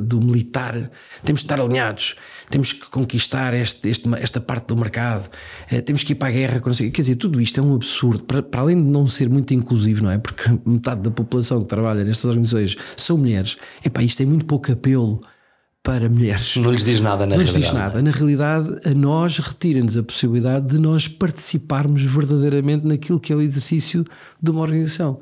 do 0.00 0.20
militar, 0.20 0.92
temos 1.24 1.40
de 1.40 1.44
estar 1.46 1.60
alinhados, 1.60 2.14
temos 2.48 2.72
que 2.72 2.88
conquistar 2.88 3.52
este, 3.52 3.88
este, 3.88 4.08
esta 4.20 4.40
parte 4.40 4.68
do 4.68 4.76
mercado, 4.76 5.28
é, 5.68 5.80
temos 5.80 6.04
que 6.04 6.12
ir 6.12 6.14
para 6.14 6.28
a 6.28 6.30
guerra, 6.30 6.60
quer 6.60 7.02
dizer, 7.02 7.16
tudo 7.16 7.40
isto 7.40 7.58
é 7.58 7.62
um 7.64 7.74
absurdo, 7.74 8.22
para, 8.22 8.40
para 8.44 8.60
além 8.60 8.80
de 8.80 8.88
não 8.88 9.08
ser 9.08 9.28
muito 9.28 9.52
inclusivo, 9.52 10.04
não 10.04 10.10
é? 10.12 10.18
Porque 10.18 10.44
metade 10.64 11.00
da 11.00 11.10
população 11.10 11.60
que 11.62 11.66
trabalha 11.66 12.04
nestas 12.04 12.26
organizações 12.26 12.76
são 12.96 13.18
mulheres, 13.18 13.56
epá, 13.84 14.04
isto 14.04 14.18
tem 14.18 14.26
muito 14.26 14.44
pouco 14.44 14.70
apelo 14.70 15.20
para 15.84 16.08
mulheres. 16.08 16.56
Não 16.56 16.72
lhes 16.72 16.82
diz 16.82 16.98
nada 16.98 17.26
na 17.26 17.36
não 17.36 17.44
realidade. 17.44 17.52
Não 17.52 17.60
lhes 17.60 17.70
diz 17.70 17.78
nada. 17.78 18.02
Na 18.02 18.10
realidade, 18.10 18.88
a 18.88 18.94
nós 18.94 19.38
retira-nos 19.38 19.98
a 19.98 20.02
possibilidade 20.02 20.66
de 20.66 20.78
nós 20.78 21.06
participarmos 21.06 22.02
verdadeiramente 22.02 22.86
naquilo 22.86 23.20
que 23.20 23.34
é 23.34 23.36
o 23.36 23.42
exercício 23.42 24.02
de 24.42 24.50
uma 24.50 24.62
organização. 24.62 25.20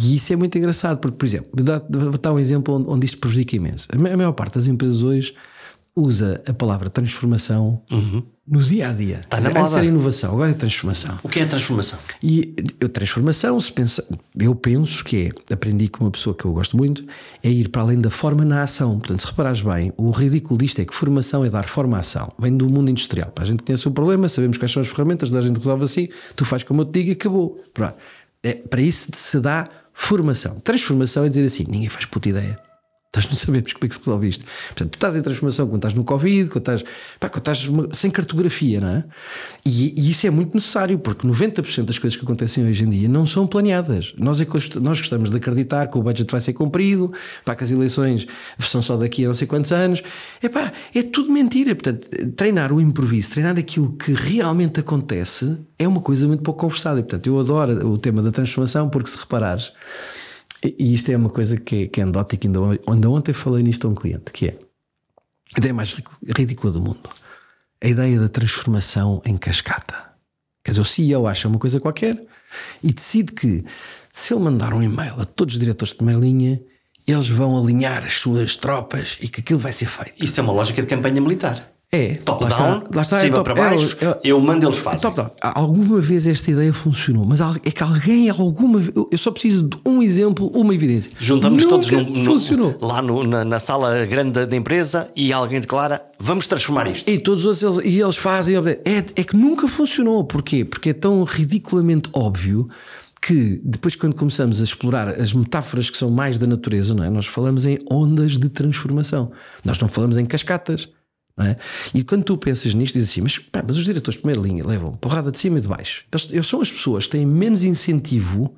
E 0.00 0.14
isso 0.14 0.32
é 0.32 0.36
muito 0.36 0.56
engraçado, 0.56 0.98
porque, 0.98 1.16
por 1.16 1.26
exemplo, 1.26 1.50
vou 1.90 2.16
dar 2.16 2.32
um 2.32 2.38
exemplo 2.38 2.76
onde, 2.76 2.88
onde 2.88 3.06
isto 3.06 3.18
prejudica 3.18 3.56
imenso. 3.56 3.88
A 3.92 4.16
maior 4.16 4.32
parte 4.32 4.54
das 4.54 4.68
empresas 4.68 5.02
hoje 5.02 5.34
usa 5.96 6.40
a 6.46 6.54
palavra 6.54 6.88
transformação 6.88 7.82
uhum. 7.90 8.22
No 8.46 8.62
dia 8.62 8.90
a 8.90 8.92
dia. 8.92 9.20
Está 9.20 9.40
na 9.40 9.60
Antes 9.60 9.74
era 9.74 9.84
inovação, 9.84 10.32
agora 10.32 10.50
é 10.50 10.54
transformação. 10.54 11.16
O 11.22 11.28
que 11.28 11.40
é 11.40 11.46
transformação? 11.46 11.98
E 12.22 12.54
a 12.82 12.88
transformação, 12.88 13.58
se 13.58 13.72
pensa, 13.72 14.04
eu 14.38 14.54
penso 14.54 15.02
que 15.02 15.32
é, 15.48 15.52
aprendi 15.52 15.88
com 15.88 16.04
uma 16.04 16.10
pessoa 16.10 16.36
que 16.36 16.44
eu 16.44 16.52
gosto 16.52 16.76
muito, 16.76 17.02
é 17.42 17.48
ir 17.48 17.68
para 17.70 17.82
além 17.82 18.00
da 18.00 18.10
forma 18.10 18.44
na 18.44 18.62
ação. 18.62 18.98
Portanto, 18.98 19.20
se 19.20 19.26
reparares 19.26 19.62
bem, 19.62 19.92
o 19.96 20.10
ridículo 20.10 20.58
disto 20.58 20.80
é 20.80 20.84
que 20.84 20.94
formação 20.94 21.44
é 21.44 21.48
dar 21.48 21.64
forma 21.64 21.96
à 21.96 22.00
ação. 22.00 22.32
Vem 22.38 22.54
do 22.54 22.68
mundo 22.68 22.90
industrial. 22.90 23.30
Para 23.30 23.44
a 23.44 23.46
gente 23.46 23.62
conhece 23.62 23.88
o 23.88 23.90
problema, 23.90 24.28
sabemos 24.28 24.58
quais 24.58 24.70
são 24.70 24.82
as 24.82 24.88
ferramentas, 24.88 25.32
a 25.32 25.40
gente 25.40 25.56
resolve 25.56 25.84
assim, 25.84 26.08
tu 26.36 26.44
fazes 26.44 26.64
como 26.64 26.82
eu 26.82 26.84
te 26.84 26.92
digo 26.92 27.08
e 27.10 27.12
acabou. 27.12 27.62
É, 28.42 28.52
para 28.52 28.82
isso 28.82 29.10
se 29.14 29.40
dá 29.40 29.64
formação. 29.94 30.56
Transformação 30.60 31.24
é 31.24 31.28
dizer 31.28 31.46
assim: 31.46 31.64
ninguém 31.66 31.88
faz 31.88 32.04
puta 32.04 32.28
ideia. 32.28 32.58
Nós 33.14 33.28
não 33.28 33.36
sabemos 33.36 33.72
como 33.72 33.84
é 33.84 33.88
que 33.88 33.94
se 33.94 34.00
resolve 34.00 34.28
isto. 34.28 34.44
Portanto, 34.68 34.90
tu 34.90 34.94
estás 34.94 35.16
em 35.16 35.22
transformação 35.22 35.66
quando 35.66 35.76
estás 35.76 35.94
no 35.94 36.04
Covid, 36.04 36.50
quando 36.50 36.62
estás, 36.62 36.84
pá, 37.20 37.28
quando 37.28 37.48
estás 37.48 37.68
sem 37.96 38.10
cartografia, 38.10 38.80
não 38.80 38.88
é? 38.88 39.04
E, 39.64 39.94
e, 39.96 40.10
isso 40.10 40.26
é 40.26 40.30
muito 40.30 40.54
necessário, 40.54 40.98
porque 40.98 41.26
90% 41.26 41.84
das 41.84 41.98
coisas 41.98 42.16
que 42.16 42.24
acontecem 42.24 42.66
hoje 42.66 42.84
em 42.84 42.90
dia 42.90 43.08
não 43.08 43.26
são 43.26 43.46
planeadas. 43.46 44.14
Nós, 44.18 44.40
é, 44.40 44.46
nós 44.80 44.98
gostamos 44.98 45.30
de 45.30 45.36
acreditar 45.36 45.86
que 45.88 45.98
o 45.98 46.02
budget 46.02 46.30
vai 46.30 46.40
ser 46.40 46.52
cumprido, 46.52 47.12
pá, 47.44 47.54
que 47.54 47.64
as 47.64 47.70
eleições 47.70 48.26
são 48.60 48.82
só 48.82 48.96
daqui 48.96 49.24
a 49.24 49.28
não 49.28 49.34
sei 49.34 49.46
quantos 49.46 49.72
anos. 49.72 50.02
É 50.42 50.48
pá, 50.48 50.72
é 50.94 51.02
tudo 51.02 51.30
mentira. 51.30 51.74
Portanto, 51.74 52.08
treinar 52.36 52.72
o 52.72 52.80
improviso, 52.80 53.30
treinar 53.30 53.58
aquilo 53.58 53.92
que 53.92 54.12
realmente 54.12 54.80
acontece 54.80 55.56
é 55.78 55.86
uma 55.86 56.00
coisa 56.00 56.26
muito 56.26 56.42
pouco 56.42 56.60
conversada. 56.60 57.00
E, 57.00 57.02
portanto, 57.02 57.26
eu 57.26 57.38
adoro 57.38 57.88
o 57.88 57.98
tema 57.98 58.22
da 58.22 58.30
transformação, 58.30 58.88
porque 58.88 59.10
se 59.10 59.18
reparares. 59.18 59.72
E 60.64 60.94
isto 60.94 61.10
é 61.10 61.16
uma 61.16 61.28
coisa 61.28 61.58
que 61.58 61.84
é, 61.84 61.86
que 61.88 62.00
é 62.00 62.02
anedótica. 62.02 62.48
Ainda, 62.48 62.60
ainda 62.86 63.10
ontem 63.10 63.34
falei 63.34 63.62
nisto 63.62 63.86
a 63.86 63.90
um 63.90 63.94
cliente, 63.94 64.32
que 64.32 64.46
é 64.46 64.58
a 65.54 65.58
ideia 65.58 65.74
mais 65.74 65.94
ridícula 66.36 66.72
do 66.72 66.80
mundo. 66.80 67.10
A 67.82 67.88
ideia 67.88 68.18
da 68.18 68.28
transformação 68.28 69.20
em 69.26 69.36
cascata. 69.36 70.14
Quer 70.64 70.70
dizer, 70.70 70.80
o 70.80 70.84
CEO 70.84 71.26
acha 71.26 71.46
uma 71.46 71.58
coisa 71.58 71.78
qualquer 71.78 72.24
e 72.82 72.92
decide 72.92 73.32
que 73.32 73.62
se 74.10 74.32
ele 74.32 74.42
mandar 74.42 74.72
um 74.72 74.82
e-mail 74.82 75.20
a 75.20 75.26
todos 75.26 75.54
os 75.54 75.60
diretores 75.60 75.90
de 75.90 75.96
primeira 75.96 76.20
linha, 76.20 76.62
eles 77.06 77.28
vão 77.28 77.58
alinhar 77.58 78.02
as 78.02 78.14
suas 78.14 78.56
tropas 78.56 79.18
e 79.20 79.28
que 79.28 79.40
aquilo 79.40 79.58
vai 79.58 79.72
ser 79.72 79.86
feito. 79.86 80.24
Isso 80.24 80.40
é 80.40 80.42
uma 80.42 80.52
lógica 80.52 80.80
de 80.80 80.88
campanha 80.88 81.20
militar. 81.20 81.73
É. 81.94 82.14
Top 82.24 82.44
down, 82.46 82.82
lá 82.92 83.02
está, 83.02 83.20
cima 83.20 83.36
é 83.36 83.42
top, 83.42 83.44
para 83.44 83.54
baixo, 83.54 83.96
é, 84.00 84.06
é, 84.06 84.18
eu 84.24 84.40
mando 84.40 84.66
eles 84.66 84.78
fazem. 84.78 85.00
Top 85.00 85.16
down. 85.16 85.30
Alguma 85.40 86.00
vez 86.00 86.26
esta 86.26 86.50
ideia 86.50 86.72
funcionou, 86.72 87.24
mas 87.24 87.40
é 87.40 87.70
que 87.70 87.82
alguém, 87.82 88.28
alguma 88.28 88.82
eu 89.10 89.18
só 89.18 89.30
preciso 89.30 89.68
de 89.68 89.76
um 89.86 90.02
exemplo, 90.02 90.50
uma 90.54 90.74
evidência. 90.74 91.12
Juntamos 91.18 91.64
todos 91.66 91.88
no, 91.90 92.24
funcionou. 92.24 92.76
lá 92.80 93.00
no, 93.00 93.22
na, 93.24 93.44
na, 93.44 93.58
sala 93.58 94.04
grande 94.06 94.44
da 94.44 94.56
empresa 94.56 95.08
e 95.14 95.32
alguém 95.32 95.60
declara: 95.60 96.04
vamos 96.18 96.46
transformar 96.46 96.88
isto. 96.88 97.08
E 97.08 97.18
todos 97.18 97.62
eles, 97.62 97.78
e 97.84 98.00
eles 98.00 98.16
fazem. 98.16 98.56
É, 98.56 98.98
é 99.14 99.24
que 99.24 99.36
nunca 99.36 99.68
funcionou. 99.68 100.24
Porquê? 100.24 100.64
Porque 100.64 100.90
é 100.90 100.94
tão 100.94 101.22
ridiculamente 101.22 102.08
óbvio 102.12 102.68
que 103.24 103.58
depois, 103.64 103.96
quando 103.96 104.14
começamos 104.14 104.60
a 104.60 104.64
explorar 104.64 105.08
as 105.08 105.32
metáforas 105.32 105.88
que 105.88 105.96
são 105.96 106.10
mais 106.10 106.36
da 106.36 106.46
natureza, 106.46 106.92
não 106.92 107.02
é? 107.02 107.08
nós 107.08 107.26
falamos 107.26 107.64
em 107.64 107.78
ondas 107.90 108.32
de 108.32 108.50
transformação. 108.50 109.32
Nós 109.64 109.78
não 109.78 109.88
falamos 109.88 110.18
em 110.18 110.26
cascatas. 110.26 110.90
É? 111.40 111.56
E 111.92 112.04
quando 112.04 112.22
tu 112.22 112.38
pensas 112.38 112.74
nisto, 112.74 112.94
dizes 112.94 113.10
assim: 113.10 113.20
mas, 113.20 113.38
pá, 113.38 113.62
mas 113.66 113.76
os 113.76 113.84
diretores 113.84 114.16
de 114.16 114.22
primeira 114.22 114.40
linha 114.40 114.64
levam 114.64 114.92
porrada 114.92 115.32
de 115.32 115.38
cima 115.38 115.58
e 115.58 115.60
de 115.60 115.66
baixo. 115.66 116.04
Eles, 116.12 116.28
eles 116.30 116.46
são 116.46 116.60
as 116.60 116.70
pessoas 116.70 117.04
que 117.06 117.10
têm 117.10 117.26
menos 117.26 117.64
incentivo 117.64 118.54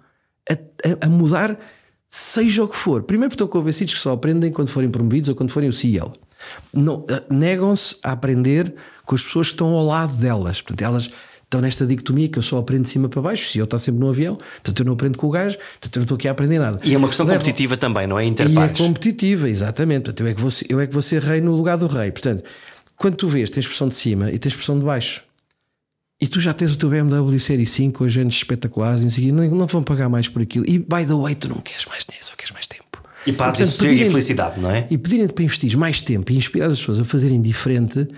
a, 0.49 0.53
a, 0.53 1.07
a, 1.07 1.09
mudar, 1.09 1.59
seja 2.07 2.63
o 2.63 2.69
que 2.69 2.77
for. 2.77 3.03
Primeiro, 3.03 3.31
porque 3.31 3.43
estão 3.43 3.49
convencidos 3.49 3.95
que 3.95 4.01
só 4.01 4.13
aprendem 4.13 4.53
quando 4.53 4.69
forem 4.69 4.91
promovidos 4.91 5.31
ou 5.31 5.35
quando 5.35 5.51
forem 5.51 5.71
o 5.71 5.73
CEO. 5.73 6.13
Eh, 6.75 7.25
negam-se 7.31 7.97
a 8.03 8.13
aprender 8.13 8.75
com 9.07 9.15
as 9.15 9.23
pessoas 9.23 9.49
que 9.49 9.55
estão 9.55 9.69
ao 9.69 9.87
lado 9.87 10.15
delas. 10.15 10.61
Portanto, 10.61 10.83
elas 10.83 11.11
estão 11.47 11.61
nesta 11.61 11.87
dicotomia 11.87 12.29
que 12.29 12.39
eu 12.39 12.43
só 12.43 12.59
aprendo 12.59 12.85
de 12.85 12.91
cima 12.91 13.09
para 13.09 13.23
baixo, 13.23 13.49
se 13.49 13.59
eu 13.59 13.65
está 13.65 13.79
sempre 13.79 14.01
no 14.01 14.11
avião, 14.11 14.37
portanto 14.37 14.81
eu 14.81 14.85
não 14.85 14.93
aprendo 14.95 15.17
com 15.17 15.29
o 15.29 15.31
gajo, 15.31 15.57
portanto 15.57 15.97
eu 15.97 16.01
não 16.01 16.05
estou 16.05 16.17
aqui 16.17 16.29
a 16.29 16.33
aprender 16.33 16.59
nada. 16.59 16.81
E 16.83 16.93
é 16.93 16.99
uma 16.99 17.09
questão 17.09 17.25
Levo. 17.25 17.39
competitiva 17.39 17.77
também, 17.77 18.07
não 18.07 18.19
é? 18.19 18.25
Interpares. 18.25 18.79
E 18.79 18.83
é 18.83 18.87
competitiva, 18.87 19.49
exatamente. 19.49 20.05
Portanto, 20.05 20.21
eu 20.21 20.27
é, 20.27 20.35
que 20.35 20.41
vou, 20.41 20.51
eu 20.69 20.81
é 20.81 20.87
que 20.87 20.93
vou 20.93 21.03
ser 21.03 21.23
rei 21.23 21.41
no 21.41 21.53
lugar 21.53 21.79
do 21.79 21.87
rei. 21.87 22.11
Portanto, 22.11 22.43
quando 22.97 23.17
tu 23.17 23.29
vês, 23.29 23.49
tens 23.49 23.67
pressão 23.67 23.89
de 23.89 23.95
cima 23.95 24.31
e 24.31 24.39
tens 24.39 24.55
pressão 24.55 24.79
de 24.79 24.85
baixo. 24.85 25.23
E 26.21 26.27
tu 26.27 26.41
já 26.41 26.53
tens 26.53 26.73
o 26.73 26.79
teu 26.79 26.89
BMW 26.89 27.39
Série 27.39 27.67
5 27.67 27.99
com 27.99 28.05
agentes 28.05 28.39
espetaculares 28.39 29.19
e 29.19 29.31
não, 29.31 29.45
não 29.51 29.67
te 29.67 29.73
vão 29.73 29.83
pagar 29.83 30.09
mais 30.09 30.29
por 30.29 30.43
aquilo. 30.43 30.65
E 30.67 30.79
by 30.79 31.05
the 31.07 31.15
way, 31.15 31.35
tu 31.35 31.49
não 31.49 31.57
queres 31.57 31.85
mais 31.85 32.05
dinheiro, 32.05 32.25
só 32.25 32.35
queres 32.35 32.53
mais 32.53 32.67
tempo. 32.67 32.85
E 33.27 33.33
paz, 33.33 33.61
e 33.61 34.05
felicidade, 34.05 34.59
não 34.59 34.71
é? 34.71 34.87
E 34.91 34.97
pedirem-te 34.97 35.33
para 35.33 35.45
investir 35.45 35.77
mais 35.77 36.01
tempo 36.01 36.33
e 36.33 36.37
inspirar 36.37 36.67
as 36.67 36.79
pessoas 36.79 37.01
a 37.01 37.05
fazerem 37.05 37.43
diferente, 37.43 38.09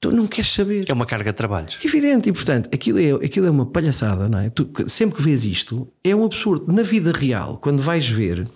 tu 0.00 0.10
não 0.12 0.26
queres 0.26 0.52
saber. 0.52 0.84
É 0.88 0.92
uma 0.92 1.06
carga 1.06 1.32
de 1.32 1.36
trabalhos. 1.36 1.78
Evidente, 1.84 2.28
e 2.28 2.32
portanto, 2.32 2.68
aquilo 2.72 2.98
é, 2.98 3.26
aquilo 3.26 3.46
é 3.46 3.50
uma 3.50 3.66
palhaçada, 3.66 4.28
não 4.28 4.38
é? 4.38 4.50
Tu, 4.50 4.70
sempre 4.86 5.16
que 5.16 5.22
vês 5.22 5.44
isto, 5.44 5.88
é 6.04 6.14
um 6.14 6.24
absurdo. 6.24 6.72
Na 6.72 6.82
vida 6.82 7.12
real, 7.12 7.58
quando 7.58 7.82
vais 7.82 8.08
ver 8.08 8.46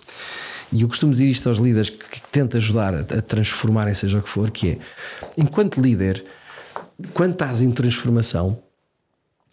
e 0.71 0.81
eu 0.81 0.87
costumo 0.87 1.11
dizer 1.11 1.27
isto 1.27 1.47
aos 1.47 1.59
líderes 1.59 1.89
que, 1.89 1.97
que 1.97 2.21
tento 2.29 2.57
ajudar 2.57 2.95
a, 2.95 2.99
a 3.01 3.21
transformarem, 3.21 3.93
seja 3.93 4.17
o 4.17 4.23
que 4.23 4.29
for, 4.29 4.49
que 4.49 4.71
é 4.71 4.77
enquanto 5.37 5.79
líder, 5.79 6.25
quando 7.13 7.33
estás 7.33 7.61
em 7.61 7.69
transformação, 7.69 8.62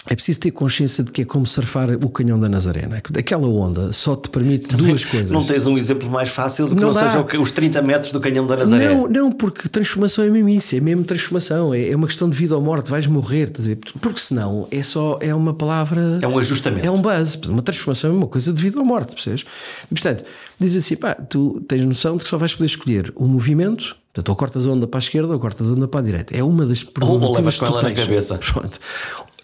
é 0.08 0.14
preciso 0.14 0.40
ter 0.40 0.50
consciência 0.50 1.04
de 1.04 1.12
que 1.12 1.22
é 1.22 1.24
como 1.24 1.46
surfar 1.46 1.90
o 1.90 2.08
canhão 2.08 2.40
da 2.40 2.48
Nazarena. 2.48 2.96
Aquela 2.96 3.46
onda 3.46 3.92
só 3.92 4.16
te 4.16 4.30
permite 4.30 4.68
Também 4.68 4.86
duas 4.86 5.04
coisas. 5.04 5.30
Não 5.30 5.44
tens 5.44 5.66
um 5.66 5.76
exemplo 5.76 6.08
mais 6.10 6.30
fácil 6.30 6.66
do 6.68 6.74
que 6.74 6.80
não, 6.80 6.92
não 6.92 6.94
seja 6.94 7.26
os 7.38 7.50
30 7.50 7.82
metros 7.82 8.12
do 8.12 8.20
canhão 8.20 8.46
da 8.46 8.56
Nazarena? 8.56 8.94
Não, 8.94 9.08
não, 9.08 9.32
porque 9.32 9.68
transformação 9.68 10.24
é 10.24 10.30
mesmo 10.30 10.48
isso, 10.48 10.74
é 10.74 10.80
mesmo 10.80 11.04
transformação, 11.04 11.74
é, 11.74 11.90
é 11.90 11.96
uma 11.96 12.06
questão 12.06 12.30
de 12.30 12.36
vida 12.36 12.56
ou 12.56 12.62
morte, 12.62 12.90
vais 12.90 13.06
morrer? 13.06 13.52
Porque 14.00 14.20
senão 14.20 14.66
é 14.70 14.82
só 14.82 15.18
é 15.20 15.34
uma 15.34 15.52
palavra. 15.52 16.18
É 16.22 16.26
um 16.26 16.38
ajustamento. 16.38 16.86
É 16.86 16.90
um 16.90 17.00
base. 17.00 17.38
Uma 17.46 17.62
transformação 17.62 18.10
é 18.10 18.14
uma 18.14 18.26
coisa 18.26 18.52
de 18.52 18.60
vida 18.60 18.78
ou 18.78 18.84
morte, 18.84 19.12
percebes? 19.14 19.44
Portanto, 19.88 20.24
diz 20.58 20.74
assim: 20.74 20.96
pá, 20.96 21.14
tu 21.14 21.62
tens 21.68 21.84
noção 21.84 22.16
de 22.16 22.22
que 22.22 22.28
só 22.28 22.38
vais 22.38 22.54
poder 22.54 22.66
escolher 22.66 23.12
o 23.14 23.26
movimento 23.26 23.96
Portanto, 24.12 24.28
ou 24.28 24.34
cortas 24.34 24.66
a 24.66 24.70
onda 24.70 24.88
para 24.88 24.98
a 24.98 25.02
esquerda 25.02 25.32
ou 25.32 25.38
cortas 25.38 25.68
a 25.68 25.72
onda 25.72 25.86
para 25.86 26.00
a 26.00 26.02
direita. 26.02 26.36
É 26.36 26.42
uma 26.42 26.66
das 26.66 26.82
perguntas. 26.82 27.28
Ou 27.28 27.36
levas 27.36 27.58
com 27.60 27.66
ela 27.66 27.80
na 27.80 27.92
cabeça. 27.92 28.38
Pronto. 28.38 28.80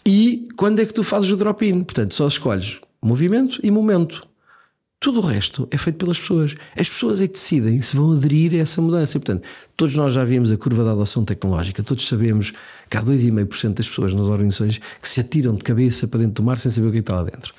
E 0.06 0.46
quando 0.56 0.80
é 0.80 0.86
que 0.86 0.94
tu 0.94 1.02
fazes 1.02 1.28
o 1.30 1.36
drop-in? 1.36 1.82
Portanto, 1.82 2.14
só 2.14 2.28
escolhes 2.28 2.78
movimento 3.02 3.58
e 3.60 3.72
momento. 3.72 4.22
Tudo 5.00 5.18
o 5.18 5.22
resto 5.22 5.66
é 5.70 5.76
feito 5.76 5.96
pelas 5.96 6.18
pessoas. 6.18 6.54
As 6.78 6.88
pessoas 6.88 7.20
é 7.20 7.26
que 7.26 7.34
decidem 7.34 7.82
se 7.82 7.96
vão 7.96 8.12
aderir 8.12 8.54
a 8.54 8.58
essa 8.58 8.80
mudança. 8.80 9.16
E, 9.16 9.20
portanto, 9.20 9.46
todos 9.76 9.96
nós 9.96 10.14
já 10.14 10.24
vimos 10.24 10.52
a 10.52 10.56
curva 10.56 10.84
da 10.84 10.92
adoção 10.92 11.24
tecnológica, 11.24 11.82
todos 11.82 12.06
sabemos 12.06 12.52
que 12.88 12.96
há 12.96 13.02
2,5% 13.02 13.74
das 13.74 13.88
pessoas 13.88 14.14
nas 14.14 14.26
organizações 14.26 14.78
que 14.78 15.08
se 15.08 15.20
atiram 15.20 15.54
de 15.54 15.64
cabeça 15.64 16.06
para 16.06 16.20
dentro 16.20 16.34
do 16.34 16.42
mar 16.44 16.58
sem 16.58 16.70
saber 16.70 16.86
o 16.86 16.90
que 16.92 16.98
é 16.98 17.00
está 17.00 17.16
lá 17.16 17.24
dentro. 17.24 17.52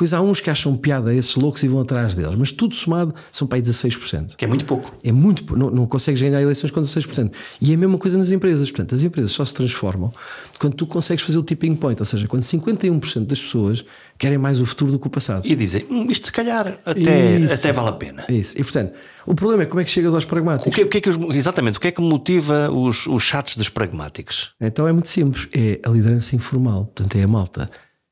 Pois 0.00 0.14
há 0.14 0.22
uns 0.22 0.40
que 0.40 0.48
acham 0.48 0.74
piada 0.74 1.14
esses 1.14 1.36
loucos 1.36 1.62
e 1.62 1.68
vão 1.68 1.78
atrás 1.78 2.14
deles, 2.14 2.34
mas 2.34 2.50
tudo 2.50 2.74
somado 2.74 3.14
são 3.30 3.46
para 3.46 3.58
aí 3.58 3.62
16%. 3.62 4.34
Que 4.34 4.46
é 4.46 4.48
muito 4.48 4.64
pouco. 4.64 4.96
É 5.04 5.12
muito 5.12 5.44
pouco. 5.44 5.62
Não, 5.62 5.70
não 5.70 5.84
consegues 5.84 6.22
ganhar 6.22 6.40
eleições 6.40 6.70
com 6.70 6.80
16%. 6.80 7.30
E 7.60 7.70
é 7.70 7.74
a 7.74 7.76
mesma 7.76 7.98
coisa 7.98 8.16
nas 8.16 8.30
empresas. 8.30 8.70
Portanto, 8.70 8.94
as 8.94 9.02
empresas 9.02 9.30
só 9.30 9.44
se 9.44 9.52
transformam 9.52 10.10
quando 10.58 10.72
tu 10.72 10.86
consegues 10.86 11.22
fazer 11.22 11.38
o 11.38 11.42
tipping 11.42 11.74
point, 11.74 12.00
ou 12.00 12.06
seja, 12.06 12.26
quando 12.26 12.44
51% 12.44 13.26
das 13.26 13.42
pessoas 13.42 13.84
querem 14.16 14.38
mais 14.38 14.58
o 14.58 14.64
futuro 14.64 14.90
do 14.90 14.98
que 14.98 15.06
o 15.06 15.10
passado. 15.10 15.46
E 15.46 15.54
dizem, 15.54 15.84
hum, 15.90 16.06
isto 16.08 16.28
se 16.28 16.32
calhar 16.32 16.80
até, 16.82 17.36
Isso. 17.36 17.54
até 17.54 17.70
vale 17.70 17.88
a 17.90 17.92
pena. 17.92 18.24
Isso. 18.30 18.58
E 18.58 18.64
portanto, 18.64 18.94
o 19.26 19.34
problema 19.34 19.64
é 19.64 19.66
como 19.66 19.82
é 19.82 19.84
que 19.84 19.90
chegas 19.90 20.14
aos 20.14 20.24
pragmáticos. 20.24 20.72
O 20.72 20.74
que, 20.74 20.82
o 20.82 20.88
que 20.88 20.96
é 20.96 21.00
que 21.02 21.10
os, 21.10 21.18
exatamente, 21.36 21.76
o 21.76 21.80
que 21.80 21.88
é 21.88 21.90
que 21.90 22.00
motiva 22.00 22.70
os, 22.70 23.06
os 23.06 23.22
chatos 23.22 23.54
dos 23.54 23.68
pragmáticos? 23.68 24.52
Então 24.58 24.88
é 24.88 24.92
muito 24.92 25.10
simples, 25.10 25.46
é 25.52 25.78
a 25.84 25.90
liderança 25.90 26.34
informal. 26.34 26.86
Portanto, 26.86 27.16
é 27.16 27.22
a 27.22 27.28
malta 27.28 27.70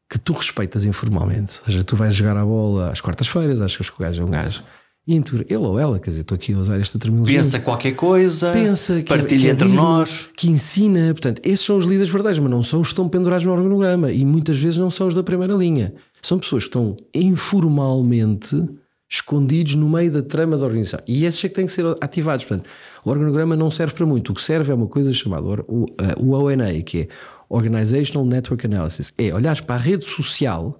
que 0.09 0.19
tu 0.19 0.33
respeitas 0.33 0.85
informalmente. 0.85 1.61
Ou 1.61 1.67
seja, 1.67 1.85
tu 1.85 1.97
vais 1.97 2.15
jogar 2.15 2.37
a 2.37 2.45
bola 2.45 2.91
às 2.91 3.01
quartas-feiras, 3.01 3.61
achas 3.61 3.91
que 3.91 3.97
o 3.97 4.01
gajo 4.01 4.23
é 4.23 4.25
um 4.25 4.31
gajo 4.31 4.63
íntegro, 5.09 5.45
ele 5.49 5.57
ou 5.57 5.79
ela, 5.79 5.99
quer 5.99 6.11
dizer, 6.11 6.21
estou 6.21 6.37
aqui 6.37 6.53
a 6.53 6.59
usar 6.59 6.79
esta 6.79 6.99
terminologia. 6.99 7.39
Pensa 7.39 7.59
qualquer 7.61 7.93
coisa, 7.93 8.53
pensa 8.53 8.99
que, 8.99 9.09
partilha 9.09 9.41
que 9.41 9.47
é 9.47 9.51
entre 9.51 9.69
nós. 9.69 10.29
Que 10.37 10.49
ensina, 10.49 11.09
portanto, 11.15 11.41
esses 11.43 11.65
são 11.65 11.79
os 11.79 11.87
líderes 11.87 12.11
verdadeiros, 12.11 12.39
mas 12.41 12.51
não 12.51 12.63
são 12.63 12.81
os 12.81 12.89
que 12.89 12.93
estão 12.93 13.09
pendurados 13.09 13.47
no 13.47 13.53
organograma 13.53 14.13
e 14.13 14.25
muitas 14.25 14.59
vezes 14.59 14.77
não 14.77 14.91
são 14.91 15.09
os 15.09 15.15
da 15.15 15.23
primeira 15.23 15.55
linha. 15.55 15.95
São 16.21 16.39
pessoas 16.39 16.65
que 16.65 16.69
estão 16.69 16.95
informalmente 17.15 18.55
escondidos 19.11 19.75
no 19.75 19.89
meio 19.89 20.13
da 20.13 20.23
trama 20.23 20.59
da 20.59 20.67
organização. 20.67 21.01
E 21.07 21.25
esses 21.25 21.43
é 21.43 21.49
que 21.49 21.55
têm 21.55 21.65
que 21.65 21.73
ser 21.73 21.87
ativados. 22.01 22.45
Portanto, 22.45 22.69
o 23.03 23.09
organograma 23.09 23.57
não 23.57 23.71
serve 23.71 23.95
para 23.95 24.05
muito. 24.05 24.33
O 24.33 24.35
que 24.35 24.43
serve 24.43 24.71
é 24.71 24.75
uma 24.75 24.87
coisa 24.87 25.11
chamada 25.15 25.47
o, 25.67 25.87
o 26.19 26.33
ONA, 26.33 26.71
que 26.83 26.99
é 26.99 27.09
Organizational 27.49 28.27
Network 28.27 28.67
Analysis. 28.67 29.13
É 29.17 29.33
olhar 29.35 29.61
para 29.63 29.77
a 29.77 29.79
rede 29.79 30.05
social 30.05 30.79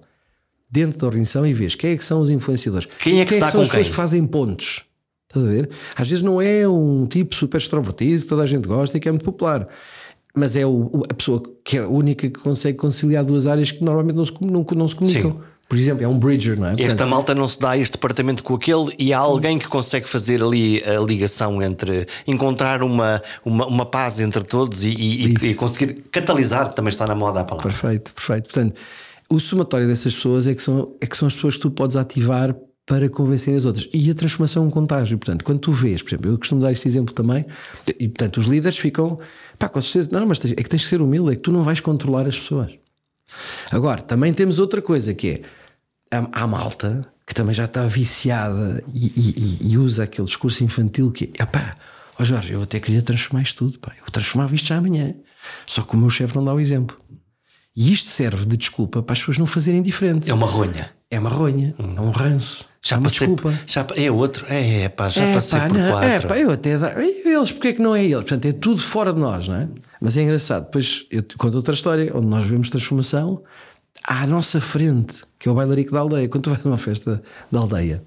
dentro 0.71 0.99
da 0.99 1.07
organização 1.07 1.45
e 1.45 1.53
vês 1.53 1.75
quem 1.75 1.91
é 1.91 1.97
que 1.97 2.03
são 2.03 2.21
os 2.21 2.29
influenciadores. 2.29 2.87
Quem 2.99 3.19
é 3.19 3.25
que, 3.25 3.31
quem 3.31 3.37
é 3.37 3.45
que 3.45 3.51
são 3.51 3.61
as 3.61 3.69
pessoas 3.69 3.87
que 3.87 3.93
fazem 3.93 4.25
pontos. 4.25 4.85
Estás 5.27 5.45
a 5.45 5.49
ver? 5.49 5.69
Às 5.95 6.09
vezes 6.09 6.23
não 6.23 6.41
é 6.41 6.67
um 6.67 7.05
tipo 7.05 7.35
super 7.35 7.57
extrovertido 7.57 8.23
que 8.23 8.27
toda 8.27 8.43
a 8.43 8.47
gente 8.47 8.67
gosta 8.67 8.97
e 8.97 8.99
que 8.99 9.07
é 9.07 9.11
muito 9.11 9.25
popular. 9.25 9.67
Mas 10.35 10.55
é 10.55 10.65
o, 10.65 11.03
a 11.09 11.13
pessoa 11.13 11.43
que 11.63 11.77
é 11.77 11.81
a 11.81 11.87
única 11.87 12.29
que 12.29 12.39
consegue 12.39 12.77
conciliar 12.77 13.23
duas 13.23 13.47
áreas 13.47 13.71
que 13.71 13.83
normalmente 13.83 14.15
não 14.15 14.25
se, 14.25 14.33
não, 14.41 14.65
não 14.75 14.87
se 14.87 14.95
comunicam. 14.95 15.31
Sim. 15.31 15.39
Por 15.69 15.77
exemplo, 15.77 16.03
é 16.03 16.07
um 16.07 16.17
bridger, 16.17 16.59
não 16.59 16.65
é? 16.65 16.69
Portanto, 16.71 16.87
Esta 16.87 17.05
malta 17.05 17.35
não 17.35 17.47
se 17.47 17.59
dá 17.59 17.77
este 17.77 17.91
departamento 17.91 18.43
com 18.43 18.55
aquele 18.55 18.91
e 18.97 19.13
há 19.13 19.19
alguém 19.19 19.59
que 19.59 19.67
consegue 19.67 20.09
fazer 20.09 20.41
ali 20.41 20.83
a 20.83 20.99
ligação 20.99 21.61
entre 21.61 22.07
encontrar 22.25 22.81
uma, 22.81 23.21
uma, 23.45 23.67
uma 23.67 23.85
paz 23.85 24.19
entre 24.19 24.43
todos 24.43 24.83
e, 24.83 24.89
e, 24.89 25.33
e, 25.35 25.53
conseguir 25.53 26.05
catalisar, 26.11 26.73
também 26.73 26.89
está 26.89 27.05
na 27.05 27.13
moda 27.13 27.41
a 27.41 27.43
palavra. 27.43 27.71
Perfeito, 27.71 28.11
perfeito. 28.13 28.45
Portanto, 28.45 28.75
o 29.29 29.39
somatório 29.39 29.87
dessas 29.87 30.15
pessoas 30.15 30.47
é 30.47 30.55
que 30.55 30.61
são, 30.63 30.91
é 30.99 31.05
que 31.05 31.15
são 31.15 31.27
as 31.27 31.35
pessoas 31.35 31.53
que 31.53 31.61
tu 31.61 31.69
podes 31.69 31.95
ativar 31.95 32.55
para 32.83 33.07
convencer 33.07 33.55
as 33.55 33.65
outras. 33.65 33.87
E 33.93 34.09
a 34.09 34.15
transformação 34.15 34.63
é 34.63 34.65
um 34.65 34.71
contágio. 34.71 35.19
Portanto, 35.19 35.45
quando 35.45 35.59
tu 35.59 35.71
vês, 35.71 36.01
por 36.01 36.09
exemplo, 36.09 36.31
eu 36.31 36.37
costumo 36.39 36.61
dar 36.61 36.71
este 36.71 36.87
exemplo 36.87 37.13
também, 37.13 37.45
e 37.99 38.07
portanto, 38.07 38.37
os 38.37 38.47
líderes 38.47 38.79
ficam, 38.79 39.19
pá, 39.59 39.69
com 39.69 39.79
certeza, 39.79 40.09
não, 40.11 40.25
mas 40.25 40.39
é 40.43 40.55
que 40.55 40.67
tens 40.67 40.81
que 40.81 40.89
ser 40.89 40.99
humilde, 40.99 41.33
é 41.33 41.35
que 41.35 41.43
tu 41.43 41.51
não 41.51 41.61
vais 41.61 41.79
controlar 41.79 42.25
as 42.25 42.39
pessoas. 42.39 42.71
Agora, 43.69 44.01
também 44.01 44.33
temos 44.33 44.57
outra 44.57 44.81
coisa 44.81 45.13
que 45.13 45.27
é 45.27 45.41
há 46.11 46.47
malta 46.47 47.05
que 47.25 47.35
também 47.35 47.53
já 47.53 47.65
está 47.65 47.85
viciada 47.85 48.83
e, 48.93 49.13
e, 49.15 49.71
e 49.71 49.77
usa 49.77 50.03
aquele 50.03 50.25
discurso 50.25 50.63
infantil 50.63 51.11
que 51.11 51.31
é 51.37 51.45
pá, 51.45 51.75
ó 52.17 52.23
Jorge, 52.23 52.53
eu 52.53 52.63
até 52.63 52.79
queria 52.79 53.01
transformar 53.01 53.43
isto 53.43 53.65
tudo, 53.65 53.79
pá, 53.79 53.93
eu 53.99 54.11
transformava 54.11 54.55
isto 54.55 54.67
já 54.67 54.77
amanhã. 54.77 55.13
Só 55.65 55.83
que 55.83 55.95
o 55.95 55.97
meu 55.97 56.09
chefe 56.09 56.35
não 56.35 56.43
dá 56.43 56.53
o 56.53 56.59
exemplo. 56.59 56.97
E 57.75 57.93
isto 57.93 58.09
serve 58.09 58.45
de 58.45 58.57
desculpa 58.57 59.01
para 59.01 59.13
as 59.13 59.19
pessoas 59.19 59.37
não 59.37 59.45
fazerem 59.45 59.81
diferente. 59.81 60.29
É 60.29 60.33
uma 60.33 60.47
ronha. 60.47 60.91
É 61.11 61.19
uma 61.19 61.29
ronha, 61.29 61.73
hum. 61.79 61.95
é 61.97 62.01
um 62.01 62.11
ranço. 62.11 62.67
Já 62.81 62.95
é 62.95 62.99
uma 62.99 63.03
passei, 63.03 63.27
desculpa. 63.27 63.59
Já, 63.65 63.87
é 63.95 64.11
outro, 64.11 64.45
é, 64.49 64.83
é 64.83 64.89
pá, 64.89 65.09
já 65.09 65.23
é, 65.23 65.33
passei 65.33 65.59
pá, 65.59 65.67
por 65.67 65.77
não, 65.77 65.91
quatro. 65.91 66.09
É 66.09 66.19
pá, 66.21 66.37
eu 66.37 66.51
até 66.51 66.77
dá, 66.77 66.93
eles, 67.01 67.51
porque 67.51 67.69
é 67.69 67.73
que 67.73 67.81
não 67.81 67.95
é 67.95 68.03
eles? 68.03 68.17
Portanto, 68.17 68.45
é 68.45 68.51
tudo 68.53 68.81
fora 68.81 69.13
de 69.13 69.19
nós, 69.19 69.47
não 69.47 69.55
é? 69.55 69.67
Mas 70.01 70.17
é 70.17 70.23
engraçado. 70.23 70.65
Depois 70.65 71.05
eu 71.11 71.23
conto 71.37 71.55
outra 71.55 71.73
história 71.73 72.11
onde 72.15 72.27
nós 72.27 72.45
vemos 72.45 72.69
transformação 72.69 73.41
à 74.03 74.25
nossa 74.25 74.59
frente, 74.59 75.23
que 75.37 75.47
é 75.47 75.51
o 75.51 75.55
bailarico 75.55 75.91
da 75.91 75.99
aldeia. 75.99 76.27
Quando 76.29 76.45
tu 76.45 76.49
vais 76.49 76.65
a 76.65 76.69
uma 76.69 76.77
festa 76.77 77.21
da 77.51 77.59
aldeia, 77.59 78.01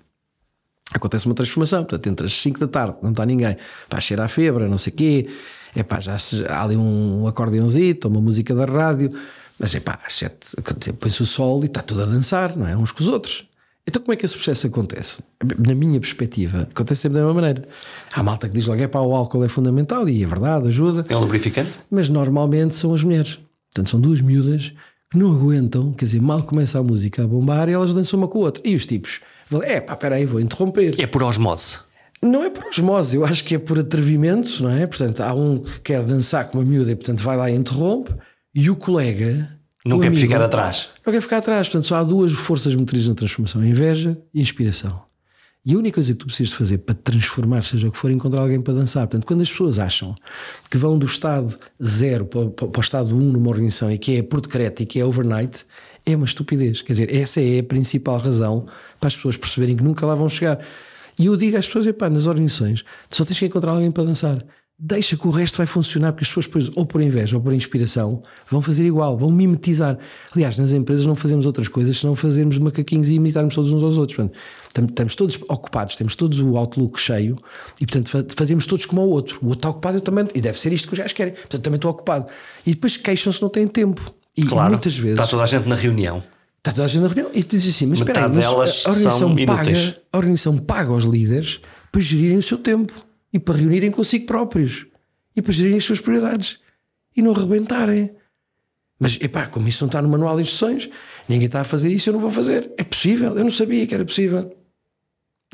acontece 0.92 1.26
uma 1.26 1.34
transformação. 1.34 1.84
Portanto, 1.84 2.06
entre 2.08 2.26
as 2.26 2.32
5 2.32 2.60
da 2.60 2.68
tarde, 2.68 2.96
não 3.02 3.10
está 3.10 3.24
ninguém, 3.24 3.56
pá, 3.88 4.00
cheira 4.00 4.24
a 4.24 4.28
febre, 4.28 4.68
não 4.68 4.78
sei 4.78 4.92
o 4.92 4.96
quê, 4.96 5.28
é 5.74 5.82
pá, 5.82 6.00
já 6.00 6.16
há 6.48 6.64
ali 6.64 6.76
um 6.76 7.26
acordeãozito, 7.26 8.08
uma 8.08 8.20
música 8.20 8.54
da 8.54 8.64
rádio, 8.64 9.12
mas 9.58 9.74
é 9.74 9.80
pá, 9.80 9.98
às 10.06 10.14
7, 10.14 10.56
põe-se 10.98 11.22
o 11.22 11.26
sol 11.26 11.62
e 11.62 11.66
está 11.66 11.82
tudo 11.82 12.02
a 12.02 12.06
dançar, 12.06 12.56
não 12.56 12.66
é? 12.66 12.76
Uns 12.76 12.92
com 12.92 13.02
os 13.02 13.08
outros. 13.08 13.46
Então, 13.86 14.00
como 14.00 14.12
é 14.12 14.16
que 14.16 14.24
esse 14.24 14.34
processo 14.34 14.68
acontece? 14.68 15.22
Na 15.58 15.74
minha 15.74 15.98
perspectiva, 15.98 16.68
acontece 16.70 17.02
sempre 17.02 17.18
da 17.18 17.24
mesma 17.24 17.40
maneira. 17.40 17.68
Há 18.12 18.22
malta 18.22 18.48
que 18.48 18.54
diz 18.54 18.66
logo 18.66 18.80
é 18.80 18.86
pá, 18.86 19.00
o 19.00 19.12
álcool 19.12 19.44
é 19.44 19.48
fundamental 19.48 20.08
e 20.08 20.22
é 20.22 20.26
verdade, 20.26 20.68
ajuda. 20.68 21.04
É 21.08 21.16
um 21.16 21.20
lubrificante? 21.20 21.80
Mas 21.90 22.08
normalmente 22.08 22.76
são 22.76 22.94
as 22.94 23.02
mulheres. 23.02 23.40
Portanto, 23.72 23.90
são 23.90 24.00
duas 24.00 24.20
miúdas 24.20 24.72
que 25.12 25.18
não 25.18 25.30
aguentam, 25.30 25.92
quer 25.92 26.06
dizer, 26.06 26.22
mal 26.22 26.42
começa 26.42 26.78
a 26.78 26.82
música 26.82 27.22
a 27.22 27.26
bombar 27.26 27.68
e 27.68 27.72
elas 27.72 27.92
dançam 27.92 28.18
uma 28.18 28.26
com 28.26 28.38
a 28.38 28.42
outra. 28.42 28.62
E 28.66 28.74
os 28.74 28.86
tipos, 28.86 29.20
é 29.62 29.78
pá, 29.78 29.94
peraí, 29.94 30.24
vou 30.24 30.40
interromper. 30.40 30.98
É 30.98 31.06
por 31.06 31.22
osmose. 31.22 31.80
Não 32.22 32.42
é 32.42 32.48
por 32.48 32.64
osmose, 32.64 33.16
eu 33.16 33.24
acho 33.24 33.44
que 33.44 33.56
é 33.56 33.58
por 33.58 33.78
atrevimento, 33.78 34.62
não 34.62 34.70
é? 34.70 34.86
Portanto, 34.86 35.20
há 35.20 35.34
um 35.34 35.58
que 35.58 35.80
quer 35.80 36.02
dançar 36.02 36.48
com 36.50 36.58
uma 36.58 36.64
miúda 36.64 36.90
e, 36.90 36.96
portanto, 36.96 37.22
vai 37.22 37.36
lá 37.36 37.50
e 37.50 37.54
interrompe, 37.54 38.10
e 38.54 38.70
o 38.70 38.76
colega. 38.76 39.50
Não 39.84 39.98
quer 39.98 40.06
amigo, 40.06 40.22
ficar 40.22 40.40
atrás. 40.40 40.88
Não 41.04 41.12
quer 41.12 41.20
ficar 41.20 41.38
atrás. 41.38 41.68
Portanto, 41.68 41.84
só 41.84 41.96
há 41.96 42.02
duas 42.04 42.32
forças 42.32 42.74
motrizes 42.74 43.08
na 43.08 43.14
transformação: 43.14 43.60
a 43.60 43.66
inveja 43.66 44.16
e 44.32 44.38
a 44.38 44.42
inspiração. 44.42 45.02
E 45.64 45.74
a 45.74 45.78
única 45.78 45.94
coisa 45.94 46.12
que 46.12 46.18
tu 46.18 46.26
precisas 46.26 46.52
fazer 46.52 46.78
para 46.78 46.94
transformar, 46.94 47.62
seja 47.62 47.86
o 47.86 47.92
que 47.92 47.98
for, 47.98 48.10
é 48.10 48.14
encontrar 48.14 48.40
alguém 48.40 48.60
para 48.60 48.74
dançar. 48.74 49.06
Portanto, 49.06 49.24
quando 49.24 49.42
as 49.42 49.50
pessoas 49.50 49.78
acham 49.78 50.12
que 50.68 50.76
vão 50.76 50.98
do 50.98 51.06
estado 51.06 51.56
zero 51.82 52.24
para, 52.24 52.50
para 52.50 52.78
o 52.78 52.80
estado 52.80 53.14
1 53.14 53.16
um 53.16 53.30
numa 53.30 53.48
organização 53.48 53.90
e 53.90 53.96
que 53.96 54.16
é 54.16 54.22
por 54.22 54.40
decreto 54.40 54.82
e 54.82 54.86
que 54.86 54.98
é 54.98 55.04
overnight, 55.04 55.64
é 56.04 56.16
uma 56.16 56.26
estupidez. 56.26 56.82
Quer 56.82 56.94
dizer, 56.94 57.14
essa 57.14 57.40
é 57.40 57.60
a 57.60 57.62
principal 57.62 58.18
razão 58.18 58.66
para 58.98 59.06
as 59.06 59.14
pessoas 59.14 59.36
perceberem 59.36 59.76
que 59.76 59.84
nunca 59.84 60.04
lá 60.04 60.16
vão 60.16 60.28
chegar. 60.28 60.58
E 61.16 61.26
eu 61.26 61.36
digo 61.36 61.56
às 61.56 61.66
pessoas: 61.66 61.86
epá, 61.86 62.10
nas 62.10 62.26
organizações, 62.26 62.82
tu 63.08 63.16
só 63.16 63.24
tens 63.24 63.38
que 63.38 63.46
encontrar 63.46 63.70
alguém 63.70 63.92
para 63.92 64.02
dançar. 64.02 64.44
Deixa 64.84 65.16
que 65.16 65.28
o 65.28 65.30
resto 65.30 65.58
vai 65.58 65.66
funcionar, 65.66 66.10
porque 66.10 66.24
as 66.24 66.28
pessoas, 66.28 66.46
depois, 66.46 66.68
ou 66.74 66.84
por 66.84 67.00
inveja 67.00 67.36
ou 67.36 67.40
por 67.40 67.52
inspiração, 67.52 68.20
vão 68.50 68.60
fazer 68.60 68.84
igual, 68.84 69.16
vão 69.16 69.30
mimetizar. 69.30 69.96
Aliás, 70.34 70.58
nas 70.58 70.72
empresas 70.72 71.06
não 71.06 71.14
fazemos 71.14 71.46
outras 71.46 71.68
coisas 71.68 72.00
senão 72.00 72.16
fazermos 72.16 72.58
macaquinhos 72.58 73.08
e 73.08 73.14
imitarmos 73.14 73.54
todos 73.54 73.72
uns 73.72 73.80
aos 73.80 73.96
outros. 73.96 74.16
Portanto, 74.16 74.90
estamos 74.90 75.14
todos 75.14 75.38
ocupados, 75.48 75.94
temos 75.94 76.16
todos 76.16 76.40
o 76.40 76.56
outlook 76.56 77.00
cheio 77.00 77.38
e, 77.80 77.86
portanto, 77.86 78.34
fazemos 78.34 78.66
todos 78.66 78.84
como 78.84 79.02
o 79.02 79.08
outro. 79.08 79.38
O 79.40 79.50
outro 79.50 79.58
está 79.58 79.70
ocupado, 79.70 79.98
eu 79.98 80.00
também, 80.00 80.26
e 80.34 80.40
deve 80.40 80.58
ser 80.58 80.72
isto 80.72 80.88
que 80.88 80.94
os 80.94 80.98
gajos 80.98 81.12
querem. 81.12 81.32
Portanto, 81.34 81.62
também 81.62 81.76
estou 81.76 81.90
ocupado. 81.92 82.26
E 82.66 82.70
depois 82.74 82.96
queixam-se 82.96 83.40
não 83.40 83.48
têm 83.48 83.68
tempo. 83.68 84.12
E 84.36 84.42
claro, 84.42 84.70
muitas 84.70 84.96
vezes. 84.96 85.20
Está 85.20 85.30
toda 85.30 85.44
a 85.44 85.46
gente 85.46 85.68
na 85.68 85.76
reunião. 85.76 86.24
Está 86.58 86.72
toda 86.72 86.86
a 86.86 86.88
gente 86.88 87.02
na 87.02 87.08
reunião 87.08 87.30
e 87.32 87.44
tu 87.44 87.50
dizes 87.50 87.76
assim, 87.76 87.86
mas 87.86 88.00
espera 88.00 88.26
aí, 88.26 88.32
mas 88.32 88.44
a 88.44 88.50
organização, 88.50 89.36
paga, 89.46 89.96
a 90.12 90.16
organização 90.16 90.58
paga 90.58 90.90
aos 90.90 91.04
líderes 91.04 91.60
para 91.92 92.00
gerirem 92.00 92.38
o 92.38 92.42
seu 92.42 92.58
tempo 92.58 92.92
e 93.32 93.38
para 93.38 93.56
reunirem 93.56 93.90
consigo 93.90 94.26
próprios 94.26 94.86
e 95.34 95.40
para 95.40 95.52
gerirem 95.52 95.78
as 95.78 95.84
suas 95.84 96.00
prioridades 96.00 96.58
e 97.16 97.22
não 97.22 97.32
rebentarem. 97.32 98.14
Mas, 98.98 99.18
epá, 99.20 99.46
como 99.46 99.68
isso 99.68 99.82
não 99.82 99.88
está 99.88 100.00
no 100.00 100.08
manual 100.08 100.36
de 100.36 100.42
instruções, 100.42 100.88
ninguém 101.28 101.46
está 101.46 101.62
a 101.62 101.64
fazer 101.64 101.90
isso, 101.90 102.08
eu 102.08 102.12
não 102.12 102.20
vou 102.20 102.30
fazer. 102.30 102.70
É 102.76 102.84
possível, 102.84 103.36
eu 103.36 103.44
não 103.44 103.50
sabia 103.50 103.86
que 103.86 103.94
era 103.94 104.04
possível. 104.04 104.54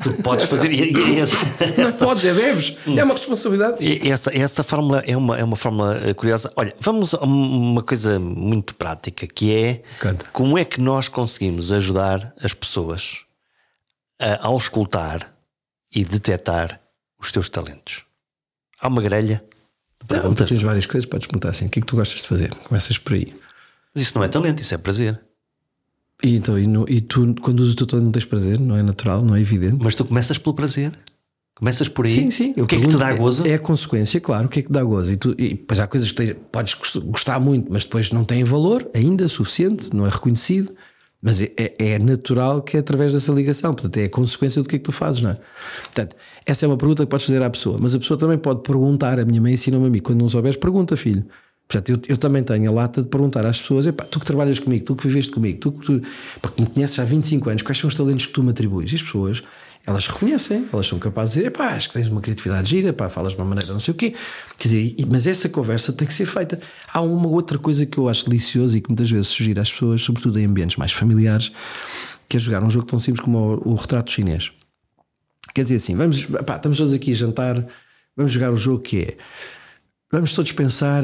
Tu 0.01 0.13
podes 0.23 0.45
fazer. 0.45 0.71
E, 0.71 0.93
e 0.93 1.19
essa, 1.19 1.35
não 1.77 1.89
é 1.89 1.91
podes, 1.91 2.23
é 2.23 2.33
deves. 2.33 2.77
É 2.95 3.03
uma 3.03 3.13
responsabilidade. 3.13 4.07
Essa, 4.07 4.33
essa 4.33 4.63
fórmula 4.63 5.03
é 5.05 5.15
uma, 5.17 5.37
é 5.37 5.43
uma 5.43 5.57
fórmula 5.57 5.99
eh, 6.05 6.13
curiosa. 6.13 6.51
Olha, 6.55 6.73
vamos 6.79 7.13
a 7.13 7.19
uma 7.19 7.83
coisa 7.83 8.17
muito 8.17 8.75
prática 8.75 9.27
que 9.27 9.53
é 9.53 9.81
Canta. 9.99 10.25
como 10.31 10.57
é 10.57 10.63
que 10.63 10.79
nós 10.79 11.09
conseguimos 11.09 11.73
ajudar 11.73 12.33
as 12.41 12.53
pessoas 12.53 13.25
a 14.17 14.47
auscultar 14.47 15.33
e 15.93 16.05
detectar 16.05 16.79
os 17.19 17.31
teus 17.31 17.49
talentos. 17.49 18.03
Há 18.79 18.87
uma 18.87 19.01
grelha. 19.01 19.43
Não, 20.09 20.33
tens 20.33 20.61
várias 20.61 20.85
coisas, 20.85 21.07
podes 21.07 21.27
perguntar 21.27 21.49
assim: 21.49 21.65
o 21.65 21.69
que 21.69 21.79
é 21.79 21.81
que 21.81 21.87
tu 21.87 21.95
gostas 21.95 22.21
de 22.21 22.27
fazer? 22.27 22.55
Começas 22.55 22.97
por 22.97 23.13
aí. 23.13 23.33
Mas 23.93 24.03
isso 24.03 24.15
não 24.15 24.23
é 24.23 24.27
talento, 24.27 24.61
isso 24.61 24.73
é 24.73 24.77
prazer. 24.77 25.19
E, 26.23 26.35
então, 26.35 26.57
e, 26.57 26.67
no, 26.67 26.85
e 26.89 27.01
tu, 27.01 27.35
quando 27.41 27.59
usas 27.59 27.73
o 27.73 27.77
teu 27.77 27.87
talento, 27.87 28.05
não 28.05 28.11
tens 28.11 28.25
prazer, 28.25 28.59
não 28.59 28.75
é 28.75 28.83
natural, 28.83 29.21
não 29.21 29.35
é 29.35 29.41
evidente. 29.41 29.77
Mas 29.81 29.95
tu 29.95 30.05
começas 30.05 30.37
pelo 30.37 30.53
prazer. 30.53 30.97
Começas 31.55 31.89
por 31.89 32.05
aí. 32.05 32.11
Sim, 32.11 32.31
sim. 32.31 32.53
O 32.57 32.65
que 32.65 32.75
é 32.75 32.79
que 32.79 32.87
te 32.87 32.95
dá 32.95 33.13
gozo? 33.13 33.45
É, 33.45 33.49
é, 33.49 33.53
a 33.55 33.59
consequência, 33.59 34.19
claro. 34.21 34.47
O 34.47 34.49
que 34.49 34.59
é 34.59 34.61
que 34.61 34.71
dá 34.71 34.81
gozo? 34.81 35.11
E, 35.11 35.17
tu, 35.17 35.35
e 35.37 35.49
depois 35.49 35.79
há 35.79 35.87
coisas 35.87 36.09
que 36.09 36.27
te, 36.27 36.33
podes 36.33 36.75
gostar 37.03 37.37
muito, 37.39 37.71
mas 37.71 37.83
depois 37.83 38.11
não 38.11 38.23
têm 38.23 38.45
valor 38.45 38.89
ainda 38.93 39.27
suficiente, 39.27 39.93
não 39.93 40.05
é 40.05 40.09
reconhecido. 40.09 40.73
Mas 41.21 41.41
é, 41.41 41.51
é, 41.57 41.73
é, 41.77 41.99
natural 41.99 42.61
que 42.61 42.77
é 42.77 42.79
através 42.79 43.13
dessa 43.13 43.31
ligação. 43.33 43.73
Portanto, 43.73 43.97
é 43.97 44.05
a 44.05 44.09
consequência 44.09 44.61
do 44.61 44.69
que 44.69 44.77
é 44.77 44.79
que 44.79 44.85
tu 44.85 44.91
fazes, 44.91 45.21
não 45.21 45.31
é? 45.31 45.37
Portanto, 45.83 46.15
essa 46.45 46.65
é 46.65 46.67
uma 46.67 46.77
pergunta 46.77 47.03
que 47.03 47.09
podes 47.09 47.25
fazer 47.25 47.43
à 47.43 47.49
pessoa. 47.49 47.77
Mas 47.79 47.93
a 47.93 47.99
pessoa 47.99 48.17
também 48.17 48.37
pode 48.37 48.61
perguntar. 48.61 49.19
A 49.19 49.25
minha 49.25 49.41
mãe 49.41 49.53
ensinou-me 49.53 49.87
a 49.87 49.89
mim: 49.89 49.99
quando 49.99 50.19
não 50.19 50.29
souberes, 50.29 50.57
pergunta, 50.57 50.95
filho. 50.95 51.25
Portanto, 51.67 51.89
eu, 51.89 52.13
eu, 52.13 52.17
também 52.17 52.41
tenho 52.41 52.69
a 52.69 52.73
lata 52.73 53.03
de 53.03 53.09
perguntar 53.09 53.45
às 53.45 53.59
pessoas: 53.59 53.85
tu 54.09 54.19
que 54.19 54.25
trabalhas 54.25 54.59
comigo, 54.59 54.85
tu 54.85 54.95
que 54.95 55.07
viveste 55.07 55.31
comigo, 55.31 55.59
tu 55.59 55.71
que, 55.73 55.85
tu, 55.85 56.01
pá, 56.41 56.51
me 56.57 56.65
conheces 56.65 56.97
há 56.97 57.03
25 57.03 57.49
anos, 57.49 57.61
quais 57.61 57.77
são 57.77 57.87
os 57.87 57.95
talentos 57.95 58.25
que 58.25 58.33
tu 58.33 58.41
me 58.41 58.49
atribuis? 58.51 58.91
E 58.91 58.95
as 58.95 59.03
pessoas, 59.03 59.43
elas 59.89 60.05
reconhecem, 60.05 60.67
elas 60.71 60.87
são 60.87 60.99
capazes 60.99 61.33
de 61.33 61.39
dizer: 61.39 61.51
pá, 61.51 61.69
acho 61.69 61.87
que 61.87 61.95
tens 61.95 62.07
uma 62.07 62.21
criatividade 62.21 62.69
gira, 62.69 62.93
pá, 62.93 63.09
falas 63.09 63.33
de 63.33 63.39
uma 63.39 63.45
maneira 63.45 63.73
não 63.73 63.79
sei 63.79 63.91
o 63.91 63.97
quê. 63.97 64.13
Quer 64.57 64.67
dizer, 64.67 64.95
mas 65.09 65.25
essa 65.25 65.49
conversa 65.49 65.91
tem 65.91 66.07
que 66.07 66.13
ser 66.13 66.27
feita. 66.27 66.59
Há 66.93 67.01
uma 67.01 67.27
outra 67.27 67.57
coisa 67.57 67.85
que 67.85 67.97
eu 67.97 68.07
acho 68.07 68.25
deliciosa 68.29 68.77
e 68.77 68.81
que 68.81 68.89
muitas 68.89 69.09
vezes 69.09 69.27
sugiro 69.27 69.59
às 69.59 69.71
pessoas, 69.71 70.01
sobretudo 70.03 70.39
em 70.39 70.45
ambientes 70.45 70.77
mais 70.77 70.91
familiares, 70.91 71.51
que 72.27 72.37
é 72.37 72.39
jogar 72.39 72.63
um 72.63 72.69
jogo 72.69 72.85
tão 72.85 72.99
simples 72.99 73.23
como 73.23 73.37
o, 73.37 73.71
o 73.71 73.75
retrato 73.75 74.11
chinês. 74.11 74.51
Quer 75.53 75.63
dizer 75.63 75.75
assim, 75.77 75.95
vamos, 75.95 76.25
pá, 76.45 76.57
estamos 76.57 76.77
todos 76.77 76.93
aqui 76.93 77.11
a 77.11 77.15
jantar, 77.15 77.67
vamos 78.15 78.31
jogar 78.31 78.51
o 78.51 78.57
jogo 78.57 78.81
que 78.81 78.99
é. 78.99 79.17
Vamos 80.11 80.33
todos 80.33 80.51
pensar 80.51 81.03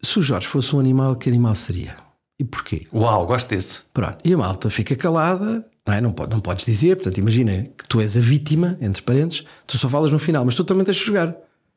se 0.00 0.18
o 0.18 0.22
Jorge 0.22 0.46
fosse 0.46 0.74
um 0.74 0.78
animal, 0.78 1.16
que 1.16 1.28
animal 1.28 1.54
seria? 1.56 1.96
E 2.38 2.44
porquê? 2.44 2.86
Uau, 2.94 3.26
gosto 3.26 3.48
desse. 3.48 3.82
Pronto. 3.92 4.18
E 4.24 4.32
a 4.32 4.38
malta 4.38 4.70
fica 4.70 4.96
calada, 4.96 5.64
não, 5.86 5.94
é? 5.94 6.00
não, 6.00 6.12
pode, 6.12 6.30
não 6.30 6.40
podes 6.40 6.64
dizer, 6.64 6.96
portanto, 6.96 7.18
imagina 7.18 7.66
que 7.76 7.88
tu 7.88 8.00
és 8.00 8.16
a 8.16 8.20
vítima, 8.20 8.76
entre 8.80 9.02
parentes, 9.02 9.44
tu 9.66 9.78
só 9.78 9.88
falas 9.88 10.12
no 10.12 10.18
final, 10.18 10.44
mas 10.44 10.54
tu 10.54 10.64
também 10.64 10.84
tens 10.84 10.96
de 10.96 11.04
jogar. 11.04 11.32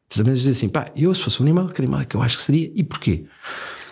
Tu 0.09 0.17
também 0.17 0.33
tens 0.33 0.43
de 0.43 0.49
dizer 0.49 0.51
assim, 0.51 0.69
pá, 0.69 0.91
eu 0.95 1.13
se 1.13 1.21
fosse 1.21 1.41
um 1.41 1.45
animal, 1.45 1.67
que 1.67 1.81
animal 1.81 2.01
é 2.01 2.05
que 2.05 2.15
eu 2.15 2.21
acho 2.21 2.37
que 2.37 2.43
seria 2.43 2.71
e 2.75 2.83
porquê? 2.83 3.25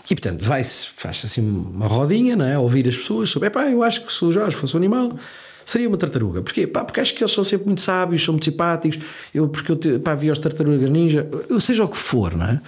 E 0.09 0.15
portanto, 0.15 0.43
vai-se, 0.43 0.87
faz 0.95 1.21
assim 1.23 1.41
uma 1.41 1.87
rodinha, 1.87 2.35
não 2.35 2.45
é? 2.45 2.57
Ouvir 2.57 2.87
as 2.87 2.97
pessoas 2.97 3.29
sobre, 3.29 3.49
pá, 3.49 3.69
eu 3.69 3.81
acho 3.81 4.05
que 4.05 4.11
se 4.11 4.23
o 4.25 4.31
Jorge 4.31 4.57
fosse 4.57 4.75
um 4.75 4.77
animal, 4.77 5.17
seria 5.65 5.87
uma 5.87 5.97
tartaruga. 5.97 6.41
Porquê? 6.41 6.67
Pá, 6.67 6.83
porque 6.83 6.99
acho 6.99 7.13
que 7.13 7.23
eles 7.23 7.33
são 7.33 7.43
sempre 7.43 7.67
muito 7.67 7.81
sábios, 7.81 8.23
são 8.23 8.33
muito 8.33 8.45
simpáticos. 8.45 8.99
Eu, 9.33 9.47
porque 9.47 9.71
eu 9.71 9.99
pá, 9.99 10.15
vi 10.15 10.29
as 10.29 10.39
tartarugas 10.39 10.89
ninja, 10.89 11.29
eu, 11.49 11.59
seja 11.59 11.83
o 11.83 11.87
que 11.87 11.97
for, 11.97 12.35
não 12.35 12.45
é? 12.45 12.61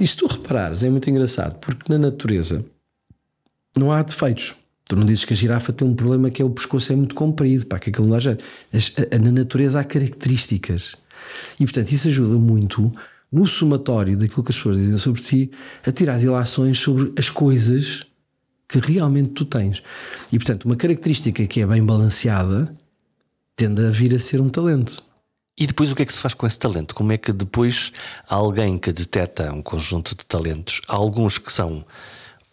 E 0.00 0.06
se 0.06 0.16
tu 0.16 0.26
reparares, 0.26 0.82
é 0.82 0.90
muito 0.90 1.08
engraçado, 1.08 1.58
porque 1.60 1.90
na 1.92 1.98
natureza 1.98 2.64
não 3.76 3.92
há 3.92 4.02
defeitos. 4.02 4.54
Tu 4.90 4.96
não 4.96 5.06
dizes 5.06 5.24
que 5.24 5.32
a 5.32 5.36
girafa 5.36 5.72
tem 5.72 5.86
um 5.86 5.94
problema 5.94 6.32
que 6.32 6.42
é 6.42 6.44
o 6.44 6.50
pescoço 6.50 6.92
é 6.92 6.96
muito 6.96 7.14
comprido, 7.14 7.64
pá, 7.64 7.78
que 7.78 7.90
aquilo 7.90 8.08
não 8.08 8.18
dá. 8.18 8.36
Na 9.22 9.30
natureza 9.30 9.78
há 9.78 9.84
características. 9.84 10.96
E 11.60 11.64
portanto 11.64 11.92
isso 11.92 12.08
ajuda 12.08 12.34
muito 12.34 12.92
no 13.30 13.46
somatório 13.46 14.16
daquilo 14.16 14.42
que 14.42 14.50
as 14.50 14.56
pessoas 14.56 14.78
dizem 14.78 14.98
sobre 14.98 15.22
ti 15.22 15.52
a 15.86 15.92
tirar 15.92 16.20
ilações 16.20 16.80
sobre 16.80 17.12
as 17.16 17.30
coisas 17.30 18.04
que 18.68 18.80
realmente 18.80 19.30
tu 19.30 19.44
tens. 19.44 19.80
E 20.32 20.36
portanto, 20.38 20.64
uma 20.64 20.74
característica 20.74 21.46
que 21.46 21.60
é 21.60 21.66
bem 21.68 21.84
balanceada 21.84 22.76
tende 23.54 23.86
a 23.86 23.92
vir 23.92 24.12
a 24.12 24.18
ser 24.18 24.40
um 24.40 24.48
talento. 24.48 25.04
E 25.56 25.68
depois 25.68 25.92
o 25.92 25.94
que 25.94 26.02
é 26.02 26.04
que 26.04 26.12
se 26.12 26.18
faz 26.18 26.34
com 26.34 26.48
esse 26.48 26.58
talento? 26.58 26.96
Como 26.96 27.12
é 27.12 27.16
que 27.16 27.32
depois 27.32 27.92
alguém 28.28 28.76
que 28.76 28.92
detecta 28.92 29.52
um 29.52 29.62
conjunto 29.62 30.16
de 30.16 30.26
talentos, 30.26 30.82
há 30.88 30.96
alguns 30.96 31.38
que 31.38 31.52
são 31.52 31.84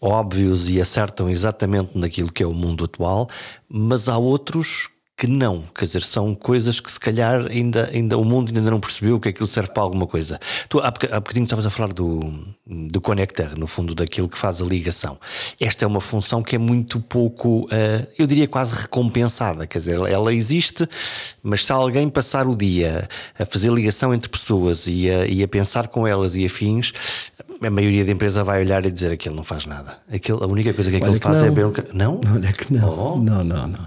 óbvios 0.00 0.70
e 0.70 0.80
acertam 0.80 1.28
exatamente 1.28 1.96
naquilo 1.96 2.32
que 2.32 2.42
é 2.42 2.46
o 2.46 2.54
mundo 2.54 2.84
atual, 2.84 3.28
mas 3.68 4.08
há 4.08 4.16
outros 4.16 4.90
que 5.18 5.26
não. 5.26 5.64
Quer 5.74 5.86
dizer, 5.86 6.02
são 6.02 6.32
coisas 6.32 6.78
que 6.78 6.88
se 6.88 7.00
calhar 7.00 7.46
ainda, 7.50 7.90
ainda 7.92 8.16
o 8.16 8.24
mundo 8.24 8.52
ainda 8.54 8.70
não 8.70 8.78
percebeu 8.78 9.18
que 9.18 9.28
aquilo 9.28 9.48
serve 9.48 9.72
para 9.72 9.82
alguma 9.82 10.06
coisa. 10.06 10.38
Tu, 10.68 10.78
há, 10.78 10.92
bocadinho 10.92 11.42
estavas 11.42 11.66
a 11.66 11.70
falar 11.70 11.92
do, 11.92 12.20
do 12.64 13.00
connector, 13.00 13.58
no 13.58 13.66
fundo, 13.66 13.96
daquilo 13.96 14.28
que 14.28 14.38
faz 14.38 14.62
a 14.62 14.64
ligação. 14.64 15.18
Esta 15.60 15.84
é 15.84 15.88
uma 15.88 16.00
função 16.00 16.40
que 16.40 16.54
é 16.54 16.58
muito 16.58 17.00
pouco, 17.00 17.64
uh, 17.64 18.06
eu 18.16 18.28
diria 18.28 18.46
quase 18.46 18.80
recompensada. 18.80 19.66
Quer 19.66 19.78
dizer, 19.78 19.98
ela 19.98 20.32
existe, 20.32 20.88
mas 21.42 21.66
se 21.66 21.72
alguém 21.72 22.08
passar 22.08 22.46
o 22.46 22.54
dia 22.54 23.08
a 23.36 23.44
fazer 23.44 23.72
ligação 23.72 24.14
entre 24.14 24.30
pessoas 24.30 24.86
e 24.86 25.10
a, 25.10 25.26
e 25.26 25.42
a 25.42 25.48
pensar 25.48 25.88
com 25.88 26.06
elas 26.06 26.36
e 26.36 26.46
afins, 26.46 26.92
a 27.60 27.70
maioria 27.70 28.04
da 28.04 28.12
empresa 28.12 28.44
vai 28.44 28.60
olhar 28.60 28.84
e 28.86 28.92
dizer 28.92 29.12
aquilo 29.12 29.34
não 29.34 29.42
faz 29.42 29.66
nada. 29.66 29.98
Aquilo, 30.12 30.42
a 30.42 30.46
única 30.46 30.72
coisa 30.72 30.90
que 30.90 30.96
aquilo 30.96 31.16
faz 31.16 31.42
é 31.42 31.46
não. 31.46 31.46
é 31.46 31.50
beber 31.50 31.94
Não? 31.94 32.20
Olha 32.32 32.52
que 32.52 32.72
não. 32.72 33.14
Oh. 33.14 33.16
Não, 33.18 33.42
não, 33.42 33.66
não. 33.66 33.86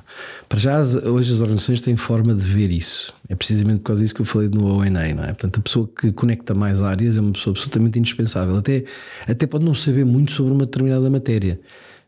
Para 0.49 0.59
já, 0.59 0.81
hoje 0.81 1.33
as 1.33 1.41
organizações 1.41 1.79
têm 1.79 1.95
forma 1.95 2.33
de 2.33 2.43
ver 2.43 2.69
isso. 2.71 3.13
É 3.29 3.35
precisamente 3.35 3.79
por 3.79 3.85
causa 3.85 4.01
disso 4.01 4.13
que 4.13 4.21
eu 4.21 4.25
falei 4.25 4.49
no 4.49 4.77
ONA, 4.77 5.13
não 5.13 5.23
é? 5.23 5.27
Portanto, 5.27 5.59
a 5.59 5.63
pessoa 5.63 5.87
que 5.87 6.11
conecta 6.11 6.53
mais 6.53 6.81
áreas 6.81 7.15
é 7.15 7.21
uma 7.21 7.31
pessoa 7.31 7.53
absolutamente 7.53 7.97
indispensável. 7.97 8.57
Até, 8.57 8.83
até 9.27 9.47
pode 9.47 9.63
não 9.63 9.73
saber 9.73 10.05
muito 10.05 10.31
sobre 10.31 10.51
uma 10.51 10.65
determinada 10.65 11.09
matéria. 11.09 11.59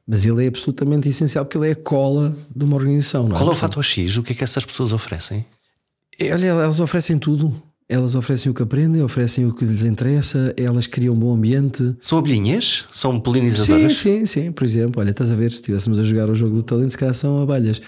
Mas 0.05 0.26
ele 0.26 0.43
é 0.43 0.47
absolutamente 0.49 1.07
essencial 1.07 1.45
porque 1.45 1.57
ele 1.57 1.70
é 1.70 1.72
a 1.72 1.76
cola 1.76 2.36
de 2.53 2.66
uma 2.66 2.76
organização. 2.76 3.28
Não 3.28 3.38
é? 3.38 3.39
Qual 3.39 3.49
é 3.49 3.53
o 3.53 3.55
fator 3.55 3.84
X? 3.84 4.18
O 4.18 4.24
que 4.24 4.34
é 4.34 4.36
que 4.36 4.43
essas 4.43 4.66
pessoas 4.66 4.91
oferecem? 4.91 5.45
Olha, 6.22 6.47
elas 6.47 6.80
oferecem 6.80 7.18
tudo. 7.18 7.55
Elas 7.93 8.15
oferecem 8.15 8.51
o 8.51 8.55
que 8.55 8.63
aprendem, 8.63 9.03
oferecem 9.03 9.45
o 9.45 9.53
que 9.53 9.63
lhes 9.63 9.83
interessa, 9.83 10.51
elas 10.57 10.87
criam 10.87 11.13
um 11.13 11.19
bom 11.19 11.31
ambiente. 11.31 11.95
São 12.01 12.17
abelhinhas? 12.17 12.87
São 12.91 13.19
polinizadoras? 13.19 13.97
Sim, 13.97 14.25
sim, 14.25 14.25
sim. 14.25 14.51
Por 14.51 14.63
exemplo, 14.63 14.99
olha, 14.99 15.11
estás 15.11 15.31
a 15.31 15.35
ver, 15.35 15.51
se 15.51 15.57
estivéssemos 15.57 15.99
a 15.99 16.03
jogar 16.03 16.27
o 16.27 16.33
jogo 16.33 16.55
do 16.55 16.63
talento, 16.63 16.89
se 16.89 16.97
calhar 16.97 17.13
são 17.13 17.43
abelhas. 17.43 17.79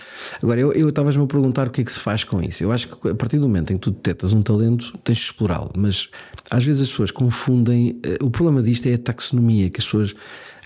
Agora, 0.44 0.62
eu 0.62 0.88
estavas-me 0.90 1.24
a 1.24 1.26
perguntar 1.26 1.68
o 1.68 1.72
que 1.72 1.82
é 1.82 1.84
que 1.84 1.92
se 1.92 2.00
faz 2.00 2.24
com 2.24 2.40
isso. 2.40 2.64
Eu 2.64 2.72
acho 2.72 2.88
que 2.88 3.10
a 3.10 3.16
partir 3.16 3.40
do 3.40 3.48
momento 3.48 3.74
em 3.74 3.78
que 3.78 3.82
tu 3.82 3.90
detectas 3.90 4.32
um 4.32 4.44
talento, 4.44 4.94
tens 5.04 5.18
de 5.18 5.24
explorá-lo. 5.24 5.72
Mas 5.76 6.08
às 6.52 6.64
vezes 6.64 6.84
as 6.84 6.90
pessoas 6.90 7.10
confundem. 7.10 8.00
Eh, 8.04 8.20
o 8.22 8.30
problema 8.30 8.62
disto 8.62 8.86
é 8.86 8.94
a 8.94 9.00
taxonomia, 9.00 9.72
que 9.72 9.80
as 9.80 9.86
pessoas 9.86 10.14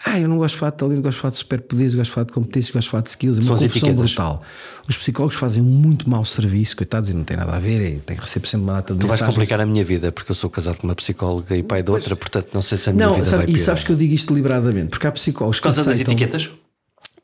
ah, 0.05 0.19
eu 0.19 0.27
não 0.27 0.37
gosto 0.37 0.53
de 0.53 0.59
falar 0.59 0.71
de 0.71 0.77
talento, 0.77 1.01
gosto 1.01 1.15
de 1.15 1.21
falar 1.21 1.31
de 1.31 1.37
superpoderes, 1.37 1.95
gosto 1.95 2.09
de 2.09 2.13
falar 2.13 2.25
de 2.25 2.33
competências, 2.33 2.71
gosto 2.71 2.85
de 2.85 2.91
falar 2.91 3.03
de 3.03 3.09
skills. 3.09 3.37
É 3.37 3.41
uma 3.41 3.57
São 3.57 3.67
confusão 3.67 3.93
brutal. 3.95 4.43
Os 4.87 4.97
psicólogos 4.97 5.37
fazem 5.37 5.61
um 5.61 5.65
muito 5.65 6.09
mau 6.09 6.23
serviço, 6.23 6.75
coitados, 6.75 7.09
e 7.09 7.13
não 7.13 7.23
tem 7.23 7.37
nada 7.37 7.53
a 7.55 7.59
ver, 7.59 7.99
tem 8.01 8.15
que 8.15 8.23
receber 8.23 8.47
sempre 8.47 8.63
uma 8.65 8.73
data 8.73 8.93
de 8.93 8.99
Tu 8.99 9.03
mensagens. 9.03 9.19
vais 9.19 9.35
complicar 9.35 9.59
a 9.61 9.65
minha 9.65 9.83
vida, 9.83 10.11
porque 10.11 10.31
eu 10.31 10.35
sou 10.35 10.49
casado 10.49 10.77
com 10.77 10.87
uma 10.87 10.95
psicóloga 10.95 11.55
e 11.55 11.61
pai 11.63 11.83
de 11.83 11.91
outra, 11.91 12.15
portanto 12.15 12.49
não 12.53 12.61
sei 12.61 12.77
se 12.77 12.89
a 12.89 12.93
minha 12.93 13.07
não, 13.07 13.13
vida 13.13 13.25
sabe, 13.25 13.37
vai 13.37 13.45
piorar. 13.47 13.61
E 13.61 13.65
sabes 13.65 13.83
que 13.83 13.91
eu 13.91 13.95
digo 13.95 14.13
isto 14.13 14.33
deliberadamente, 14.33 14.89
porque 14.89 15.05
há 15.07 15.11
psicólogos 15.11 15.59
que. 15.59 15.67
Por 15.67 15.75
causa 15.75 15.91
aceitam... 15.91 16.13
das 16.15 16.21
etiquetas? 16.21 16.49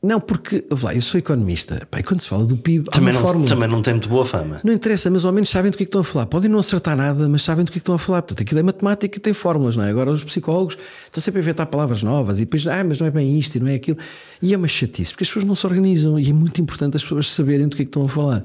Não, 0.02 0.20
porque 0.20 0.64
lá, 0.82 0.94
eu 0.94 1.00
sou 1.00 1.18
economista. 1.18 1.86
E 1.96 2.02
quando 2.02 2.20
se 2.20 2.28
fala 2.28 2.44
do 2.44 2.56
PIB, 2.56 2.90
também, 2.90 3.14
não, 3.14 3.20
fórmula. 3.20 3.48
também 3.48 3.68
não 3.68 3.82
tem 3.82 3.94
muito 3.94 4.08
boa 4.08 4.24
fama. 4.24 4.60
Não 4.62 4.72
interessa, 4.72 5.10
mas 5.10 5.24
ao 5.24 5.32
menos 5.32 5.48
sabem 5.48 5.70
do 5.70 5.76
que 5.76 5.82
é 5.82 5.86
que 5.86 5.88
estão 5.88 6.02
a 6.02 6.04
falar. 6.04 6.26
Podem 6.26 6.50
não 6.50 6.58
acertar 6.58 6.96
nada, 6.96 7.28
mas 7.28 7.42
sabem 7.42 7.64
do 7.64 7.72
que 7.72 7.78
é 7.78 7.80
que 7.80 7.82
estão 7.82 7.94
a 7.94 7.98
falar. 7.98 8.22
Portanto, 8.22 8.42
aquilo 8.42 8.60
é 8.60 8.62
matemática 8.62 9.16
e 9.16 9.20
tem 9.20 9.32
fórmulas, 9.32 9.76
não 9.76 9.84
é? 9.84 9.90
Agora 9.90 10.10
os 10.10 10.22
psicólogos 10.22 10.76
estão 11.04 11.20
sempre 11.20 11.40
a 11.40 11.42
inventar 11.42 11.66
palavras 11.66 12.02
novas 12.02 12.38
e 12.38 12.44
depois, 12.44 12.66
ah, 12.66 12.84
mas 12.84 13.00
não 13.00 13.06
é 13.06 13.10
bem 13.10 13.38
isto 13.38 13.56
e 13.56 13.60
não 13.60 13.68
é 13.68 13.74
aquilo. 13.74 13.98
E 14.40 14.52
é 14.52 14.56
uma 14.56 14.68
chatice, 14.68 15.12
porque 15.12 15.24
as 15.24 15.28
pessoas 15.28 15.44
não 15.44 15.54
se 15.54 15.66
organizam 15.66 16.18
e 16.18 16.30
é 16.30 16.32
muito 16.32 16.60
importante 16.60 16.96
as 16.96 17.02
pessoas 17.02 17.30
saberem 17.30 17.66
do 17.66 17.74
que 17.74 17.82
é 17.82 17.84
que 17.84 17.88
estão 17.88 18.04
a 18.04 18.08
falar. 18.08 18.44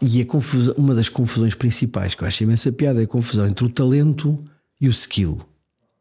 E 0.00 0.20
a 0.20 0.24
confusão, 0.24 0.74
uma 0.78 0.94
das 0.94 1.08
confusões 1.08 1.54
principais 1.54 2.14
que 2.14 2.22
eu 2.22 2.28
acho 2.28 2.44
imensa 2.44 2.70
piada 2.70 3.00
é 3.00 3.04
a 3.04 3.08
confusão 3.08 3.46
entre 3.46 3.64
o 3.64 3.68
talento 3.68 4.42
e 4.80 4.88
o 4.88 4.90
skill. 4.90 5.38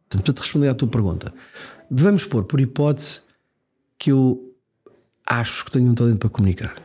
Portanto, 0.08 0.24
para 0.24 0.34
te 0.34 0.42
responder 0.42 0.70
à 0.70 0.76
tua 0.76 0.88
pergunta, 0.88 1.34
vamos 1.90 2.24
pôr 2.24 2.44
por 2.44 2.60
hipótese 2.60 3.22
que 3.98 4.12
eu 4.12 4.55
acho 5.26 5.66
que 5.66 5.72
tenho 5.72 5.90
um 5.90 5.96
talento 5.96 6.20
para 6.20 6.30
comunicar. 6.30 6.76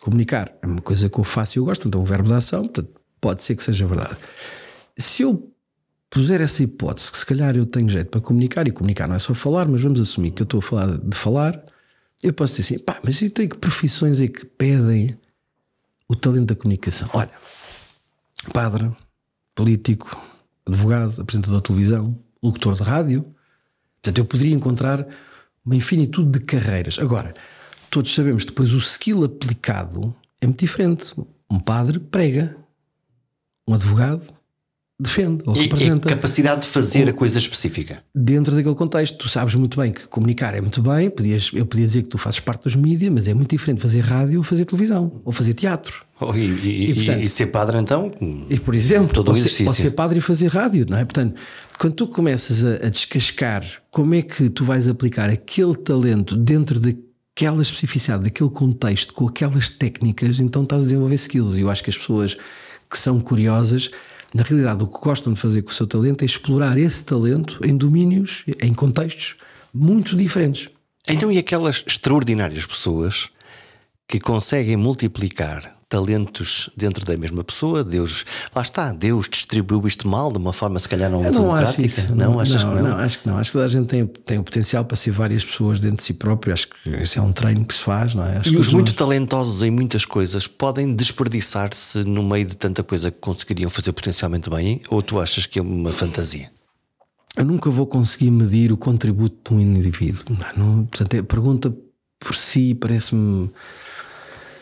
Comunicar 0.00 0.52
é 0.60 0.66
uma 0.66 0.80
coisa 0.80 1.08
que 1.08 1.18
eu 1.18 1.24
faço 1.24 1.56
e 1.56 1.60
eu 1.60 1.64
gosto, 1.64 1.86
então 1.86 2.00
um 2.00 2.04
verbo 2.04 2.28
da 2.28 2.38
ação, 2.38 2.62
portanto, 2.62 3.00
pode 3.20 3.42
ser 3.42 3.54
que 3.54 3.62
seja 3.62 3.86
verdade. 3.86 4.16
Se 4.98 5.22
eu 5.22 5.52
puser 6.10 6.40
essa 6.40 6.62
hipótese 6.62 7.10
que 7.10 7.18
se 7.18 7.24
calhar 7.24 7.56
eu 7.56 7.64
tenho 7.64 7.88
jeito 7.88 8.10
para 8.10 8.20
comunicar, 8.20 8.66
e 8.66 8.72
comunicar 8.72 9.08
não 9.08 9.14
é 9.14 9.18
só 9.18 9.34
falar, 9.34 9.66
mas 9.68 9.82
vamos 9.82 10.00
assumir 10.00 10.32
que 10.32 10.42
eu 10.42 10.44
estou 10.44 10.58
a 10.58 10.62
falar 10.62 10.98
de 10.98 11.16
falar, 11.16 11.64
eu 12.22 12.32
posso 12.32 12.56
dizer 12.56 12.74
assim, 12.74 12.84
pá, 12.84 13.00
mas 13.02 13.20
e 13.22 13.30
tem 13.30 13.48
que 13.48 13.56
profissões 13.56 14.20
é 14.20 14.28
que 14.28 14.44
pedem 14.44 15.18
o 16.08 16.14
talento 16.14 16.46
da 16.46 16.54
comunicação? 16.54 17.08
Olha, 17.14 17.30
padre, 18.52 18.90
político, 19.54 20.16
advogado, 20.66 21.20
apresentador 21.20 21.60
de 21.60 21.64
televisão, 21.64 22.18
locutor 22.42 22.74
de 22.74 22.82
rádio. 22.82 23.24
Portanto, 24.02 24.18
eu 24.18 24.24
poderia 24.24 24.54
encontrar 24.54 25.06
uma 25.64 25.76
infinitude 25.76 26.38
de 26.38 26.44
carreiras. 26.44 26.98
Agora, 26.98 27.34
todos 27.90 28.14
sabemos 28.14 28.44
depois 28.44 28.72
o 28.72 28.78
skill 28.78 29.24
aplicado 29.24 30.14
é 30.40 30.46
muito 30.46 30.60
diferente. 30.60 31.14
Um 31.50 31.60
padre 31.60 31.98
prega, 31.98 32.56
um 33.66 33.74
advogado 33.74 34.22
defende 35.02 35.42
ou 35.46 35.56
e, 35.56 35.62
representa. 35.62 36.08
E 36.08 36.14
capacidade 36.14 36.62
de 36.62 36.68
fazer 36.68 37.08
a 37.08 37.12
coisa 37.12 37.38
específica. 37.38 38.02
Dentro 38.14 38.54
daquele 38.54 38.74
contexto, 38.74 39.18
tu 39.18 39.28
sabes 39.28 39.54
muito 39.54 39.78
bem 39.78 39.90
que 39.90 40.06
comunicar 40.06 40.54
é 40.54 40.60
muito 40.60 40.80
bem. 40.80 41.10
Podias, 41.10 41.50
eu 41.52 41.66
podia 41.66 41.86
dizer 41.86 42.02
que 42.02 42.08
tu 42.08 42.18
fazes 42.18 42.38
parte 42.38 42.64
dos 42.64 42.76
mídias, 42.76 43.12
mas 43.12 43.26
é 43.26 43.34
muito 43.34 43.50
diferente 43.50 43.80
fazer 43.80 44.00
rádio 44.00 44.38
ou 44.38 44.44
fazer 44.44 44.64
televisão 44.64 45.20
ou 45.24 45.32
fazer 45.32 45.54
teatro. 45.54 46.04
Oh, 46.20 46.32
e, 46.34 46.40
e, 46.40 46.90
e, 46.90 46.94
portanto, 46.94 47.20
e, 47.20 47.28
ser 47.28 47.46
padre, 47.46 47.78
então? 47.78 48.12
E 48.48 48.58
por 48.60 48.74
exemplo, 48.74 49.12
todo 49.12 49.30
ou, 49.30 49.34
ser, 49.34 49.66
ou 49.66 49.74
ser 49.74 49.90
padre 49.90 50.18
e 50.18 50.20
fazer 50.20 50.46
rádio, 50.48 50.86
não 50.88 50.96
é? 50.96 51.04
Portanto, 51.04 51.34
quando 51.78 51.94
tu 51.94 52.06
começas 52.06 52.64
a, 52.64 52.86
a 52.86 52.88
descascar 52.88 53.64
como 53.90 54.14
é 54.14 54.22
que 54.22 54.48
tu 54.48 54.64
vais 54.64 54.86
aplicar 54.86 55.28
aquele 55.28 55.74
talento 55.74 56.36
dentro 56.36 56.78
daquela 56.78 57.60
especificidade, 57.60 58.22
daquele 58.24 58.50
contexto, 58.50 59.12
com 59.12 59.26
aquelas 59.26 59.68
técnicas, 59.68 60.38
então 60.38 60.62
estás 60.62 60.82
a 60.82 60.84
desenvolver 60.84 61.16
skills. 61.16 61.56
E 61.56 61.62
eu 61.62 61.70
acho 61.70 61.82
que 61.82 61.90
as 61.90 61.98
pessoas 61.98 62.36
que 62.88 62.98
são 62.98 63.18
curiosas 63.18 63.90
na 64.34 64.42
realidade, 64.42 64.82
o 64.82 64.86
que 64.86 64.98
gostam 64.98 65.32
de 65.32 65.40
fazer 65.40 65.62
com 65.62 65.70
o 65.70 65.74
seu 65.74 65.86
talento 65.86 66.22
é 66.22 66.24
explorar 66.24 66.78
esse 66.78 67.04
talento 67.04 67.60
em 67.64 67.76
domínios, 67.76 68.44
em 68.60 68.72
contextos 68.72 69.36
muito 69.72 70.16
diferentes. 70.16 70.68
Então, 71.06 71.30
e 71.30 71.38
aquelas 71.38 71.84
extraordinárias 71.86 72.64
pessoas 72.64 73.28
que 74.08 74.20
conseguem 74.20 74.76
multiplicar 74.76 75.76
talentos 75.92 76.70
dentro 76.74 77.04
da 77.04 77.14
mesma 77.18 77.44
pessoa. 77.44 77.84
Deus, 77.84 78.24
lá 78.54 78.62
está, 78.62 78.94
Deus 78.94 79.28
distribuiu 79.28 79.86
isto 79.86 80.08
mal 80.08 80.32
de 80.32 80.38
uma 80.38 80.50
forma 80.54 80.78
se 80.78 80.88
calhar 80.88 81.10
não 81.10 81.22
não 81.22 81.30
democrática. 81.30 81.70
Acho 81.70 81.82
isso. 81.82 82.14
Não, 82.14 82.32
não, 82.32 82.40
achas 82.40 82.64
não, 82.64 82.70
que 82.70 82.82
não? 82.82 82.88
não? 82.88 82.96
Acho 82.96 83.18
que 83.18 83.28
não. 83.28 83.36
Acho 83.36 83.50
que 83.50 83.52
toda 83.52 83.64
a 83.66 83.68
gente 83.68 83.88
tem, 83.88 84.06
tem 84.06 84.38
o 84.38 84.42
potencial 84.42 84.86
para 84.86 84.96
ser 84.96 85.10
várias 85.10 85.44
pessoas 85.44 85.80
dentro 85.80 85.98
de 85.98 86.04
si 86.04 86.14
próprio. 86.14 86.54
Acho 86.54 86.68
que 86.68 86.90
isso 87.02 87.18
é 87.18 87.22
um 87.22 87.30
treino 87.30 87.66
que 87.66 87.74
se 87.74 87.82
faz, 87.82 88.14
não 88.14 88.24
é? 88.24 88.38
Acho 88.38 88.50
e 88.50 88.56
os 88.56 88.72
muito 88.72 88.94
talentosos 88.94 89.62
em 89.62 89.70
muitas 89.70 90.06
coisas 90.06 90.46
podem 90.46 90.94
desperdiçar-se 90.94 92.04
no 92.04 92.22
meio 92.22 92.46
de 92.46 92.56
tanta 92.56 92.82
coisa 92.82 93.10
que 93.10 93.18
conseguiriam 93.18 93.68
fazer 93.68 93.92
potencialmente 93.92 94.48
bem? 94.48 94.80
Ou 94.88 95.02
tu 95.02 95.20
achas 95.20 95.44
que 95.44 95.58
é 95.58 95.62
uma 95.62 95.92
fantasia? 95.92 96.50
Eu 97.36 97.44
nunca 97.44 97.68
vou 97.68 97.86
conseguir 97.86 98.30
medir 98.30 98.72
o 98.72 98.78
contributo 98.78 99.36
de 99.50 99.56
um 99.56 99.60
indivíduo. 99.60 100.24
Não, 100.56 100.86
portanto, 100.86 101.18
a 101.18 101.22
pergunta 101.22 101.74
por 102.18 102.34
si 102.34 102.74
parece-me 102.74 103.50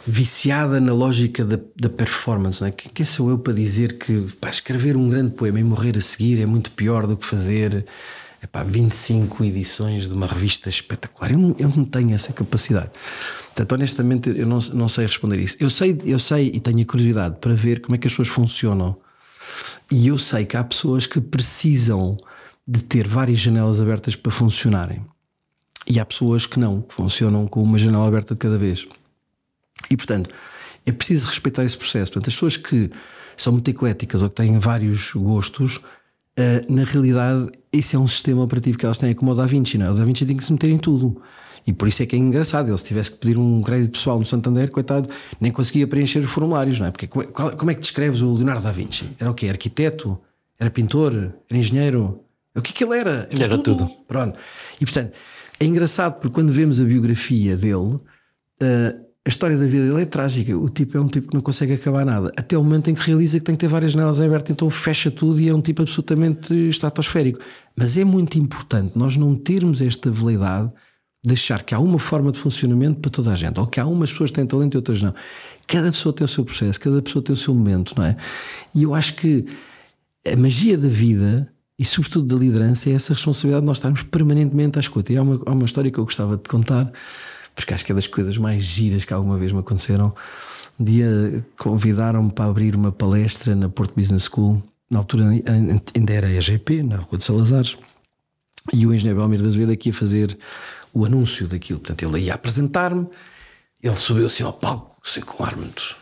viciada 0.07 0.81
na 0.81 0.93
lógica 0.93 1.45
da, 1.45 1.59
da 1.77 1.89
performance. 1.89 2.61
Não 2.61 2.69
é? 2.69 2.71
Quem 2.71 3.05
sou 3.05 3.31
eu 3.31 3.39
para 3.39 3.53
dizer 3.53 3.99
que 3.99 4.27
pá, 4.41 4.49
escrever 4.49 4.97
um 4.97 5.09
grande 5.09 5.33
poema 5.33 5.61
e 5.61 5.65
morrer 5.65 5.97
a 5.97 6.01
seguir 6.01 6.41
é 6.41 6.47
muito 6.47 6.71
pior 6.71 7.07
do 7.07 7.17
que 7.17 7.27
fazer 7.27 7.85
epá, 8.43 8.63
25 8.63 9.45
edições 9.45 10.09
de 10.09 10.15
uma 10.15 10.27
revista 10.27 10.69
espetacular? 10.69 11.33
Eu 11.33 11.39
não, 11.39 11.57
eu 11.59 11.69
não 11.69 11.85
tenho 11.85 12.15
essa 12.15 12.33
capacidade. 12.33 12.91
Portanto, 13.47 13.73
honestamente, 13.73 14.31
eu 14.31 14.47
não, 14.47 14.59
não 14.73 14.89
sei 14.89 15.07
responder 15.07 15.39
isso. 15.39 15.57
Eu 15.61 15.69
sei, 15.69 16.01
eu 16.05 16.19
sei 16.19 16.47
e 16.55 16.61
tenho 16.61 16.81
a 16.81 16.85
curiosidade 16.85 17.37
para 17.41 17.55
ver 17.55 17.81
como 17.81 17.95
é 17.95 17.99
que 17.99 18.07
as 18.07 18.13
pessoas 18.13 18.29
funcionam. 18.29 18.97
E 19.91 20.07
eu 20.07 20.17
sei 20.17 20.45
que 20.45 20.57
há 20.57 20.65
pessoas 20.65 21.07
que 21.07 21.21
precisam 21.21 22.17
de 22.67 22.85
ter 22.85 23.07
várias 23.07 23.41
janelas 23.41 23.81
abertas 23.81 24.15
para 24.15 24.31
funcionarem. 24.31 25.05
E 25.87 25.99
há 25.99 26.05
pessoas 26.05 26.47
que 26.47 26.59
não, 26.59 26.81
que 26.81 26.95
funcionam 26.95 27.47
com 27.47 27.63
uma 27.63 27.79
janela 27.79 28.07
aberta 28.07 28.35
de 28.35 28.39
cada 28.39 28.57
vez. 28.57 28.87
E, 29.91 29.97
portanto, 29.97 30.31
é 30.87 30.93
preciso 30.93 31.27
respeitar 31.27 31.65
esse 31.65 31.77
processo. 31.77 32.13
Portanto, 32.13 32.29
as 32.29 32.35
pessoas 32.35 32.57
que 32.57 32.91
são 33.37 33.53
muito 33.53 33.69
ecléticas 33.69 34.23
ou 34.23 34.29
que 34.29 34.37
têm 34.37 34.59
vários 34.59 35.13
gostos, 35.13 35.77
uh, 35.77 36.73
na 36.73 36.85
realidade, 36.85 37.51
esse 37.73 37.97
é 37.97 37.99
um 37.99 38.07
sistema 38.07 38.43
operativo 38.43 38.79
que 38.79 38.85
elas 38.85 38.99
têm, 38.99 39.15
como 39.15 39.33
o 39.33 39.35
Da 39.35 39.47
Vinci. 39.47 39.79
Não 39.79 39.87
é? 39.87 39.91
O 39.91 39.95
Da 39.95 40.05
Vinci 40.05 40.25
tem 40.25 40.37
que 40.37 40.45
se 40.45 40.53
meter 40.53 40.71
em 40.71 40.79
tudo. 40.79 41.21
E 41.67 41.73
por 41.73 41.89
isso 41.89 42.03
é 42.03 42.07
que 42.07 42.17
é 42.17 42.19
engraçado. 42.19 42.69
Ele, 42.69 42.79
se 42.79 42.85
tivesse 42.85 43.11
que 43.11 43.19
pedir 43.19 43.37
um 43.37 43.61
crédito 43.61 43.93
pessoal 43.93 44.19
no 44.19 44.25
Santander, 44.25 44.71
coitado, 44.71 45.13
nem 45.41 45.53
conseguia 45.53 45.87
preencher 45.87 46.21
os 46.21 46.31
formulários, 46.31 46.79
não 46.79 46.87
é? 46.87 46.91
Porque 46.91 47.07
como 47.07 47.71
é 47.71 47.75
que 47.75 47.81
descreves 47.81 48.23
o 48.23 48.33
Leonardo 48.35 48.63
da 48.63 48.73
Vinci? 48.73 49.11
Era 49.19 49.31
o 49.31 49.35
quê? 49.35 49.49
Arquiteto? 49.49 50.19
Era 50.59 50.71
pintor? 50.71 51.35
Era 51.49 51.59
engenheiro? 51.59 52.25
O 52.55 52.63
que 52.63 52.71
é 52.71 52.75
que 52.75 52.85
ele 52.85 52.97
era? 52.99 53.29
Era, 53.31 53.45
era 53.45 53.59
tudo. 53.59 53.87
tudo. 53.87 53.91
Pronto. 54.09 54.39
E 54.81 54.85
portanto, 54.85 55.13
é 55.59 55.65
engraçado 55.65 56.15
porque 56.15 56.35
quando 56.35 56.53
vemos 56.53 56.81
a 56.81 56.85
biografia 56.85 57.57
dele. 57.57 57.99
Uh, 58.63 59.10
a 59.27 59.29
história 59.29 59.57
da 59.57 59.67
vida 59.67 59.87
dele 59.87 60.03
é 60.03 60.07
trágica. 60.07 60.57
O 60.57 60.69
tipo 60.69 60.97
é 60.97 61.01
um 61.01 61.07
tipo 61.07 61.29
que 61.29 61.35
não 61.35 61.43
consegue 61.43 61.75
acabar 61.75 62.05
nada. 62.07 62.33
Até 62.37 62.57
o 62.57 62.65
momento 62.65 62.89
em 62.91 62.95
que 62.95 63.07
realiza 63.07 63.39
que 63.39 63.45
tem 63.45 63.55
que 63.55 63.61
ter 63.61 63.69
várias 63.69 63.93
janelas 63.93 64.21
abertas, 64.21 64.51
então 64.51 64.69
fecha 64.71 65.11
tudo 65.11 65.41
e 65.41 65.49
é 65.49 65.55
um 65.55 65.61
tipo 65.61 65.83
absolutamente 65.83 66.55
estratosférico. 66.69 67.39
Mas 67.77 67.97
é 67.99 68.05
muito 68.05 68.39
importante 68.39 68.99
nós 68.99 69.17
não 69.17 69.35
termos 69.35 69.81
esta 69.81 70.11
veleidade 70.11 70.73
deixar 71.23 71.63
que 71.63 71.75
há 71.75 71.79
uma 71.79 71.99
forma 71.99 72.33
de 72.33 72.39
funcionamento 72.39 73.01
para 73.01 73.11
toda 73.11 73.31
a 73.33 73.37
gente, 73.37 73.61
ou 73.61 73.67
que 73.67 73.79
há 73.79 73.85
umas 73.85 74.11
pessoas 74.11 74.31
que 74.31 74.37
têm 74.37 74.47
talento 74.47 74.75
e 74.75 74.79
outras 74.79 75.03
não. 75.03 75.15
Cada 75.67 75.93
pessoa 75.93 76.15
tem 76.15 76.25
o 76.25 76.29
seu 76.29 76.45
processo, 76.45 76.81
cada 76.81 77.03
pessoa 77.03 77.23
tem 77.23 77.35
o 77.35 77.37
seu 77.37 77.55
momento, 77.55 77.95
não 77.97 78.05
é? 78.05 78.17
E 78.75 78.85
eu 78.85 78.95
acho 78.95 79.15
que 79.17 79.45
a 80.27 80.35
magia 80.35 80.79
da 80.79 80.89
vida 80.89 81.53
e, 81.79 81.85
sobretudo, 81.85 82.27
da 82.27 82.37
liderança 82.37 82.91
é 82.91 82.95
essa 82.95 83.13
responsabilidade 83.13 83.63
de 83.63 83.67
nós 83.67 83.79
estarmos 83.79 84.03
permanentemente 84.03 84.79
à 84.79 84.81
escuta. 84.81 85.13
E 85.13 85.17
há 85.17 85.23
uma, 85.23 85.41
há 85.47 85.53
uma 85.53 85.65
história 85.65 85.91
que 85.91 85.99
eu 85.99 86.05
gostava 86.05 86.37
de 86.37 86.43
contar, 86.43 86.91
porque 87.65 87.75
acho 87.75 87.85
que 87.85 87.93
é 87.93 87.95
das 87.95 88.07
coisas 88.07 88.37
mais 88.37 88.63
giras 88.63 89.05
que 89.05 89.13
alguma 89.13 89.39
vez 89.39 89.53
me 89.53 89.61
aconteceram. 89.61 90.15
Um 90.79 90.85
dia 90.85 91.45
convidaram-me 91.59 92.33
para 92.33 92.47
abrir 92.47 92.75
uma 92.75 92.91
palestra 92.91 93.55
na 93.55 93.69
Porto 93.69 93.95
Business 93.95 94.25
School, 94.25 94.63
na 94.91 94.99
altura 94.99 95.25
ainda 95.95 96.13
era 96.13 96.27
a 96.27 96.33
EGP, 96.33 96.83
na 96.83 96.97
Rua 96.97 97.19
de 97.19 97.25
Salazares, 97.25 97.77
e 98.73 98.87
o 98.87 98.95
engenheiro 98.95 99.21
Belmiro 99.21 99.43
da 99.43 99.49
Azevedo 99.49 99.73
aqui 99.73 99.91
a 99.91 99.93
fazer 99.93 100.37
o 100.93 101.05
anúncio 101.05 101.47
daquilo. 101.47 101.79
Portanto, 101.79 102.03
ele 102.03 102.25
ia 102.25 102.35
apresentar-me, 102.35 103.09
ele 103.83 103.95
subiu 103.95 104.27
assim 104.27 104.43
ao 104.43 104.53
palco, 104.53 104.97
assim, 105.05 105.21
com 105.21 105.43
um 105.43 105.47
ar 105.47 105.57
muito, 105.57 105.97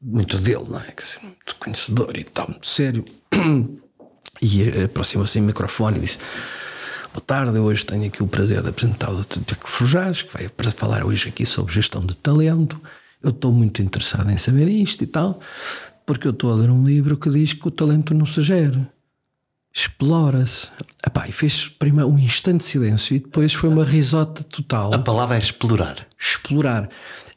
muito 0.00 0.38
dele, 0.38 0.64
não 0.68 0.80
é? 0.80 0.90
Que, 0.90 1.02
assim, 1.02 1.18
muito 1.22 1.56
conhecedor 1.56 2.16
e 2.16 2.24
tal, 2.24 2.48
muito 2.48 2.66
sério. 2.66 3.04
E 4.42 4.82
aproximou-se 4.82 5.38
o 5.38 5.42
microfone 5.42 5.96
e 5.96 6.00
disse: 6.00 6.18
Boa 7.14 7.22
tarde, 7.24 7.56
hoje 7.60 7.86
tenho 7.86 8.06
aqui 8.06 8.24
o 8.24 8.26
prazer 8.26 8.60
de 8.60 8.70
apresentar 8.70 9.08
o 9.08 9.22
Tiago 9.22 9.68
Frujás, 9.68 10.22
que 10.22 10.32
vai 10.32 10.48
falar 10.72 11.04
hoje 11.04 11.28
aqui 11.28 11.46
sobre 11.46 11.72
gestão 11.72 12.04
de 12.04 12.16
talento. 12.16 12.82
Eu 13.22 13.30
estou 13.30 13.52
muito 13.52 13.80
interessado 13.80 14.28
em 14.32 14.36
saber 14.36 14.66
isto 14.66 15.04
e 15.04 15.06
tal, 15.06 15.38
porque 16.04 16.26
eu 16.26 16.32
estou 16.32 16.50
a 16.50 16.56
ler 16.56 16.70
um 16.70 16.84
livro 16.84 17.16
que 17.16 17.30
diz 17.30 17.52
que 17.52 17.68
o 17.68 17.70
talento 17.70 18.12
não 18.12 18.26
se 18.26 18.42
gera, 18.42 18.90
explora-se. 19.72 20.66
E 21.28 21.30
fez 21.30 21.68
primeiro 21.68 22.10
um 22.10 22.18
instante 22.18 22.58
de 22.58 22.64
silêncio 22.64 23.14
e 23.14 23.20
depois 23.20 23.54
foi 23.54 23.68
uma 23.68 23.84
risota 23.84 24.42
total. 24.42 24.92
A 24.92 24.98
palavra 24.98 25.36
é 25.36 25.38
explorar. 25.38 26.04
Explorar. 26.18 26.88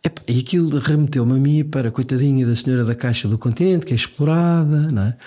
Epá, 0.03 0.23
e 0.28 0.39
aquilo 0.39 0.80
remeteu-me 0.80 1.34
a 1.34 1.36
mim 1.36 1.63
para 1.63 1.89
a 1.89 1.91
coitadinha 1.91 2.47
da 2.47 2.55
senhora 2.55 2.84
da 2.84 2.95
Caixa 2.95 3.28
do 3.28 3.38
Continente, 3.38 3.86
que 3.86 3.93
é 3.93 3.95
explorada, 3.95 4.88
não 4.91 5.03
é? 5.03 5.17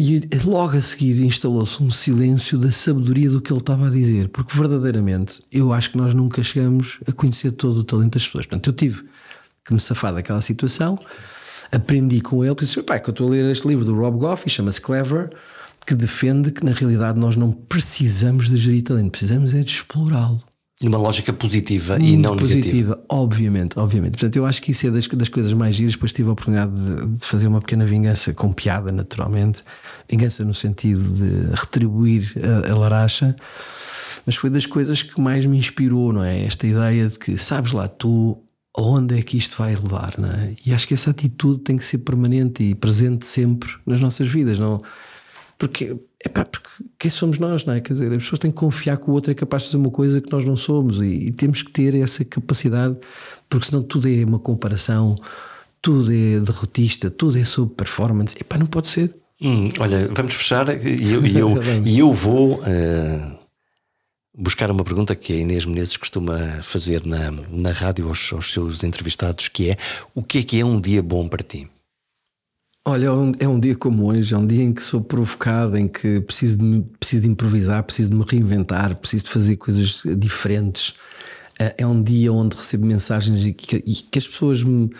E 0.00 0.20
logo 0.44 0.76
a 0.76 0.80
seguir 0.80 1.20
instalou-se 1.24 1.82
um 1.82 1.90
silêncio 1.90 2.56
da 2.56 2.70
sabedoria 2.70 3.28
do 3.28 3.40
que 3.40 3.52
ele 3.52 3.58
estava 3.58 3.88
a 3.88 3.90
dizer, 3.90 4.28
porque 4.28 4.56
verdadeiramente 4.56 5.40
eu 5.50 5.72
acho 5.72 5.90
que 5.90 5.98
nós 5.98 6.14
nunca 6.14 6.40
chegamos 6.40 7.00
a 7.04 7.10
conhecer 7.10 7.50
todo 7.50 7.78
o 7.78 7.82
talento 7.82 8.12
das 8.12 8.24
pessoas. 8.24 8.46
Portanto, 8.46 8.70
eu 8.70 8.72
tive 8.74 9.04
que 9.64 9.74
me 9.74 9.80
safar 9.80 10.14
daquela 10.14 10.40
situação, 10.40 10.96
aprendi 11.72 12.20
com 12.20 12.44
ele, 12.44 12.54
disse: 12.54 12.80
pai, 12.80 13.00
que 13.00 13.08
eu 13.08 13.10
estou 13.10 13.26
a 13.26 13.30
ler 13.30 13.50
este 13.50 13.66
livro 13.66 13.84
do 13.84 13.92
Rob 13.92 14.18
Goff, 14.18 14.48
chama-se 14.48 14.80
Clever, 14.80 15.30
que 15.84 15.96
defende 15.96 16.52
que 16.52 16.64
na 16.64 16.70
realidade 16.70 17.18
nós 17.18 17.34
não 17.34 17.50
precisamos 17.50 18.48
de 18.48 18.56
gerir 18.56 18.84
talento, 18.84 19.10
precisamos 19.10 19.52
é 19.52 19.64
de 19.64 19.72
explorá-lo. 19.72 20.40
Numa 20.80 20.96
lógica 20.96 21.32
positiva 21.32 21.98
e 22.00 22.16
não 22.16 22.36
positiva, 22.36 22.66
negativa. 22.66 23.04
Obviamente, 23.08 23.78
obviamente. 23.78 24.12
Portanto, 24.12 24.36
eu 24.36 24.46
acho 24.46 24.62
que 24.62 24.70
isso 24.70 24.86
é 24.86 24.90
das, 24.90 25.08
das 25.08 25.28
coisas 25.28 25.52
mais 25.52 25.74
giras. 25.74 25.94
Depois 25.94 26.12
tive 26.12 26.28
a 26.28 26.32
oportunidade 26.32 26.72
de, 26.72 27.18
de, 27.18 27.26
fazer 27.26 27.48
uma 27.48 27.60
pequena 27.60 27.84
vingança 27.84 28.32
com 28.32 28.52
piada, 28.52 28.92
naturalmente. 28.92 29.64
Vingança 30.08 30.44
no 30.44 30.54
sentido 30.54 31.02
de 31.14 31.52
retribuir 31.52 32.32
a, 32.40 32.70
a 32.70 32.78
laracha. 32.78 33.34
Mas 34.24 34.36
foi 34.36 34.50
das 34.50 34.66
coisas 34.66 35.02
que 35.02 35.20
mais 35.20 35.46
me 35.46 35.58
inspirou, 35.58 36.12
não 36.12 36.22
é? 36.22 36.44
Esta 36.44 36.64
ideia 36.64 37.08
de 37.08 37.18
que, 37.18 37.36
sabes 37.36 37.72
lá, 37.72 37.88
tu 37.88 38.38
aonde 38.76 39.18
é 39.18 39.22
que 39.22 39.36
isto 39.36 39.56
vai 39.58 39.74
levar, 39.74 40.14
não 40.16 40.28
é? 40.28 40.54
E 40.64 40.72
acho 40.72 40.86
que 40.86 40.94
essa 40.94 41.10
atitude 41.10 41.60
tem 41.62 41.76
que 41.76 41.84
ser 41.84 41.98
permanente 41.98 42.62
e 42.62 42.74
presente 42.76 43.26
sempre 43.26 43.68
nas 43.84 44.00
nossas 44.00 44.28
vidas, 44.28 44.60
não 44.60 44.78
porque, 45.58 45.96
epá, 46.24 46.44
porque 46.44 46.68
quem 46.98 47.10
somos 47.10 47.38
nós, 47.38 47.64
não 47.64 47.74
é? 47.74 47.80
Quer 47.80 47.92
dizer, 47.92 48.12
as 48.12 48.22
pessoas 48.22 48.38
têm 48.38 48.50
que 48.50 48.56
confiar 48.56 48.96
que 48.96 49.08
o 49.08 49.12
outro 49.12 49.30
é 49.30 49.34
capaz 49.34 49.64
de 49.64 49.68
fazer 49.68 49.78
uma 49.78 49.90
coisa 49.90 50.20
que 50.20 50.30
nós 50.32 50.44
não 50.44 50.56
somos 50.56 51.00
e, 51.00 51.26
e 51.26 51.32
temos 51.32 51.62
que 51.62 51.70
ter 51.70 51.94
essa 51.94 52.24
capacidade, 52.24 52.96
porque 53.48 53.66
senão 53.66 53.82
tudo 53.82 54.08
é 54.08 54.24
uma 54.24 54.38
comparação, 54.38 55.16
tudo 55.80 56.12
é 56.12 56.40
derrotista, 56.40 57.10
tudo 57.10 57.38
é 57.38 57.44
sobre 57.44 57.74
performance. 57.74 58.36
Epá, 58.38 58.58
não 58.58 58.66
pode 58.66 58.88
ser. 58.88 59.14
Hum, 59.40 59.68
olha, 59.78 60.10
vamos 60.12 60.34
fechar 60.34 60.66
e 60.84 61.12
eu, 61.12 61.24
eu, 61.24 61.62
eu 61.86 62.12
vou 62.12 62.60
uh, 62.60 63.38
buscar 64.36 64.68
uma 64.70 64.82
pergunta 64.82 65.14
que 65.14 65.32
a 65.32 65.36
Inês 65.36 65.64
Menezes 65.64 65.96
costuma 65.96 66.60
fazer 66.64 67.06
na, 67.06 67.30
na 67.30 67.70
rádio 67.70 68.08
aos, 68.08 68.32
aos 68.32 68.52
seus 68.52 68.82
entrevistados, 68.82 69.46
que 69.46 69.70
é 69.70 69.76
o 70.12 70.22
que 70.22 70.38
é 70.38 70.42
que 70.42 70.60
é 70.60 70.64
um 70.64 70.80
dia 70.80 71.02
bom 71.02 71.28
para 71.28 71.44
ti? 71.44 71.68
Olha, 72.86 73.06
é 73.06 73.12
um, 73.12 73.32
é 73.38 73.48
um, 73.48 73.60
dia 73.60 73.76
como 73.76 74.06
hoje, 74.06 74.34
é 74.34 74.38
um 74.38 74.46
dia 74.46 74.62
em 74.62 74.72
que 74.72 74.82
sou 74.82 75.02
provocado, 75.02 75.76
em 75.76 75.86
que 75.86 76.20
preciso 76.22 76.58
de, 76.58 76.82
preciso 76.98 77.22
de 77.22 77.28
improvisar, 77.28 77.82
preciso 77.82 78.10
de 78.10 78.16
me 78.16 78.24
reinventar, 78.26 78.96
preciso 78.96 79.24
de 79.24 79.30
fazer 79.30 79.56
coisas 79.56 80.02
diferentes. 80.16 80.94
É, 81.58 81.74
é 81.78 81.86
um 81.86 82.02
dia 82.02 82.32
onde 82.32 82.56
recebo 82.56 82.86
mensagens 82.86 83.44
e 83.44 83.52
que, 83.52 83.76
e 83.76 83.94
que 83.94 84.18
as 84.18 84.26
pessoas 84.26 84.62
me, 84.62 84.90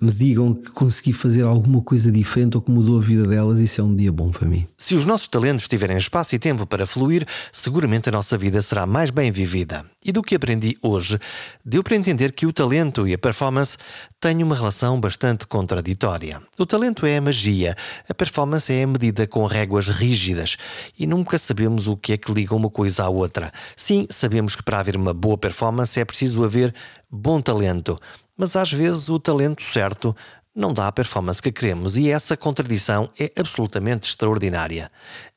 me 0.00 0.12
digam 0.12 0.52
que 0.52 0.70
consegui 0.70 1.12
fazer 1.12 1.42
alguma 1.42 1.80
coisa 1.80 2.12
diferente 2.12 2.56
ou 2.56 2.62
que 2.62 2.70
mudou 2.70 2.98
a 2.98 3.02
vida 3.02 3.24
delas, 3.24 3.60
isso 3.60 3.80
é 3.80 3.84
um 3.84 3.94
dia 3.94 4.12
bom 4.12 4.30
para 4.30 4.46
mim. 4.46 4.66
Se 4.76 4.94
os 4.94 5.04
nossos 5.04 5.26
talentos 5.26 5.66
tiverem 5.66 5.96
espaço 5.96 6.34
e 6.34 6.38
tempo 6.38 6.66
para 6.66 6.86
fluir, 6.86 7.26
seguramente 7.50 8.08
a 8.08 8.12
nossa 8.12 8.36
vida 8.36 8.60
será 8.60 8.86
mais 8.86 9.10
bem 9.10 9.32
vivida. 9.32 9.84
E 10.04 10.12
do 10.12 10.22
que 10.22 10.34
aprendi 10.34 10.76
hoje, 10.82 11.18
deu 11.64 11.82
para 11.82 11.96
entender 11.96 12.32
que 12.32 12.46
o 12.46 12.52
talento 12.52 13.08
e 13.08 13.14
a 13.14 13.18
performance 13.18 13.78
têm 14.20 14.42
uma 14.42 14.54
relação 14.54 15.00
bastante 15.00 15.46
contraditória. 15.46 16.40
O 16.58 16.66
talento 16.66 17.06
é 17.06 17.16
a 17.16 17.20
magia, 17.20 17.74
a 18.08 18.14
performance 18.14 18.72
é 18.72 18.82
a 18.82 18.86
medida 18.86 19.26
com 19.26 19.44
réguas 19.46 19.88
rígidas 19.88 20.56
e 20.98 21.06
nunca 21.06 21.38
sabemos 21.38 21.88
o 21.88 21.96
que 21.96 22.12
é 22.12 22.16
que 22.16 22.32
liga 22.32 22.54
uma 22.54 22.70
coisa 22.70 23.04
à 23.04 23.08
outra. 23.08 23.50
Sim, 23.74 24.06
sabemos 24.10 24.54
que 24.54 24.62
para 24.62 24.78
haver 24.78 24.96
uma 24.96 25.14
boa 25.14 25.38
performance 25.38 25.98
é 25.98 26.04
preciso 26.04 26.44
haver 26.44 26.74
bom 27.10 27.40
talento 27.40 27.98
mas 28.36 28.56
às 28.56 28.72
vezes 28.72 29.08
o 29.08 29.18
talento 29.18 29.62
certo 29.62 30.14
não 30.54 30.72
dá 30.72 30.88
a 30.88 30.92
performance 30.92 31.42
que 31.42 31.52
queremos 31.52 31.96
e 31.96 32.10
essa 32.10 32.36
contradição 32.36 33.10
é 33.18 33.30
absolutamente 33.38 34.08
extraordinária 34.08 34.90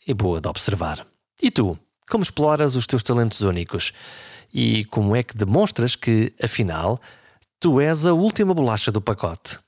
e 0.07 0.13
boa 0.13 0.39
de 0.39 0.47
observar. 0.47 1.05
E 1.41 1.51
tu, 1.51 1.77
como 2.09 2.23
exploras 2.23 2.75
os 2.75 2.87
teus 2.87 3.03
talentos 3.03 3.41
únicos? 3.41 3.91
E 4.53 4.85
como 4.85 5.15
é 5.15 5.21
que 5.21 5.37
demonstras 5.37 5.95
que, 5.95 6.33
afinal, 6.41 6.99
tu 7.59 7.79
és 7.79 8.05
a 8.05 8.13
última 8.13 8.53
bolacha 8.53 8.91
do 8.91 9.01
pacote? 9.01 9.59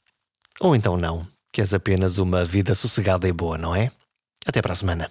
Ou 0.60 0.76
então 0.76 0.98
não, 0.98 1.28
que 1.52 1.62
és 1.62 1.74
apenas 1.74 2.18
uma 2.18 2.46
vida 2.46 2.74
sossegada 2.74 3.28
e 3.28 3.34
boa, 3.34 3.58
não 3.58 3.76
é? 3.76 3.92
Até 4.46 4.62
para 4.62 4.74
a 4.74 4.76
semana. 4.76 5.10